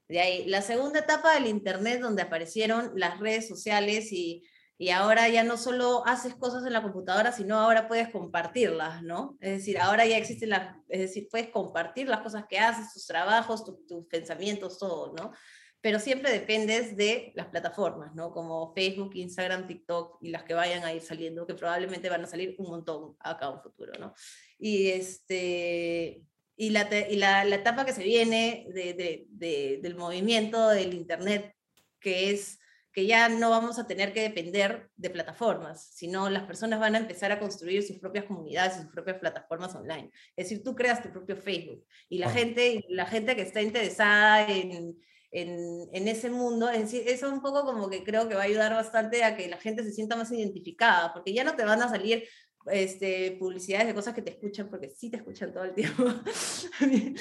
[0.09, 4.43] De ahí, la segunda etapa del Internet donde aparecieron las redes sociales y
[4.81, 9.37] y ahora ya no solo haces cosas en la computadora, sino ahora puedes compartirlas, ¿no?
[9.41, 13.05] Es decir, ahora ya existen las, es decir, puedes compartir las cosas que haces, tus
[13.05, 15.33] trabajos, tus pensamientos, todo, ¿no?
[15.81, 18.31] Pero siempre dependes de las plataformas, ¿no?
[18.31, 22.27] Como Facebook, Instagram, TikTok y las que vayan a ir saliendo, que probablemente van a
[22.27, 24.13] salir un montón acá en un futuro, ¿no?
[24.57, 26.23] Y este,
[26.59, 30.93] y la, y la, la etapa que se viene de, de, de, del movimiento del
[30.93, 31.55] Internet,
[32.01, 32.59] que es
[32.91, 36.97] que ya no vamos a tener que depender de plataformas, sino las personas van a
[36.97, 40.11] empezar a construir sus propias comunidades y sus propias plataformas online.
[40.35, 44.45] Es decir, tú creas tu propio Facebook y la, gente, la gente que está interesada
[44.49, 44.97] en,
[45.31, 48.41] en, en, ese mundo, es decir, eso es un poco como que creo que va
[48.41, 51.63] a ayudar bastante a que la gente se sienta más identificada, porque ya no te
[51.63, 52.27] van a salir
[52.67, 56.03] este, publicidades de cosas que te escuchan, porque sí te escuchan todo el tiempo.
[56.81, 57.15] mi,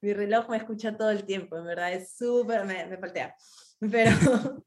[0.00, 3.34] mi, reloj me escucha todo el tiempo, en verdad, es súper, me, me paltea.
[3.90, 4.64] Pero,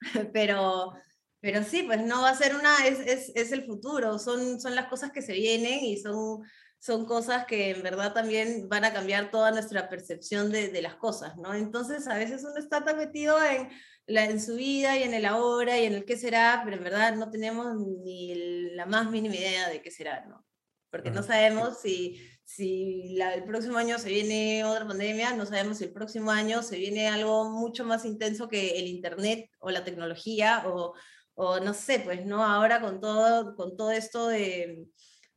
[0.32, 0.94] pero,
[1.40, 4.74] pero sí, pues no va a ser una, es, es, es, el futuro, son, son
[4.74, 6.42] las cosas que se vienen y son,
[6.78, 10.96] son cosas que en verdad también van a cambiar toda nuestra percepción de, de las
[10.96, 11.54] cosas, ¿no?
[11.54, 13.68] Entonces a veces uno está tan metido en,
[14.06, 16.84] la, en su vida y en el ahora y en el qué será, pero en
[16.84, 18.34] verdad no tenemos ni
[18.74, 20.44] la más mínima idea de qué será, ¿no?
[20.90, 25.84] Porque no sabemos si si el próximo año se viene otra pandemia, no sabemos si
[25.84, 30.64] el próximo año se viene algo mucho más intenso que el Internet o la tecnología
[30.66, 30.94] o,
[31.34, 32.44] o no sé, pues, ¿no?
[32.44, 34.84] Ahora con todo, con todo esto de,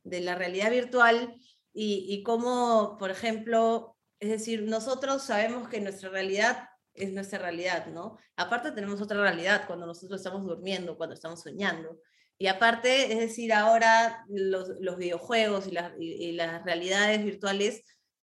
[0.04, 1.34] de la realidad virtual
[1.72, 6.68] y, y cómo, por ejemplo, es decir, nosotros sabemos que nuestra realidad
[7.00, 8.18] es nuestra realidad, ¿no?
[8.36, 12.00] Aparte tenemos otra realidad cuando nosotros estamos durmiendo, cuando estamos soñando.
[12.38, 17.82] Y aparte, es decir, ahora los, los videojuegos y, y, las realidades virtuales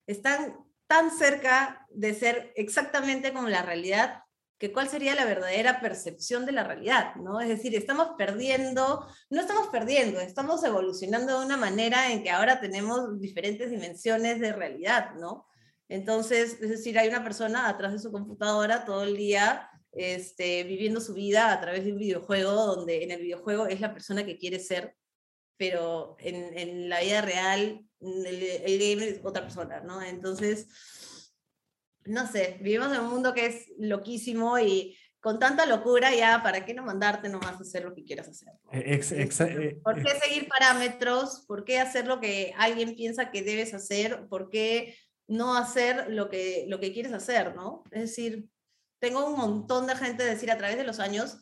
[0.06, 0.56] están
[0.88, 4.24] tan cerca de ser exactamente como la realidad,
[4.58, 7.40] que cuál sería la verdadera percepción de la realidad, ¿no?
[7.40, 12.60] Es decir, estamos perdiendo, no estamos perdiendo, estamos evolucionando de una manera en que ahora
[12.60, 15.46] tenemos diferentes dimensiones de realidad, ¿no?
[15.90, 21.00] Entonces, es decir, hay una persona atrás de su computadora todo el día este, viviendo
[21.00, 24.38] su vida a través de un videojuego, donde en el videojuego es la persona que
[24.38, 24.94] quiere ser,
[25.56, 30.00] pero en, en la vida real el, el gamer es otra persona, ¿no?
[30.00, 30.68] Entonces,
[32.04, 36.64] no sé, vivimos en un mundo que es loquísimo y con tanta locura ya, ¿para
[36.64, 38.54] qué no mandarte nomás a hacer lo que quieras hacer?
[38.70, 41.44] Ex, ex, eh, ¿Por qué seguir parámetros?
[41.48, 44.28] ¿Por qué hacer lo que alguien piensa que debes hacer?
[44.28, 44.96] ¿Por qué
[45.30, 47.84] no hacer lo que, lo que quieres hacer, no?
[47.92, 48.48] Es decir,
[48.98, 51.38] tengo un montón de gente decir a través de los años,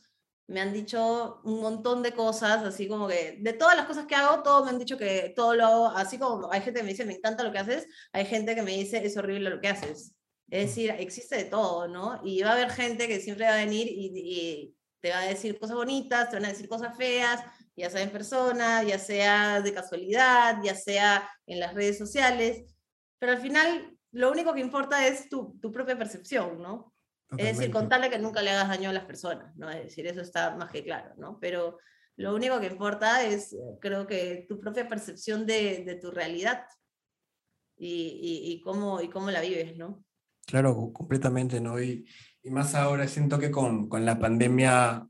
[0.46, 4.14] me han dicho un montón de cosas, así como que de todas las cosas que
[4.14, 6.90] hago, todos me han dicho que todo lo hago, así como hay gente que me
[6.90, 9.68] dice, me encanta lo que haces, hay gente que me dice, es horrible lo que
[9.68, 10.14] haces.
[10.50, 12.20] Es decir, existe de todo, ¿no?
[12.24, 15.26] Y va a haber gente que siempre va a venir y, y te va a
[15.26, 17.42] decir cosas bonitas, te van a decir cosas feas,
[17.76, 22.64] ya sea en persona, ya sea de casualidad, ya sea en las redes sociales,
[23.18, 26.94] pero al final lo único que importa es tu, tu propia percepción, ¿no?
[27.36, 29.68] Es decir, contarle que nunca le hagas daño a las personas, ¿no?
[29.70, 31.38] Es decir, eso está más que claro, ¿no?
[31.38, 31.78] Pero
[32.16, 36.64] lo único que importa es, creo que, tu propia percepción de, de tu realidad
[37.76, 40.02] y, y, y, cómo, y cómo la vives, ¿no?
[40.46, 41.80] Claro, completamente, ¿no?
[41.80, 42.06] Y,
[42.42, 45.06] y más ahora siento que con, con la pandemia,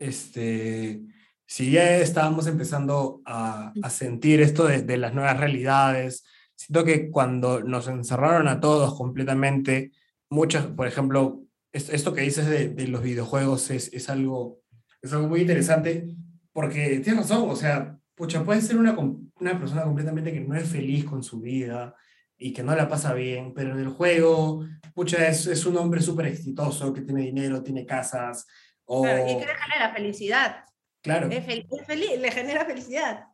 [0.00, 1.00] este,
[1.46, 6.24] si ya estábamos empezando a, a sentir esto de, de las nuevas realidades,
[6.66, 9.90] siento que cuando nos encerraron a todos completamente,
[10.30, 14.60] muchas, por ejemplo, esto que dices de, de los videojuegos es, es, algo,
[15.00, 16.06] es algo muy interesante
[16.52, 20.68] porque tienes razón, o sea, pucha, puede ser una, una persona completamente que no es
[20.68, 21.96] feliz con su vida
[22.36, 24.64] y que no la pasa bien, pero en el juego,
[24.94, 28.46] pucha, es, es un hombre súper exitoso, que tiene dinero, tiene casas.
[28.84, 29.02] O...
[29.02, 30.64] Claro, y que le genera felicidad.
[31.02, 31.28] Claro.
[31.28, 33.24] Es, fel es feliz, le genera felicidad.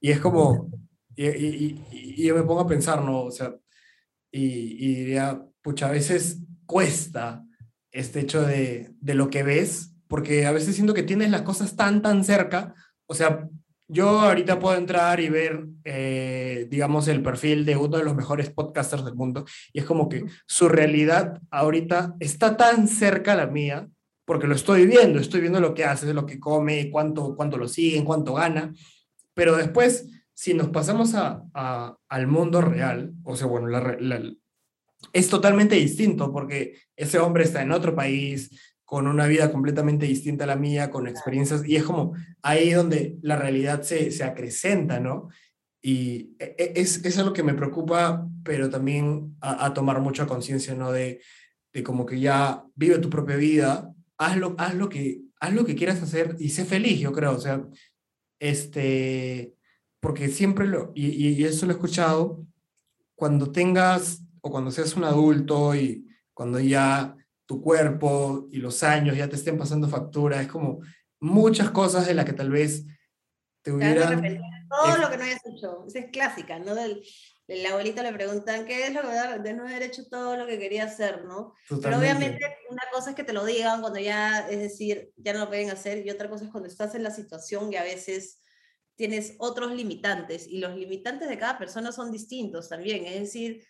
[0.00, 0.70] Y es como,
[1.16, 3.24] y, y, y, yo me pongo a pensar, ¿no?
[3.24, 3.54] O sea,
[4.30, 7.44] y, y diría, pucha, a veces cuesta
[7.90, 11.76] este hecho de, de, lo que ves, porque a veces siento que tienes las cosas
[11.76, 12.74] tan, tan cerca,
[13.06, 13.48] o sea,
[13.92, 18.48] yo ahorita puedo entrar y ver, eh, digamos, el perfil de uno de los mejores
[18.50, 23.46] podcasters del mundo, y es como que su realidad ahorita está tan cerca a la
[23.48, 23.88] mía,
[24.24, 27.66] porque lo estoy viendo, estoy viendo lo que hace, lo que come, cuánto, cuánto lo
[27.66, 28.72] siguen, cuánto gana,
[29.34, 30.06] pero después,
[30.40, 34.22] si nos pasamos a, a, al mundo real, o sea, bueno, la, la,
[35.12, 38.50] es totalmente distinto porque ese hombre está en otro país,
[38.82, 43.18] con una vida completamente distinta a la mía, con experiencias, y es como ahí donde
[43.20, 45.28] la realidad se, se acrecenta, ¿no?
[45.82, 50.74] Y e, e, es, es lo que me preocupa, pero también a, tomar mucha conciencia,
[50.74, 50.90] ¿no?
[50.90, 51.20] De,
[51.74, 55.66] de como que ya vive tu propia vida, haz lo, haz lo, que, haz lo
[55.66, 57.62] que quieras hacer y sé feliz, yo creo, o sea,
[58.38, 59.59] este,
[60.00, 62.44] porque siempre lo, y, y eso lo he escuchado,
[63.14, 67.14] cuando tengas o cuando seas un adulto y cuando ya
[67.46, 70.80] tu cuerpo y los años ya te estén pasando factura, es como
[71.20, 72.86] muchas cosas de las que tal vez
[73.62, 74.22] te hubieran...
[74.68, 76.74] Todo lo que no hayas hecho, esa es clásica, ¿no?
[76.76, 77.02] Del,
[77.48, 80.60] el abuelito le preguntan, ¿qué es lo que de no haber hecho todo lo que
[80.60, 81.52] quería hacer, ¿no?
[81.82, 82.38] Pero obviamente
[82.70, 85.70] una cosa es que te lo digan cuando ya, es decir, ya no lo pueden
[85.70, 88.40] hacer, y otra cosa es cuando estás en la situación y a veces
[89.00, 93.66] tienes otros limitantes, y los limitantes de cada persona son distintos también, es decir,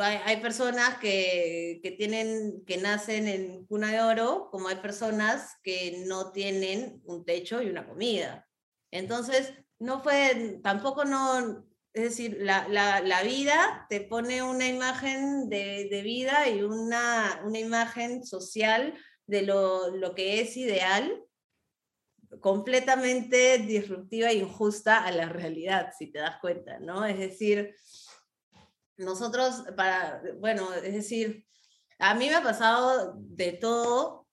[0.00, 6.02] hay, personas que, que, tienen, que nacen en cuna de oro, como hay personas que
[6.08, 8.48] no tienen un techo y una comida.
[8.90, 15.48] Entonces, no fue, tampoco no, es decir, la, la, la vida te pone una imagen
[15.48, 18.94] de, de, vida y una, una imagen social
[19.26, 21.24] de lo, lo que es ideal,
[22.40, 27.04] completamente disruptiva e injusta a la realidad, si te das cuenta, ¿no?
[27.04, 27.74] Es decir,
[28.96, 31.46] nosotros, para, bueno, es decir,
[31.98, 34.26] a mí me ha pasado de todo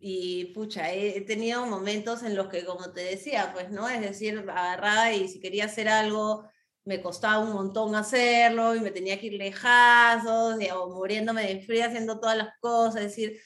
[0.00, 3.88] y pucha, he, tenido momentos en los que, como te decía, pues, ¿no?
[3.88, 6.48] Es decir, agarraba y si quería hacer algo,
[6.84, 11.86] me costaba un montón hacerlo y me tenía que ir lejazos, o muriéndome de frío
[11.86, 13.40] haciendo todas las cosas, es decir,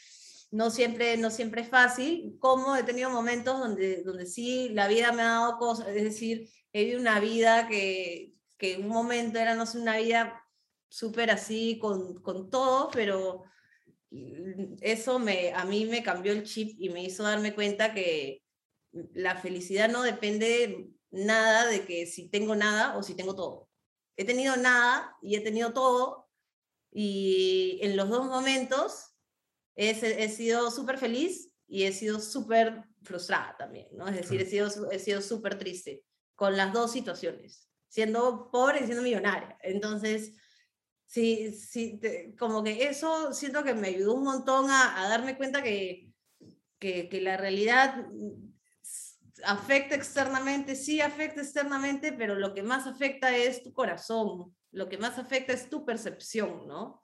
[0.51, 5.13] no siempre, no siempre es fácil, como he tenido momentos donde, donde sí la vida
[5.13, 9.39] me ha dado cosas, es decir, he vivido una vida que, que en un momento
[9.39, 10.43] era, no sé, una vida
[10.89, 13.45] súper así con, con todo, pero
[14.81, 18.43] eso me, a mí me cambió el chip y me hizo darme cuenta que
[19.13, 23.69] la felicidad no depende nada de que si tengo nada o si tengo todo.
[24.17, 26.29] He tenido nada y he tenido todo
[26.91, 29.16] y en los dos momentos
[29.77, 29.91] he,
[30.25, 34.09] he sido súper feliz y he sido súper frustrada también, ¿no?
[34.09, 36.05] Es decir, he sido, he sido súper triste
[36.35, 39.57] con las dos situaciones, siendo pobre y siendo millonaria.
[39.63, 40.33] Entonces,
[41.07, 42.01] sí, sí,
[42.39, 46.11] como que eso siento que me ayudó un montón a, a darme cuenta que,
[46.79, 48.07] que, que, la realidad
[49.45, 54.99] afecta externamente, sí afecta externamente, pero lo que más afecta es tu corazón, lo que
[54.99, 57.03] más afecta es tu percepción, ¿no?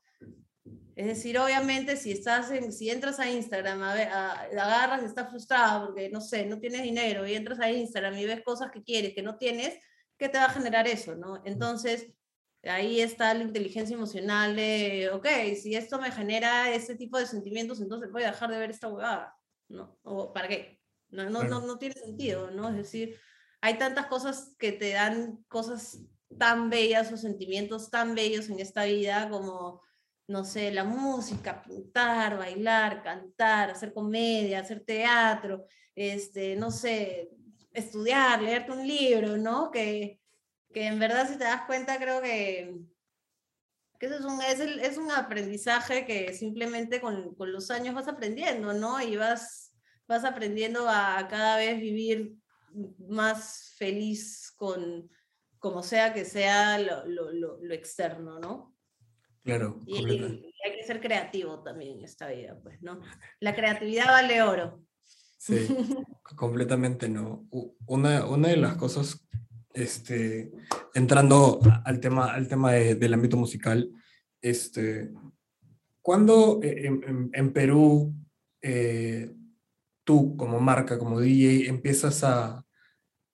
[0.95, 5.07] Es decir, obviamente si estás en, si entras a Instagram, a ver, a, agarras y
[5.07, 8.71] estás frustrado porque, no sé, no tienes dinero y entras a Instagram y ves cosas
[8.71, 9.79] que quieres, que no tienes,
[10.19, 11.43] ¿qué te va a generar eso, no?
[11.47, 12.13] Entonces,
[12.65, 15.27] ahí está la inteligencia emocional de, ok,
[15.61, 18.89] si esto me genera ese tipo de sentimientos, entonces voy a dejar de ver esta
[18.89, 19.35] huevada,
[19.69, 19.99] ¿no?
[20.03, 20.79] ¿O para qué?
[21.09, 22.69] No, no, no, no tiene sentido, ¿no?
[22.69, 23.19] Es decir,
[23.63, 26.01] hay tantas cosas que te dan cosas
[26.39, 29.83] tan bellas o sentimientos tan bellos en esta vida como,
[30.29, 37.31] no sé, la música, pintar, bailar, cantar, hacer comedia, hacer teatro, este, no sé,
[37.73, 39.71] estudiar, leerte un libro, ¿no?
[39.71, 40.21] Que,
[40.73, 42.75] que en verdad si te das cuenta creo que,
[44.01, 48.09] eso es un, es, el, es un aprendizaje que simplemente con, con, los años vas
[48.09, 49.01] aprendiendo, ¿no?
[49.01, 49.73] Y vas,
[50.09, 52.35] vas aprendiendo a, cada vez vivir
[52.99, 55.09] más feliz con
[55.59, 58.75] como sea que sea lo, lo, lo, externo, ¿no?
[59.45, 59.81] Claro.
[59.87, 63.01] Y, y, hay que ser creativo también en esta vida, pues, ¿no?
[63.41, 64.85] La creatividad vale oro.
[65.39, 65.55] Sí,
[66.37, 67.49] completamente no.
[67.87, 69.27] Una, una de las cosas
[69.75, 70.53] este,
[70.95, 73.91] entrando al tema, al tema del ámbito musical,
[74.41, 75.11] este,
[76.01, 76.91] ¿cuándo eh,
[77.33, 78.15] en, Perú
[78.61, 79.33] eh,
[80.05, 82.65] tú como marca, como DJ, empiezas a,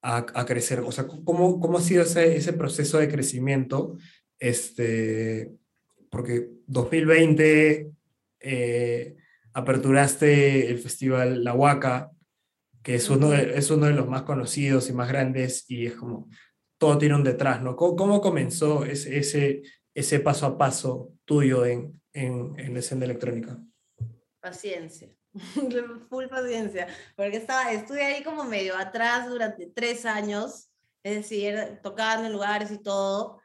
[0.01, 0.81] a, crecer?
[0.81, 3.99] O sea, ¿cómo, ¿cómo, ha sido ese, ese proceso de crecimiento?
[4.39, 5.53] Este,
[6.11, 7.91] porque 2020
[8.41, 9.17] eh,
[9.53, 12.11] aperturaste el festival La Huaca,
[12.83, 15.95] que es uno, de, es uno de los más conocidos y más grandes y es
[15.95, 16.29] como,
[16.79, 17.77] todo tiene un detrás, ¿no?
[17.77, 19.63] ¿Cómo, cómo comenzó ese, ese,
[19.95, 23.59] ese, paso a paso tuyo en, en, en la escena electrónica?
[24.41, 25.09] Paciencia,
[26.09, 26.87] full paciencia,
[27.17, 30.71] porque estaba, estuve ahí como medio atrás durante tres años,
[31.03, 33.38] es decir, tocando en lugares y todo,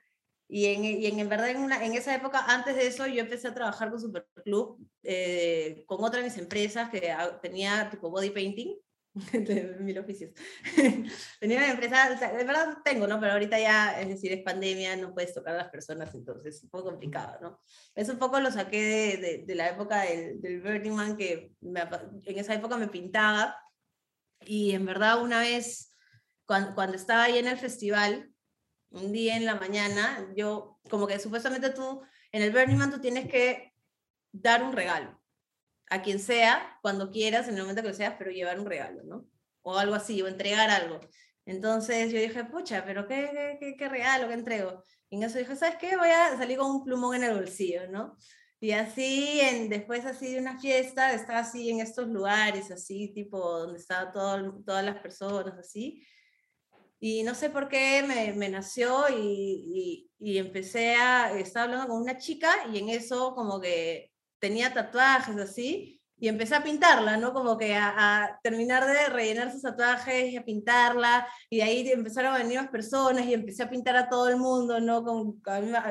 [0.54, 3.22] y en, y en, en verdad en, una, en, esa época, antes de eso, yo
[3.22, 7.12] empecé a trabajar con Superclub, eh, con otra de mis empresas que
[7.42, 8.78] tenía tipo body painting,
[9.34, 10.32] de mil oficios.
[11.40, 13.20] Tenía una empresa, de verdad tengo, ¿no?
[13.20, 16.64] Pero ahorita ya, es decir, es pandemia, no puedes tocar a las personas, entonces es
[16.64, 17.60] un poco complicado, ¿no?
[17.96, 22.38] Es un poco lo saqué de, de, la época del, del, Burning Man, que en
[22.38, 23.58] esa época me pintaba,
[24.46, 25.96] y en verdad una vez,
[26.46, 28.33] cuando, cuando estaba ahí en el festival,
[28.94, 32.02] un día en la mañana, yo, como que supuestamente tú,
[32.32, 33.74] en el Burning Man tú tienes que
[34.32, 35.20] dar un regalo
[35.90, 39.28] a quien sea, cuando quieras, en el momento que seas, pero llevar un regalo, ¿no?
[39.62, 41.00] O algo así, o entregar algo.
[41.46, 44.82] Entonces yo dije, pucha, pero ¿qué, qué, qué regalo, qué entrego?
[45.10, 45.98] Y en eso dije, ¿sabes qué?
[45.98, 48.18] Voy a salir con un plumón en el bolsillo, ¿no?
[48.60, 53.38] Y así, en, después así de una fiesta, estaba así en estos lugares, así, tipo,
[53.60, 54.14] donde estaban
[54.64, 56.02] todas las personas, así.
[57.06, 61.88] Y no sé por qué me, me nació y, y, y, empecé a, estaba hablando
[61.90, 64.10] con una chica y en eso como que
[64.40, 67.34] tenía tatuajes así, y empecé a pintarla, ¿no?
[67.34, 72.36] Como que a, terminar de rellenar sus tatuajes y a pintarla, y de ahí empezaron
[72.36, 75.04] a venir más personas y empecé a pintar a todo el mundo, ¿no?
[75.04, 75.42] Con,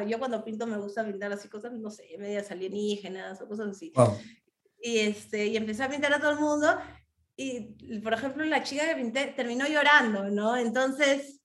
[0.09, 3.93] yo cuando pinto me gusta pintar así cosas, no sé, medias alienígenas o cosas así.
[4.81, 6.75] Y, este, y empecé a pintar a todo el mundo,
[7.37, 10.57] y por ejemplo la chica que pinté terminó llorando, ¿no?
[10.57, 11.41] Entonces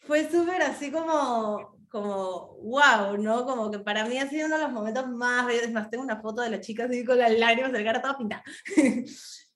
[0.00, 3.44] fue súper así como, como, wow, ¿no?
[3.44, 5.70] Como que para mí ha sido uno de los momentos más bellos.
[5.70, 8.42] más, tengo una foto de la chica así con las lágrimas del cara toda pintada.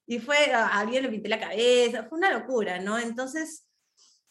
[0.06, 2.98] y fue, a alguien le pinté la cabeza, fue una locura, ¿no?
[2.98, 3.66] Entonces,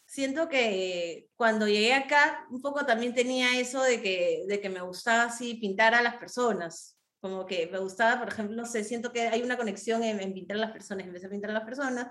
[0.06, 4.80] siento que cuando llegué acá, un poco también tenía eso de que, de que me
[4.80, 6.95] gustaba así pintar a las personas.
[7.20, 10.34] Como que me gustaba, por ejemplo, no sé, siento que hay una conexión en, en
[10.34, 12.08] pintar a las personas, empecé a pintar a las personas,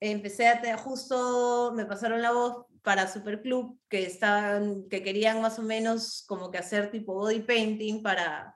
[0.00, 5.62] empecé a, justo me pasaron la voz para Superclub que, estaban, que querían más o
[5.62, 8.54] menos como que hacer tipo body painting para,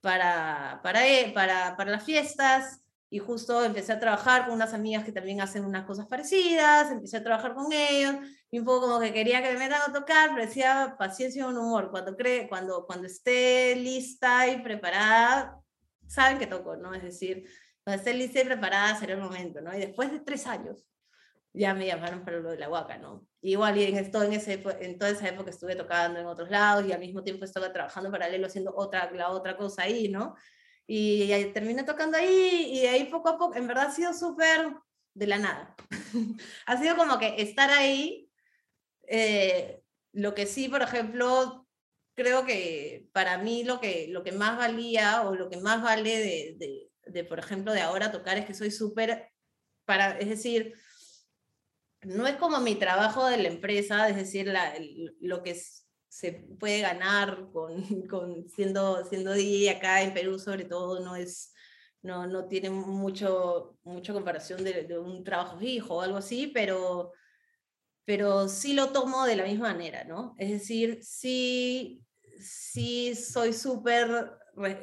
[0.00, 5.04] para, para, e, para, para las fiestas y justo empecé a trabajar con unas amigas
[5.04, 8.16] que también hacen unas cosas parecidas, empecé a trabajar con ellos
[8.58, 11.58] un poco como que quería que me metan a tocar, pero decía paciencia y un
[11.58, 15.60] humor, cuando, cree, cuando, cuando esté lista y preparada,
[16.06, 16.94] saben que toco, ¿no?
[16.94, 17.48] Es decir,
[17.84, 19.74] cuando esté lista y preparada será el momento, ¿no?
[19.74, 20.84] Y después de tres años
[21.52, 23.26] ya me llamaron para lo de la huaca, ¿no?
[23.40, 26.84] Igual y en, esto, en, ese, en toda esa época estuve tocando en otros lados
[26.86, 30.34] y al mismo tiempo estaba trabajando paralelo haciendo otra, la otra cosa ahí, ¿no?
[30.86, 34.74] Y, y terminé tocando ahí y ahí poco a poco, en verdad ha sido súper
[35.14, 35.74] de la nada.
[36.66, 38.25] ha sido como que estar ahí,
[39.08, 41.66] eh, lo que sí, por ejemplo,
[42.14, 46.18] creo que para mí lo que, lo que más valía o lo que más vale
[46.56, 49.30] de, de, por ejemplo, de ahora tocar es que soy súper,
[49.84, 50.74] para, es decir,
[52.02, 54.52] no es como mi trabajo de la empresa, es decir,
[55.20, 55.60] lo que
[56.08, 61.52] se puede ganar con, con, siendo, siendo DJ acá en Perú, sobre todo, no es,
[62.02, 67.12] no, no tiene mucho, mucha comparación de, de, un trabajo fijo o algo así, pero,
[68.06, 70.34] pero sí lo tomo de la misma manera, ¿no?
[70.38, 72.02] Es decir, sí,
[72.40, 74.32] sí soy súper,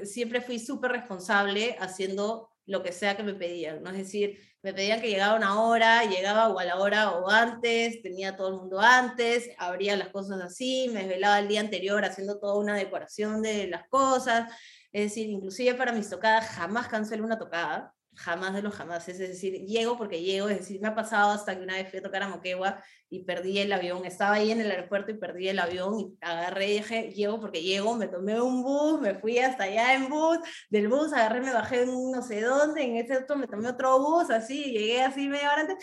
[0.04, 3.92] siempre fui súper responsable haciendo lo que sea que me pedían, ¿no?
[3.92, 8.02] Es decir, me pedían que llegara una hora, llegaba o a la hora o antes,
[8.02, 12.40] tenía todo el mundo antes, abría las cosas así, me desvelaba el día anterior haciendo
[12.40, 14.52] toda una decoración de las cosas,
[14.92, 19.18] es decir, inclusive para mis tocadas jamás cancelo una tocada, jamás de los jamás, es
[19.18, 22.04] decir, llego porque llego, es decir, me ha pasado hasta que una vez fui a
[22.04, 25.60] tocar a Moquegua y perdí el avión, estaba ahí en el aeropuerto y perdí el
[25.60, 29.64] avión y agarré y dije, llego porque llego, me tomé un bus, me fui hasta
[29.64, 33.36] allá en bus, del bus agarré, me bajé en no sé dónde, en ese otro
[33.36, 35.78] me tomé otro bus, así, llegué así media hora antes,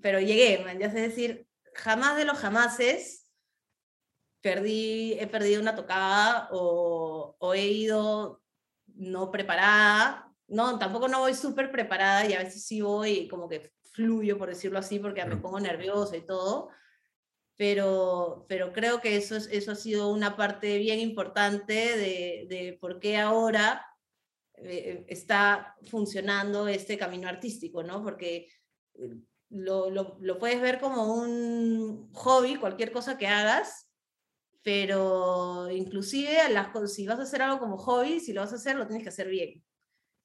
[0.00, 3.28] pero llegué, man, ya sé decir, jamás de los jamases
[4.40, 8.42] perdí, he perdido una tocada o, o he ido
[8.94, 13.72] no preparada no, tampoco no voy súper preparada y a veces sí voy como que
[13.92, 16.68] fluyo, por decirlo así, porque me pongo nerviosa y todo,
[17.56, 22.78] pero, pero creo que eso, es, eso ha sido una parte bien importante de, de
[22.80, 23.86] por qué ahora
[24.56, 28.02] eh, está funcionando este camino artístico, ¿no?
[28.02, 28.48] Porque
[28.94, 29.16] eh,
[29.48, 33.90] lo, lo, lo, puedes ver como un hobby, cualquier cosa que hagas,
[34.62, 38.76] pero inclusive las, si vas a hacer algo como hobby, si lo vas a hacer,
[38.76, 39.62] lo tienes que hacer bien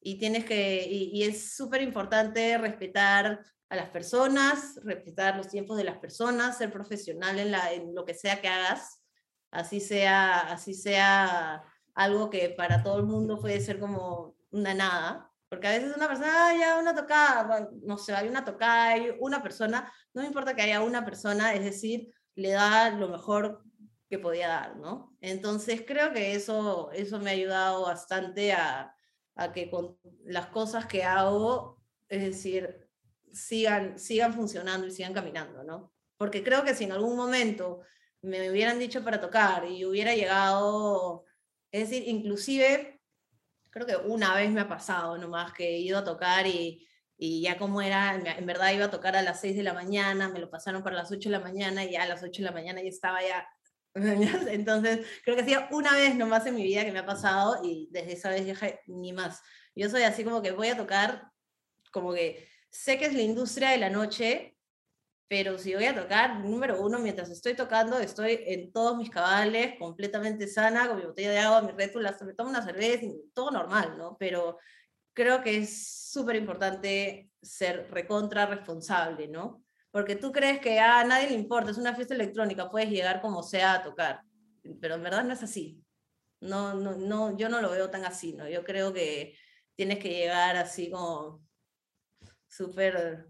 [0.07, 5.84] y tienes que, y, es súper importante respetar a las personas, respetar los tiempos de
[5.84, 9.03] las personas, ser profesional en, la, en lo que sea que hagas,
[9.51, 11.61] así sea, así sea
[11.93, 16.07] algo que para todo el mundo puede ser como una nada, porque a veces una
[16.07, 20.27] persona, ah, ya una tocada, no sé, hay una tocada, hay una persona, no me
[20.29, 23.61] importa que haya una persona, es decir, le da lo mejor
[24.09, 25.17] que podía dar, ¿no?
[25.19, 28.93] Entonces creo que eso, eso me ha ayudado bastante a,
[29.38, 32.89] a que con las cosas que hago, es decir,
[33.31, 35.93] sigan, sigan funcionando y sigan caminando, ¿no?
[36.18, 37.81] Porque creo que si en algún momento
[38.22, 41.26] me hubieran dicho para tocar y hubiera llegado,
[41.72, 42.99] es decir, inclusive,
[43.69, 47.41] creo que una vez me ha pasado nomás que he ido a tocar y, y
[47.41, 50.39] ya como era, en verdad iba a tocar a las 6 de la mañana, me
[50.39, 52.51] lo pasaron para las 8 de la mañana y ya a las 8 de la
[52.51, 53.47] mañana ya estaba ya
[54.49, 57.59] entonces, creo que ha sido una vez nomás en mi vida que me ha pasado
[57.63, 59.41] y desde esa vez dije, ni más.
[59.75, 61.31] Yo soy así como que voy a tocar,
[61.91, 64.57] como que sé que es la industria de la noche,
[65.27, 69.77] pero si voy a tocar, número uno, mientras estoy tocando, estoy en todos mis cabales,
[69.77, 73.97] completamente sana, con mi botella de agua, mi rétula, me tomo una cerveza, todo normal,
[73.97, 74.15] ¿no?
[74.17, 74.57] Pero
[75.13, 79.63] creo que es súper importante ser recontra responsable, ¿no?
[79.97, 83.41] Porque tú crees que a nadie le importa, es una fiesta electrónica, puedes llegar como
[83.41, 84.21] sea a tocar,
[84.79, 85.83] pero en verdad no es así.
[86.39, 88.47] No, no, no, yo no lo veo tan así, ¿no?
[88.47, 89.35] Yo creo que
[89.75, 91.43] tienes que llegar así como
[92.47, 93.25] súper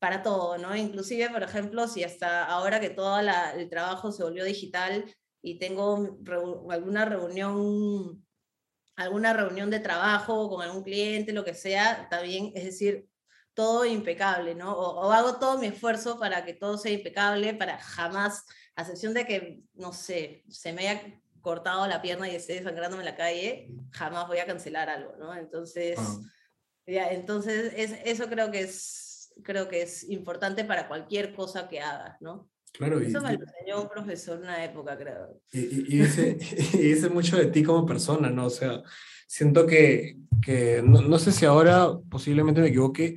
[0.00, 0.74] para todo, ¿no?
[0.74, 5.04] Inclusive, por ejemplo, si hasta ahora que todo el trabajo se volvió digital
[5.40, 6.18] y tengo
[6.68, 8.26] alguna reunión
[8.96, 13.08] alguna reunión de trabajo con algún cliente, lo que sea, también, es decir,
[13.54, 14.72] todo impecable, ¿no?
[14.72, 18.44] O, hago todo mi esfuerzo para que todo sea impecable, para jamás,
[18.76, 23.02] a excepción de que, no sé, se me haya cortado la pierna y esté desangrándome
[23.02, 25.34] en la calle, jamás voy a cancelar algo, ¿no?
[25.34, 26.20] Entonces, ah.
[26.86, 31.80] ya, entonces es, eso creo que es, creo que es importante para cualquier cosa que
[31.80, 32.48] hagas, ¿no?
[32.72, 35.38] Claro, Eso me lo enseñó un profesor en una época, creo.
[35.52, 36.38] Y, y, dice,
[36.72, 38.46] y, dice, mucho de ti como persona, ¿no?
[38.46, 38.82] O sea,
[39.26, 43.16] siento que, que no, no, sé si ahora posiblemente me equivoque,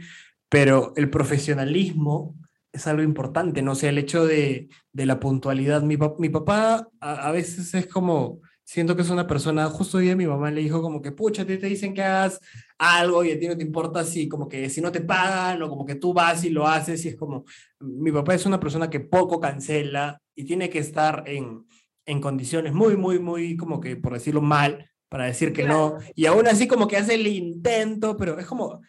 [0.56, 2.34] pero el profesionalismo
[2.72, 3.74] es algo importante, ¿no?
[3.74, 5.82] O sea, el hecho de, de la puntualidad.
[5.82, 10.06] Mi, mi papá a, a, veces es como, siento que es una persona, justo hoy
[10.06, 12.40] día mi mamá le dijo como que, pucha, a ti te dicen que hagas
[12.78, 15.68] algo y a ti no te importa si como que si no te pagan o
[15.68, 17.44] como que tú vas y lo haces y es como,
[17.82, 21.66] mi papá es una persona que poco cancela y tiene que estar en,
[22.06, 26.28] en condiciones muy, muy, muy, como que por decirlo mal, para decir que no, y
[26.28, 28.80] aún así como que hace el intento, pero es como,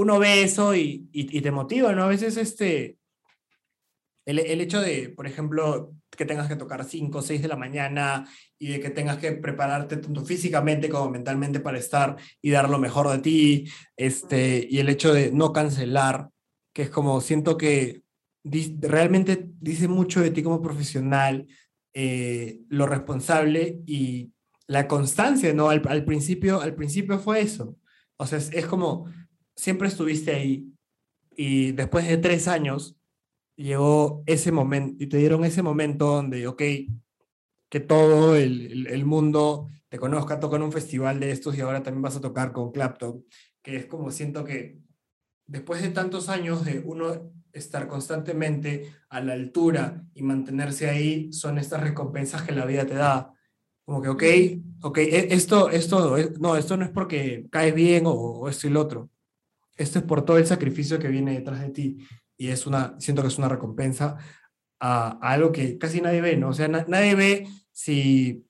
[0.00, 2.04] uno ve eso y, y, te motiva, ¿no?
[2.04, 2.96] A veces este,
[4.24, 7.56] el, el, hecho de, por ejemplo, que tengas que tocar 5 o 6 de la
[7.56, 8.26] mañana
[8.58, 12.78] y de que tengas que prepararte tanto físicamente como mentalmente para estar y dar lo
[12.78, 16.30] mejor de ti, este, y el hecho de no cancelar,
[16.72, 18.02] que es como siento que
[18.42, 21.46] realmente dice mucho de ti como profesional,
[21.92, 24.32] eh, lo responsable y
[24.66, 25.68] la constancia, ¿no?
[25.68, 27.76] Al, al, principio, al principio fue eso.
[28.16, 29.06] O sea, es, es como,
[29.60, 30.72] siempre estuviste ahí
[31.36, 32.96] y después de tres años
[33.56, 36.62] llegó ese momento y te dieron ese momento donde, ok,
[37.68, 42.02] que todo el, mundo te conozca, toca en un festival de estos y ahora también
[42.02, 43.24] vas a tocar con Clapton,
[43.62, 44.78] que es como siento que
[45.46, 51.58] después de tantos años de uno estar constantemente a la altura y mantenerse ahí, son
[51.58, 53.34] estas recompensas que la vida te da.
[53.84, 54.22] Como que, ok,
[54.82, 58.70] ok, e, esto, esto, no, esto no es porque caes bien o, o esto y
[58.70, 59.10] lo otro.
[59.80, 61.98] Esto es por todo el sacrificio que viene detrás de ti
[62.36, 64.18] y es una, siento que es una recompensa
[64.78, 66.48] a, algo que casi nadie ve, ¿no?
[66.48, 68.46] O sea, nadie ve si,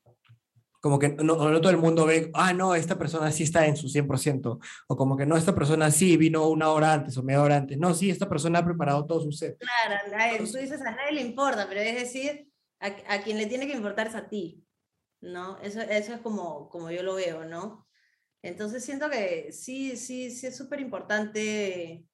[0.81, 3.77] como que no, no, todo el mundo ve, ah, no, esta persona sí está en
[3.77, 4.59] su 100%,
[4.89, 7.79] o como que no, esta persona sí vino una hora antes o media hora antes,
[7.79, 9.57] no, sí, esta persona ha preparado todo su set.
[9.59, 12.49] Claro, tú dices a nadie le importa, pero es decir,
[12.81, 14.65] a, a, quien le tiene que importar es a ti,
[15.21, 15.59] ¿no?
[15.59, 17.87] Eso, eso es como, como yo lo veo, ¿no?
[18.43, 22.07] Entonces siento que sí, sí, sí es súper importante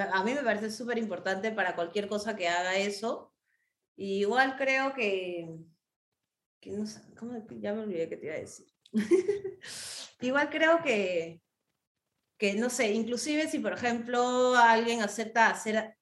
[0.00, 3.32] a mí me parece súper importante para cualquier cosa que haga eso.
[3.96, 5.54] Y igual creo que,
[6.60, 7.44] que no sé, ¿cómo?
[7.60, 8.66] ya me olvidé qué te iba a decir.
[10.20, 11.42] igual creo que,
[12.38, 15.96] que, no sé, inclusive si por ejemplo alguien acepta hacer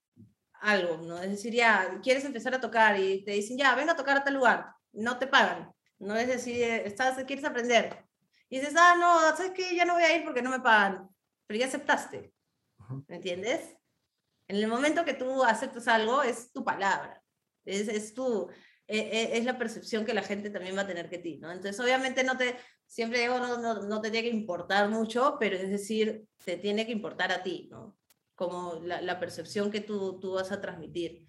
[0.61, 1.21] algo, ¿no?
[1.21, 4.25] Es decir, ya, quieres empezar a tocar y te dicen, ya, ven a tocar a
[4.25, 6.17] tal lugar, no te pagan, ¿no?
[6.17, 8.05] Es decir, estás, quieres aprender.
[8.51, 9.75] Y dices, ah, no, ¿sabes qué?
[9.77, 11.09] Ya no voy a ir porque no me pagan,
[11.47, 12.35] pero ya aceptaste,
[13.07, 13.77] ¿me entiendes?
[14.49, 17.23] En el momento que tú aceptas algo, es tu palabra,
[17.65, 18.51] es, es tu,
[18.89, 21.53] e, e, es la percepción que la gente también va a tener que ti, ¿no?
[21.53, 22.57] Entonces, obviamente, no te,
[22.87, 26.85] siempre digo, no, no, no te tiene que importar mucho, pero es decir, te tiene
[26.85, 27.97] que importar a ti, ¿no?
[28.35, 31.29] Como la, la percepción que tú, tú vas a transmitir.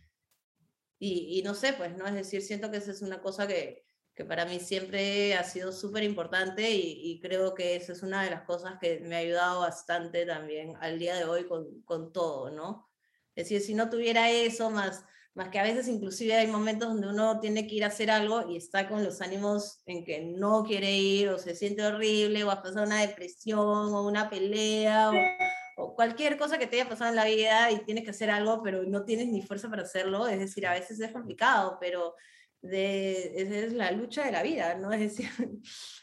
[0.97, 2.07] Y, y, no sé, pues, ¿no?
[2.07, 5.71] Es decir, siento que esa es una cosa que, que para mí siempre ha sido
[5.71, 9.61] súper importante y, creo que esa es una de las cosas que me ha ayudado
[9.61, 12.89] bastante también al día de hoy con, con todo, ¿no?
[13.35, 17.07] Es decir, si no tuviera eso, más, más que a veces inclusive hay momentos donde
[17.07, 20.63] uno tiene que ir a hacer algo y está con los ánimos en que no
[20.65, 25.83] quiere ir o se siente horrible o ha pasado una depresión o una pelea o,
[25.83, 28.61] o cualquier cosa que te haya pasado en la vida y tienes que hacer algo,
[28.61, 32.15] pero no tienes ni fuerza para hacerlo, es decir, a veces es complicado, pero
[32.61, 34.91] de, es, la lucha de la vida, ¿no?
[34.93, 35.29] Es decir,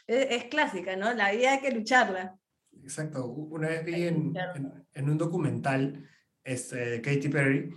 [0.07, 1.13] es, clásica, ¿no?
[1.13, 2.35] La vida hay que lucharla.
[2.83, 3.25] Exacto.
[3.27, 4.33] Una vez vi en,
[4.93, 6.07] en, un documental
[6.43, 7.69] este, de Katy Perry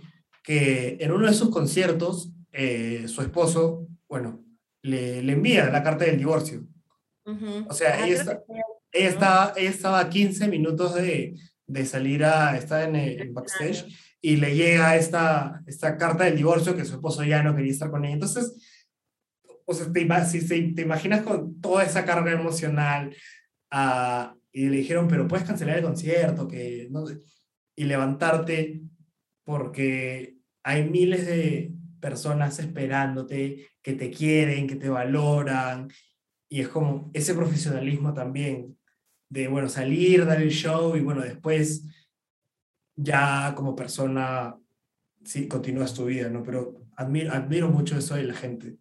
[0.43, 4.45] que en uno de sus conciertos eh, su esposo, bueno,
[4.81, 6.67] le, le, envía la carta del divorcio.
[7.67, 8.43] O sea, ah, ella,
[8.91, 11.35] ella, estaba, ella estaba a 15 minutos de,
[11.65, 13.85] de salir a, estar en el backstage
[14.21, 17.89] y le llega esta, esta carta del divorcio que su esposo ya no quería estar
[17.89, 18.13] con ella.
[18.13, 18.53] Entonces,
[19.65, 23.15] o sea, te, si, te imaginas con toda esa carga emocional
[23.71, 27.05] uh, y le dijeron, pero puedes cancelar el concierto que, ¿no?
[27.75, 28.81] y levantarte
[29.43, 35.89] porque hay miles de personas esperándote, que te quieren, que te valoran,
[36.49, 38.77] y es como ese profesionalismo también
[39.29, 41.87] de, bueno, salir, dar el show y bueno, después
[42.95, 44.55] ya como persona,
[45.23, 46.43] sí, continúas tu vida, ¿no?
[46.43, 48.77] Pero admiro, admiro mucho eso de la gente.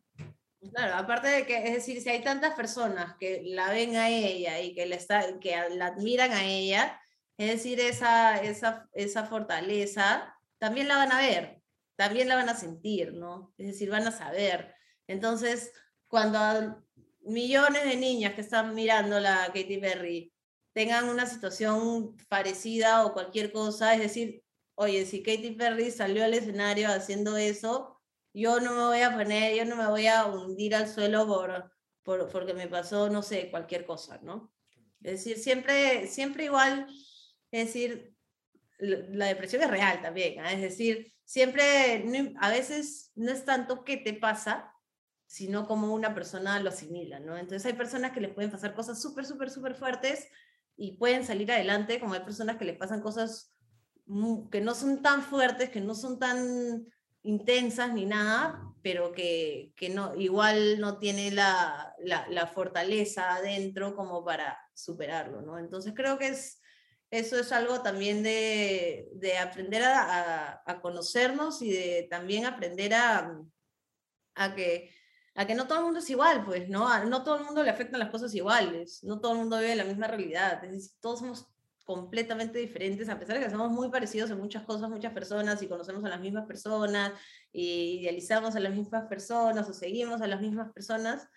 [0.71, 4.61] Claro, aparte de que, es decir, si hay tantas personas que la ven a ella
[4.61, 7.01] y que, le está, que la admiran a ella,
[7.37, 11.61] es decir, esa, esa, esa fortaleza, también la van a ver,
[11.97, 13.53] también la van a sentir, ¿no?
[13.59, 14.73] Es decir, van a saber.
[15.09, 15.73] Entonces,
[16.07, 16.85] cuando
[17.23, 20.33] millones de niñas que están mirando la Katy Perry
[20.73, 24.45] tengan una situación parecida o cualquier cosa, es decir,
[24.77, 28.01] oye, si Katy Perry salió al escenario haciendo eso,
[28.33, 31.73] yo no me voy a poner, yo no me voy a hundir al suelo por,
[32.03, 34.53] por, porque me pasó, no sé, cualquier cosa, ¿no?
[35.03, 36.87] Es decir, siempre, siempre igual,
[37.51, 38.15] es decir,
[38.79, 40.53] la depresión es real también, ¿ah?
[40.53, 42.05] es decir, siempre,
[42.41, 44.73] a veces no es tanto qué te pasa,
[45.27, 47.37] sino como una persona lo asimila, ¿no?
[47.37, 50.29] Entonces hay personas que les pueden pasar cosas súper, súper, súper fuertes
[50.77, 53.55] y pueden salir adelante, como hay personas que les pasan cosas
[54.51, 56.87] que no son tan fuertes, que no son tan
[57.23, 64.25] intensas ni nada, pero que, que no, igual no tiene la, la, fortaleza adentro como
[64.25, 65.59] para superarlo, ¿no?
[65.59, 66.61] Entonces creo que es,
[67.11, 73.41] eso es algo también de, de aprender a, a, conocernos y de también aprender a,
[74.35, 74.91] a, que,
[75.37, 77.05] a que no todo el mundo es igual, pues, ¿no?
[77.05, 79.85] no todo el mundo le afectan las cosas iguales, no todo el mundo vive la
[79.85, 81.47] misma realidad, es decir, todos somos
[81.85, 85.69] completamente diferentes, a pesar de que somos muy parecidos en muchas cosas, muchas personas, y
[85.69, 87.13] conocemos a las mismas personas,
[87.53, 91.29] y idealizamos a las mismas personas, o seguimos a las mismas personas,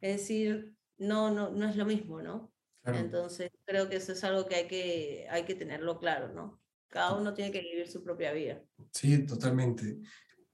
[0.00, 2.52] es decir, no, no, no es lo mismo, ¿no?
[2.84, 6.60] Entonces, creo que eso es algo que hay, que hay que tenerlo claro, ¿no?
[6.88, 8.62] Cada uno tiene que vivir su propia vida.
[8.92, 10.00] Sí, totalmente.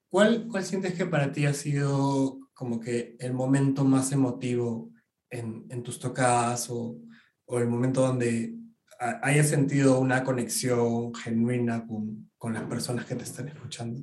[0.09, 4.93] ¿Cuál, cuál sientes que para ti ha sido como que el momento más emotivo
[5.29, 7.01] en, en tus tocadas o,
[7.47, 8.60] o el momento donde
[9.01, 14.03] haya sentido una conexión genuina con, con las personas que te están escuchando?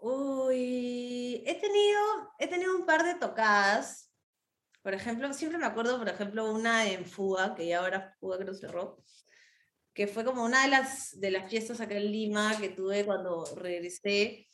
[0.00, 2.00] Uy, he tenido,
[2.38, 4.10] he tenido un par de tocadas.
[4.82, 8.54] Por ejemplo, siempre me acuerdo, por ejemplo, una en Fuga, que ya ahora Fuga creo
[8.54, 9.04] cerró,
[9.92, 13.44] que fue como una de las, de las fiestas acá en Lima que tuve cuando
[13.56, 14.48] regresé,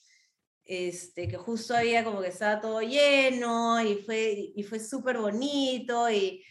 [0.64, 6.10] este, que justo había como que estaba todo lleno y fue, y fue súper bonito
[6.10, 6.42] y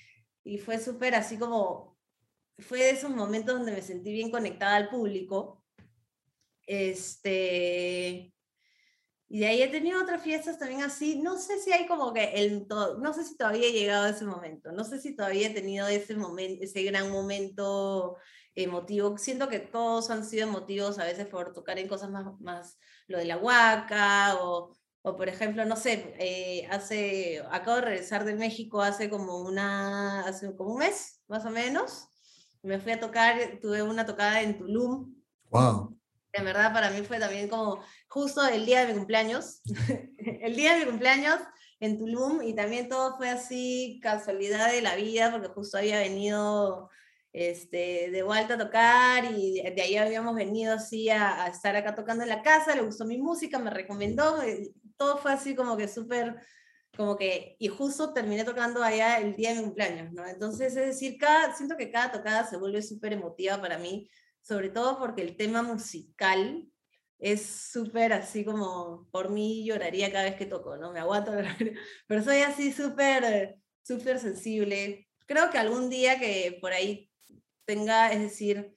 [0.44, 1.98] y fue súper así como,
[2.60, 5.64] fue de esos momentos donde me sentí bien conectada al público.
[6.66, 8.34] Este,
[9.34, 12.34] y de ahí he tenido otras fiestas también así, no sé si hay como que,
[12.36, 15.54] el, no sé si todavía he llegado a ese momento, no sé si todavía he
[15.54, 18.18] tenido ese, momento, ese gran momento
[18.54, 22.78] emotivo, siento que todos han sido emotivos a veces por tocar en cosas más, más
[23.08, 28.24] lo de la huaca o o por ejemplo, no sé, eh, hace, acabo de regresar
[28.24, 32.08] de México hace como una, hace como un mes, más o menos.
[32.62, 35.14] Me fui a tocar, tuve una tocada en Tulum.
[35.50, 36.00] Wow.
[36.32, 39.62] En verdad para mí fue también como justo el día de mi cumpleaños,
[40.18, 41.38] el día de mi cumpleaños
[41.82, 46.90] en Tulum y también todo fue así casualidad de la vida porque justo había venido
[47.34, 51.94] este, de vuelta a tocar y de, ahí habíamos venido así a, a, estar acá
[51.94, 54.42] tocando en la casa, le gustó mi música, me recomendó,
[54.98, 56.36] todo fue así como que súper,
[56.96, 60.26] como que, y justo terminé tocando allá el día de mi cumpleaños, ¿no?
[60.28, 64.10] Entonces, es decir, cada, siento que cada tocada se vuelve súper emotiva para mí,
[64.42, 66.68] sobre todo porque el tema musical
[67.20, 70.92] es súper así como, por mí lloraría cada vez que toco, ¿no?
[70.92, 71.32] Me aguanto,
[72.08, 75.08] pero soy así súper, súper sensible.
[75.26, 77.10] Creo que algún día que por ahí
[77.66, 78.76] tenga, es decir,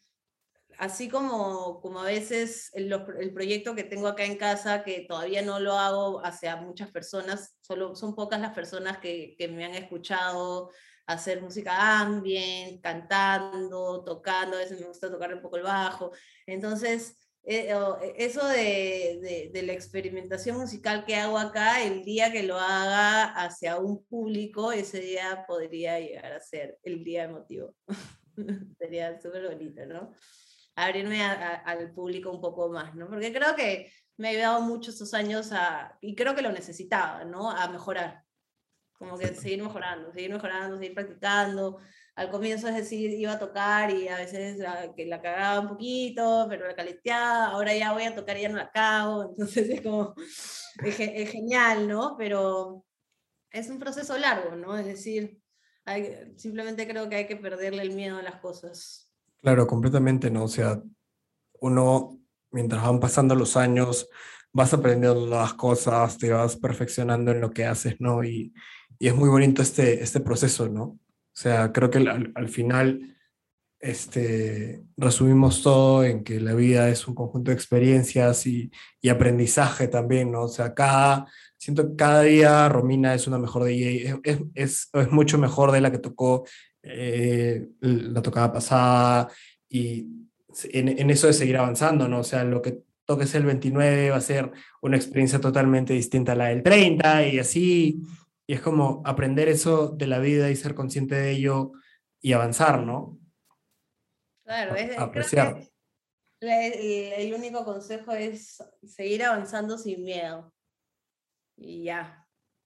[0.78, 2.88] así como, como a veces el,
[3.32, 7.94] proyecto que tengo acá en casa, que todavía no lo hago hacia muchas personas, solo
[7.94, 10.70] son pocas las personas que, me han escuchado
[11.06, 16.10] hacer música ambient, cantando, tocando, a veces me gusta tocar un poco el bajo.
[16.46, 22.42] Entonces, eh, eh, eso de, de, la experimentación musical que hago acá, el día que
[22.42, 27.72] lo haga hacia un público, ese día podría llegar a ser el día emotivo.
[28.78, 30.12] Sería súper bonito, ¿no?
[30.76, 33.08] Abrirme al público un poco más, ¿no?
[33.08, 37.24] Porque creo que me ha ayudado mucho estos años a, y creo que lo necesitaba,
[37.24, 37.50] ¿no?
[37.50, 38.24] A mejorar.
[38.92, 41.78] Como que seguir mejorando, seguir mejorando, seguir practicando,
[42.16, 45.68] al comienzo, es decir, iba a tocar y a veces la, que la cagaba un
[45.68, 49.68] poquito, pero la caleteaba, ahora ya voy a tocar y ya no la cago, entonces
[49.68, 50.14] es como,
[50.82, 50.96] es,
[51.30, 52.16] genial, ¿no?
[52.16, 52.86] Pero
[53.50, 54.78] es un proceso largo, ¿no?
[54.78, 55.38] Es decir,
[55.84, 59.05] hay, simplemente creo que hay que perderle el miedo a las cosas.
[59.46, 60.42] Claro, completamente, ¿no?
[60.42, 60.82] O sea,
[61.60, 62.18] uno,
[62.50, 64.08] mientras van pasando los años,
[64.52, 68.24] vas aprendiendo las cosas, te vas perfeccionando en lo que haces, ¿no?
[68.24, 68.52] Y,
[68.98, 70.82] y es muy bonito este, este proceso, ¿no?
[70.82, 70.98] O
[71.32, 73.16] sea, creo que al, final
[73.78, 79.86] este, resumimos todo en que la vida es un conjunto de experiencias y, y, aprendizaje
[79.86, 80.42] también, ¿no?
[80.42, 85.12] O sea, cada, siento que cada día Romina es una mejor DJ, es, es, es
[85.12, 86.46] mucho mejor de la que tocó
[86.86, 89.28] eh, la tocada pasada
[89.68, 90.06] y
[90.72, 92.20] en, en, eso de seguir avanzando, ¿no?
[92.20, 94.50] O sea, lo que toques el 29 va a ser
[94.80, 98.02] una experiencia totalmente distinta a la del 30 y así
[98.46, 101.72] y es como aprender eso de la vida y ser consciente de ello
[102.20, 103.18] y avanzar, ¿no?
[104.44, 105.60] Claro, es, apreciar.
[106.40, 110.54] el, único consejo es seguir avanzando sin miedo.
[111.56, 112.24] Y ya.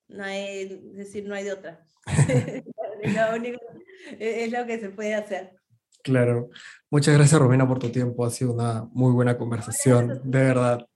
[0.09, 1.87] No hay, es decir, no hay de otra.
[3.03, 3.59] lo único,
[4.19, 5.57] es lo que se puede hacer.
[6.03, 6.51] Claro.
[6.91, 8.25] Muchas gracias, Romina, por tu tiempo.
[8.25, 10.87] Ha sido una muy buena conversación, de verdad.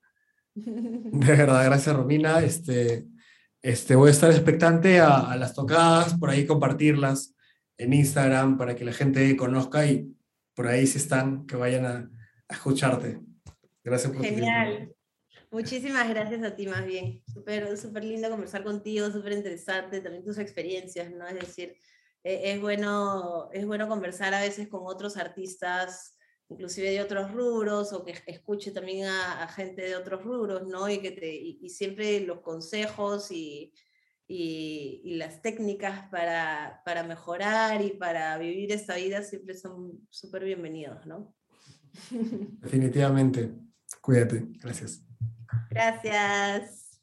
[0.55, 2.41] De verdad, gracias, Romina.
[2.41, 3.07] Este,
[3.63, 7.35] este, voy a estar expectante a, las tocadas, por ahí compartirlas
[7.77, 10.15] en Instagram para que la gente conozca y
[10.55, 12.11] por ahí si están, que vayan a,
[12.49, 13.21] escucharte.
[13.83, 14.95] Gracias por Genial.
[15.51, 17.23] Muchísimas gracias a ti más bien.
[17.27, 21.27] Súper súper lindo conversar contigo, súper interesante también tus experiencias, ¿no?
[21.27, 21.77] Es decir,
[22.25, 26.15] es, bueno, es bueno conversar a veces con otros artistas
[26.49, 30.89] inclusive de otros rubros o que escuche también a, gente de otros rubros, ¿no?
[30.89, 33.73] Y, que te, y, siempre los consejos y,
[34.27, 41.07] y, las técnicas para, para, mejorar y para vivir esta vida siempre son súper bienvenidos,
[41.07, 41.35] ¿no?
[42.11, 43.51] Definitivamente.
[44.01, 44.45] Cuídate.
[44.61, 45.03] Gracias.
[45.71, 47.01] Gracias.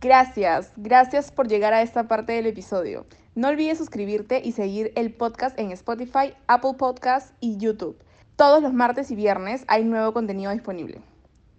[0.00, 3.04] Gracias, gracias por llegar a esta parte del episodio.
[3.38, 7.96] No olvides suscribirte y seguir el podcast en Spotify, Apple Podcasts y YouTube.
[8.34, 11.00] Todos los martes y viernes hay nuevo contenido disponible.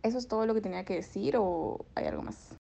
[0.04, 2.50] ¿Eso es todo lo que tenía que decir o hay algo más?